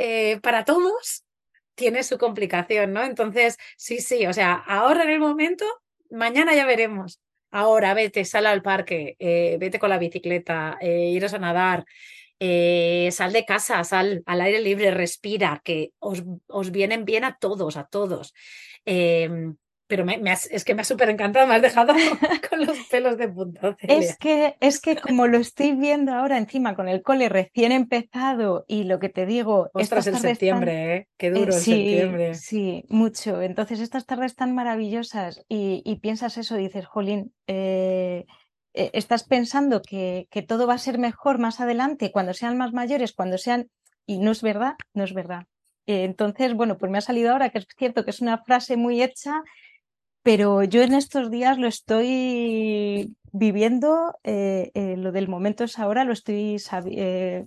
eh, 0.00 0.40
para 0.42 0.64
todos 0.64 1.24
tiene 1.76 2.02
su 2.02 2.18
complicación, 2.18 2.92
¿no? 2.92 3.04
Entonces, 3.04 3.56
sí, 3.76 4.00
sí, 4.00 4.26
o 4.26 4.32
sea, 4.32 4.54
ahora 4.54 5.04
en 5.04 5.10
el 5.10 5.20
momento, 5.20 5.64
mañana 6.10 6.56
ya 6.56 6.66
veremos. 6.66 7.20
Ahora 7.52 7.94
vete, 7.94 8.24
sal 8.24 8.46
al 8.46 8.62
parque, 8.62 9.14
eh, 9.20 9.58
vete 9.60 9.78
con 9.78 9.90
la 9.90 9.98
bicicleta, 9.98 10.76
iros 10.82 11.34
a 11.34 11.38
nadar, 11.38 11.84
eh, 12.40 13.08
sal 13.12 13.32
de 13.32 13.44
casa, 13.44 13.82
sal 13.84 14.22
al 14.26 14.40
aire 14.40 14.60
libre, 14.60 14.90
respira, 14.90 15.60
que 15.64 15.92
os, 15.98 16.24
os 16.48 16.70
vienen 16.70 17.04
bien 17.04 17.24
a 17.24 17.38
todos, 17.38 17.76
a 17.76 17.84
todos. 17.84 18.34
Em, 18.84 19.56
pero 19.86 20.04
me, 20.04 20.20
es 20.50 20.64
que 20.64 20.74
me 20.74 20.82
ha 20.82 20.84
súper 20.84 21.10
encantado, 21.10 21.46
me 21.46 21.54
has 21.54 21.62
dejado 21.62 21.94
con 22.50 22.66
los 22.66 22.76
pelos 22.90 23.16
de 23.18 23.28
punta. 23.28 23.76
Es 23.80 24.16
que, 24.18 24.56
es 24.60 24.80
que 24.80 24.96
como 24.96 25.28
lo 25.28 25.38
estoy 25.38 25.72
viendo 25.72 26.12
ahora 26.12 26.38
encima 26.38 26.74
con 26.74 26.88
el 26.88 27.02
cole 27.02 27.28
recién 27.28 27.72
empezado 27.72 28.64
y 28.66 28.84
lo 28.84 28.98
que 28.98 29.08
te 29.08 29.26
digo... 29.26 29.70
Ostras, 29.74 30.08
el 30.08 30.18
septiembre, 30.18 30.96
¿eh? 30.96 31.08
Qué 31.16 31.30
duro 31.30 31.52
eh, 31.52 31.56
el 31.56 31.62
septiembre. 31.62 32.34
Sí, 32.34 32.84
mucho. 32.88 33.40
Entonces 33.42 33.78
estas 33.78 34.06
tardes 34.06 34.34
tan 34.34 34.54
maravillosas 34.54 35.44
y, 35.48 35.82
y 35.84 35.96
piensas 35.96 36.36
eso, 36.36 36.56
dices, 36.56 36.86
Jolín, 36.86 37.32
eh, 37.46 38.26
eh, 38.76 38.90
estás 38.92 39.24
pensando 39.24 39.80
que, 39.80 40.28
todo 40.46 40.66
va 40.66 40.74
a 40.74 40.78
ser 40.78 40.98
mejor 40.98 41.38
más 41.38 41.60
adelante, 41.60 42.12
cuando 42.12 42.34
sean 42.34 42.58
más 42.58 42.72
mayores, 42.72 43.12
cuando 43.12 43.38
sean... 43.38 43.68
Y 44.08 44.18
no 44.18 44.30
es 44.30 44.42
verdad, 44.42 44.74
no 44.94 45.02
es 45.02 45.14
verdad. 45.14 45.44
Eh, 45.86 46.04
entonces, 46.04 46.54
bueno, 46.54 46.76
pues 46.76 46.92
me 46.92 46.98
ha 46.98 47.00
salido 47.00 47.32
ahora 47.32 47.48
que 47.48 47.58
es 47.58 47.66
cierto 47.76 48.04
que 48.04 48.10
es 48.10 48.20
una 48.20 48.38
frase 48.38 48.76
muy 48.76 49.02
hecha, 49.02 49.42
pero 50.22 50.62
yo 50.62 50.82
en 50.82 50.94
estos 50.94 51.30
días 51.30 51.58
lo 51.58 51.66
estoy 51.66 53.16
viviendo, 53.32 54.16
eh, 54.22 54.70
lo 54.96 55.10
del 55.10 55.26
momento 55.26 55.64
es 55.64 55.78
ahora, 55.78 56.04
lo 56.04 56.12
estoy, 56.12 56.56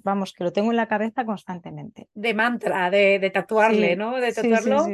vamos, 0.04 0.34
que 0.34 0.44
lo 0.44 0.52
tengo 0.52 0.72
en 0.72 0.78
la 0.78 0.88
cabeza 0.88 1.26
constantemente. 1.26 2.08
De 2.14 2.34
mantra, 2.34 2.90
de, 2.90 3.30
tatuarle, 3.34 3.96
¿no? 3.96 4.20
De 4.20 4.34
tatuarlo 4.34 4.88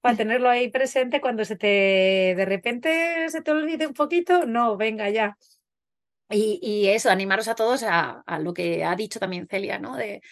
para 0.00 0.16
tenerlo 0.16 0.48
ahí 0.48 0.70
presente 0.70 1.20
cuando 1.20 1.44
se 1.44 1.56
te, 1.56 2.34
de 2.36 2.44
repente 2.46 3.28
se 3.28 3.42
te 3.42 3.50
olvide 3.50 3.86
un 3.86 3.94
poquito, 3.94 4.46
no, 4.46 4.76
venga 4.76 5.10
ya. 5.10 5.36
Y, 6.30 6.86
eso, 6.88 7.10
animaros 7.10 7.48
a 7.48 7.54
todos 7.54 7.82
a, 7.82 8.22
lo 8.40 8.54
que 8.54 8.84
ha 8.84 8.94
dicho 8.94 9.18
también 9.18 9.48
Celia, 9.48 9.78
¿no? 9.78 9.96
De, 9.96 10.22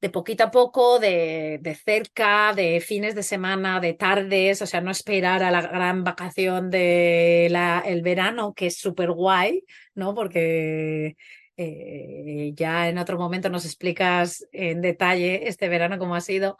de 0.00 0.10
poquito 0.10 0.44
a 0.44 0.50
poco, 0.50 0.98
de, 0.98 1.58
de, 1.60 1.74
cerca, 1.74 2.54
de 2.54 2.80
fines 2.80 3.14
de 3.14 3.22
semana, 3.22 3.80
de 3.80 3.92
tardes, 3.92 4.62
o 4.62 4.66
sea, 4.66 4.80
no 4.80 4.90
esperar 4.90 5.42
a 5.42 5.50
la 5.50 5.60
gran 5.60 6.04
vacación 6.04 6.70
del 6.70 7.54
el 7.84 8.02
verano, 8.02 8.54
que 8.54 8.66
es 8.66 8.78
súper 8.78 9.10
guay, 9.12 9.64
¿no? 9.94 10.14
Porque 10.14 11.16
eh, 11.62 12.52
ya 12.54 12.88
en 12.88 12.96
otro 12.96 13.18
momento 13.18 13.50
nos 13.50 13.66
explicas 13.66 14.48
en 14.52 14.80
detalle 14.80 15.48
este 15.48 15.68
verano 15.68 15.98
cómo 15.98 16.14
ha 16.14 16.22
sido, 16.22 16.56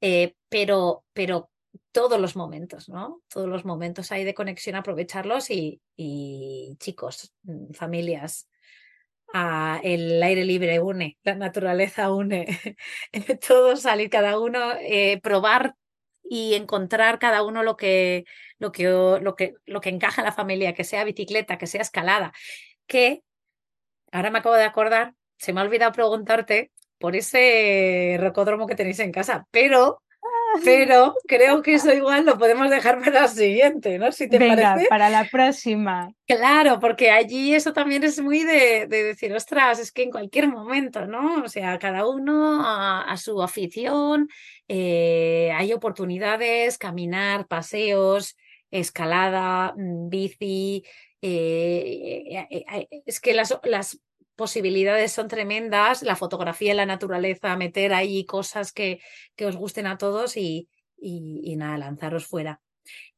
eh, 0.00 0.34
pero, 0.48 1.04
pero 1.12 1.50
todos 1.98 2.20
los 2.20 2.36
momentos, 2.36 2.88
¿no? 2.88 3.22
Todos 3.28 3.48
los 3.48 3.64
momentos 3.64 4.12
hay 4.12 4.22
de 4.22 4.32
conexión, 4.32 4.76
aprovecharlos 4.76 5.50
y, 5.50 5.80
chicos, 6.78 7.34
mm, 7.42 7.72
familias, 7.72 8.48
el 9.82 10.22
aire 10.22 10.44
libre 10.44 10.78
une, 10.78 11.18
la 11.24 11.34
naturaleza 11.34 12.12
une, 12.12 12.46
todos 13.48 13.82
salir 13.82 14.10
cada 14.10 14.38
uno, 14.38 14.74
eh, 14.80 15.18
probar 15.20 15.74
y 16.22 16.54
encontrar 16.54 17.18
cada 17.18 17.42
uno 17.42 17.64
lo 17.64 17.76
que, 17.76 18.26
lo, 18.60 18.70
que, 18.70 18.84
lo, 18.84 19.34
que, 19.34 19.54
lo 19.66 19.80
que 19.80 19.88
encaja 19.88 20.22
en 20.22 20.26
la 20.26 20.32
familia, 20.32 20.74
que 20.74 20.84
sea 20.84 21.02
bicicleta, 21.02 21.58
que 21.58 21.66
sea 21.66 21.82
escalada, 21.82 22.32
que 22.86 23.24
ahora 24.12 24.30
me 24.30 24.38
acabo 24.38 24.54
de 24.54 24.62
acordar, 24.62 25.14
se 25.36 25.52
me 25.52 25.60
ha 25.60 25.64
olvidado 25.64 25.90
preguntarte 25.90 26.70
por 26.98 27.16
ese 27.16 28.18
rocódromo 28.20 28.68
que 28.68 28.76
tenéis 28.76 29.00
en 29.00 29.10
casa, 29.10 29.48
pero 29.50 30.00
pero 30.64 31.14
creo 31.26 31.62
que 31.62 31.74
eso 31.74 31.92
igual 31.92 32.24
lo 32.24 32.38
podemos 32.38 32.70
dejar 32.70 32.98
para 32.98 33.22
la 33.22 33.28
siguiente, 33.28 33.98
¿no? 33.98 34.12
Si 34.12 34.28
te 34.28 34.38
Venga, 34.38 34.76
para 34.88 35.08
la 35.10 35.24
próxima. 35.30 36.12
Claro, 36.26 36.80
porque 36.80 37.10
allí 37.10 37.54
eso 37.54 37.72
también 37.72 38.04
es 38.04 38.20
muy 38.20 38.44
de, 38.44 38.86
decir, 38.86 39.32
ostras, 39.34 39.78
es 39.78 39.92
que 39.92 40.02
en 40.02 40.10
cualquier 40.10 40.48
momento, 40.48 41.06
¿no? 41.06 41.42
O 41.42 41.48
sea, 41.48 41.78
cada 41.78 42.06
uno 42.06 42.62
a, 42.64 43.16
su 43.16 43.42
afición, 43.42 44.28
eh, 44.68 45.50
hay 45.54 45.72
oportunidades, 45.72 46.78
caminar, 46.78 47.46
paseos, 47.46 48.36
escalada, 48.70 49.74
mm, 49.76 50.08
bici. 50.08 50.84
Eh, 51.20 52.46
eh, 52.50 52.88
es 53.04 53.20
que 53.20 53.34
las, 53.34 53.58
las 53.64 53.98
posibilidades 54.38 55.10
son 55.12 55.26
tremendas, 55.26 56.02
la 56.02 56.14
fotografía 56.14 56.70
en 56.70 56.76
la 56.78 56.86
naturaleza, 56.86 57.56
meter 57.56 57.92
ahí 57.92 58.24
cosas 58.24 58.72
que, 58.72 59.00
que 59.34 59.46
os 59.46 59.56
gusten 59.56 59.86
a 59.88 59.98
todos 59.98 60.36
y, 60.36 60.68
y, 60.96 61.56
nada, 61.56 61.76
lanzaros 61.76 62.26
fuera. 62.26 62.60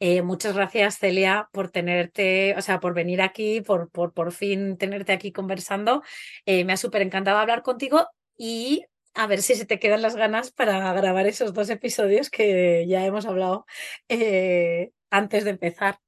Eh, 0.01 0.23
muchas 0.23 0.55
gracias, 0.57 0.99
Celia, 0.99 1.49
por 1.53 1.71
tenerte, 1.71 2.55
o 2.57 2.63
sea, 2.63 2.81
por 2.81 2.95
venir 2.95 3.21
aquí, 3.21 3.61
por, 3.61 3.91
por, 3.91 4.15
por 4.15 4.33
fin 4.33 4.79
tenerte 4.79 5.13
aquí 5.13 5.31
conversando. 5.31 6.03
Eh, 6.47 6.65
me 6.65 6.73
ha 6.73 6.79
súper 6.79 7.03
encantado 7.03 7.39
hablar 7.39 7.63
contigo 7.63 8.09
y 8.37 8.87
a 9.15 9.27
ver 9.27 9.43
si 9.43 9.55
se 9.55 9.67
te 9.67 9.79
quedan 9.79 10.03
las 10.03 10.17
ganas 10.17 10.51
para 10.53 10.93
grabar 10.95 11.27
esos 11.27 11.53
dos 11.53 11.69
episodios 11.69 12.31
que 12.31 12.87
ya 12.89 13.05
hemos 13.05 13.27
hablado 13.27 13.67
eh, 14.09 14.91
antes 15.11 15.45
de 15.45 15.51
empezar. 15.51 15.99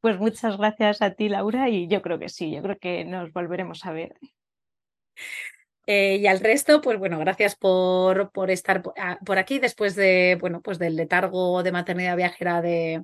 Pues 0.00 0.18
muchas 0.18 0.56
gracias 0.56 1.02
a 1.02 1.14
ti, 1.14 1.28
Laura, 1.28 1.68
y 1.68 1.86
yo 1.86 2.02
creo 2.02 2.18
que 2.18 2.28
sí, 2.28 2.50
yo 2.50 2.62
creo 2.62 2.78
que 2.78 3.04
nos 3.04 3.32
volveremos 3.32 3.86
a 3.86 3.92
ver. 3.92 4.14
Eh, 5.86 6.16
y 6.16 6.26
al 6.26 6.40
resto, 6.40 6.80
pues 6.80 6.98
bueno, 6.98 7.18
gracias 7.18 7.56
por, 7.56 8.30
por 8.32 8.50
estar 8.50 8.82
ah, 8.96 9.18
por 9.24 9.38
aquí 9.38 9.58
después 9.58 9.96
de, 9.96 10.38
bueno, 10.40 10.60
pues 10.62 10.78
del 10.78 10.96
letargo 10.96 11.62
de 11.62 11.72
maternidad 11.72 12.16
viajera 12.16 12.62
de, 12.62 13.02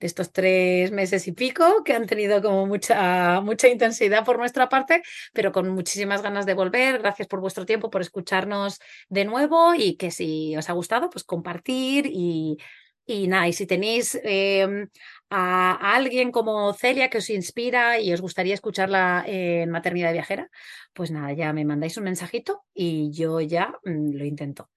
de 0.00 0.06
estos 0.06 0.32
tres 0.32 0.90
meses 0.90 1.28
y 1.28 1.32
pico, 1.32 1.84
que 1.84 1.92
han 1.92 2.06
tenido 2.06 2.42
como 2.42 2.66
mucha, 2.66 3.40
mucha 3.42 3.68
intensidad 3.68 4.24
por 4.24 4.38
nuestra 4.38 4.68
parte, 4.68 5.02
pero 5.32 5.52
con 5.52 5.68
muchísimas 5.70 6.22
ganas 6.22 6.46
de 6.46 6.54
volver. 6.54 6.98
Gracias 6.98 7.28
por 7.28 7.40
vuestro 7.40 7.64
tiempo, 7.66 7.90
por 7.90 8.00
escucharnos 8.00 8.80
de 9.08 9.24
nuevo 9.24 9.74
y 9.74 9.96
que 9.96 10.10
si 10.10 10.56
os 10.56 10.68
ha 10.70 10.72
gustado, 10.72 11.10
pues 11.10 11.24
compartir 11.24 12.06
y, 12.06 12.58
Y 13.06 13.28
nada, 13.28 13.48
y 13.48 13.52
si 13.52 13.66
tenéis 13.66 14.18
em, 14.24 14.88
a, 15.36 15.94
alguien 15.96 16.30
como 16.30 16.72
Celia 16.74 17.10
que 17.10 17.18
os 17.18 17.28
inspira 17.28 17.98
y 17.98 18.12
os 18.12 18.20
gustaría 18.20 18.54
escucharla 18.54 19.24
en 19.26 19.68
Maternidad 19.68 20.12
Viajera, 20.12 20.48
pues 20.92 21.10
nada, 21.10 21.32
ya 21.32 21.52
me 21.52 21.64
mandáis 21.64 21.96
un 21.96 22.04
mensajito 22.04 22.62
y 22.72 23.10
yo 23.10 23.40
ya 23.40 23.74
mm, 23.84 24.12
lo 24.14 24.24
intento. 24.24 24.70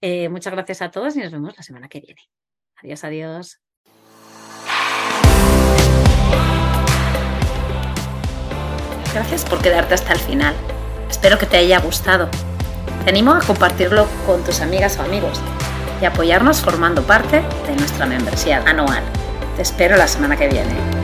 Eh, 0.00 0.30
muchas 0.30 0.54
gracias 0.54 0.80
a 0.80 0.90
todos 0.90 1.14
y 1.16 1.20
nos 1.20 1.30
vemos 1.30 1.54
la 1.56 1.62
semana 1.62 1.88
que 1.88 2.00
viene. 2.00 2.22
Adiós, 2.76 3.04
adiós. 3.04 3.60
Gracias 9.12 9.44
por 9.44 9.60
quedarte 9.60 9.94
hasta 9.94 10.14
el 10.14 10.20
final. 10.20 10.54
Espero 11.10 11.38
que 11.38 11.46
te 11.46 11.58
haya 11.58 11.80
gustado. 11.80 12.30
Te 13.04 13.10
animo 13.10 13.32
a 13.32 13.40
compartirlo 13.40 14.06
con 14.24 14.42
tus 14.42 14.62
amigas 14.62 14.98
o 14.98 15.02
amigos 15.02 15.40
y 16.00 16.06
apoyarnos 16.06 16.62
formando 16.62 17.02
parte 17.02 17.42
de 17.66 17.76
nuestra 17.76 18.06
membresía 18.06 18.62
anual. 18.64 19.02
Te 19.56 19.62
espero 19.62 19.96
la 19.96 20.06
semana 20.06 20.36
que 20.36 20.48
viene. 20.48 20.97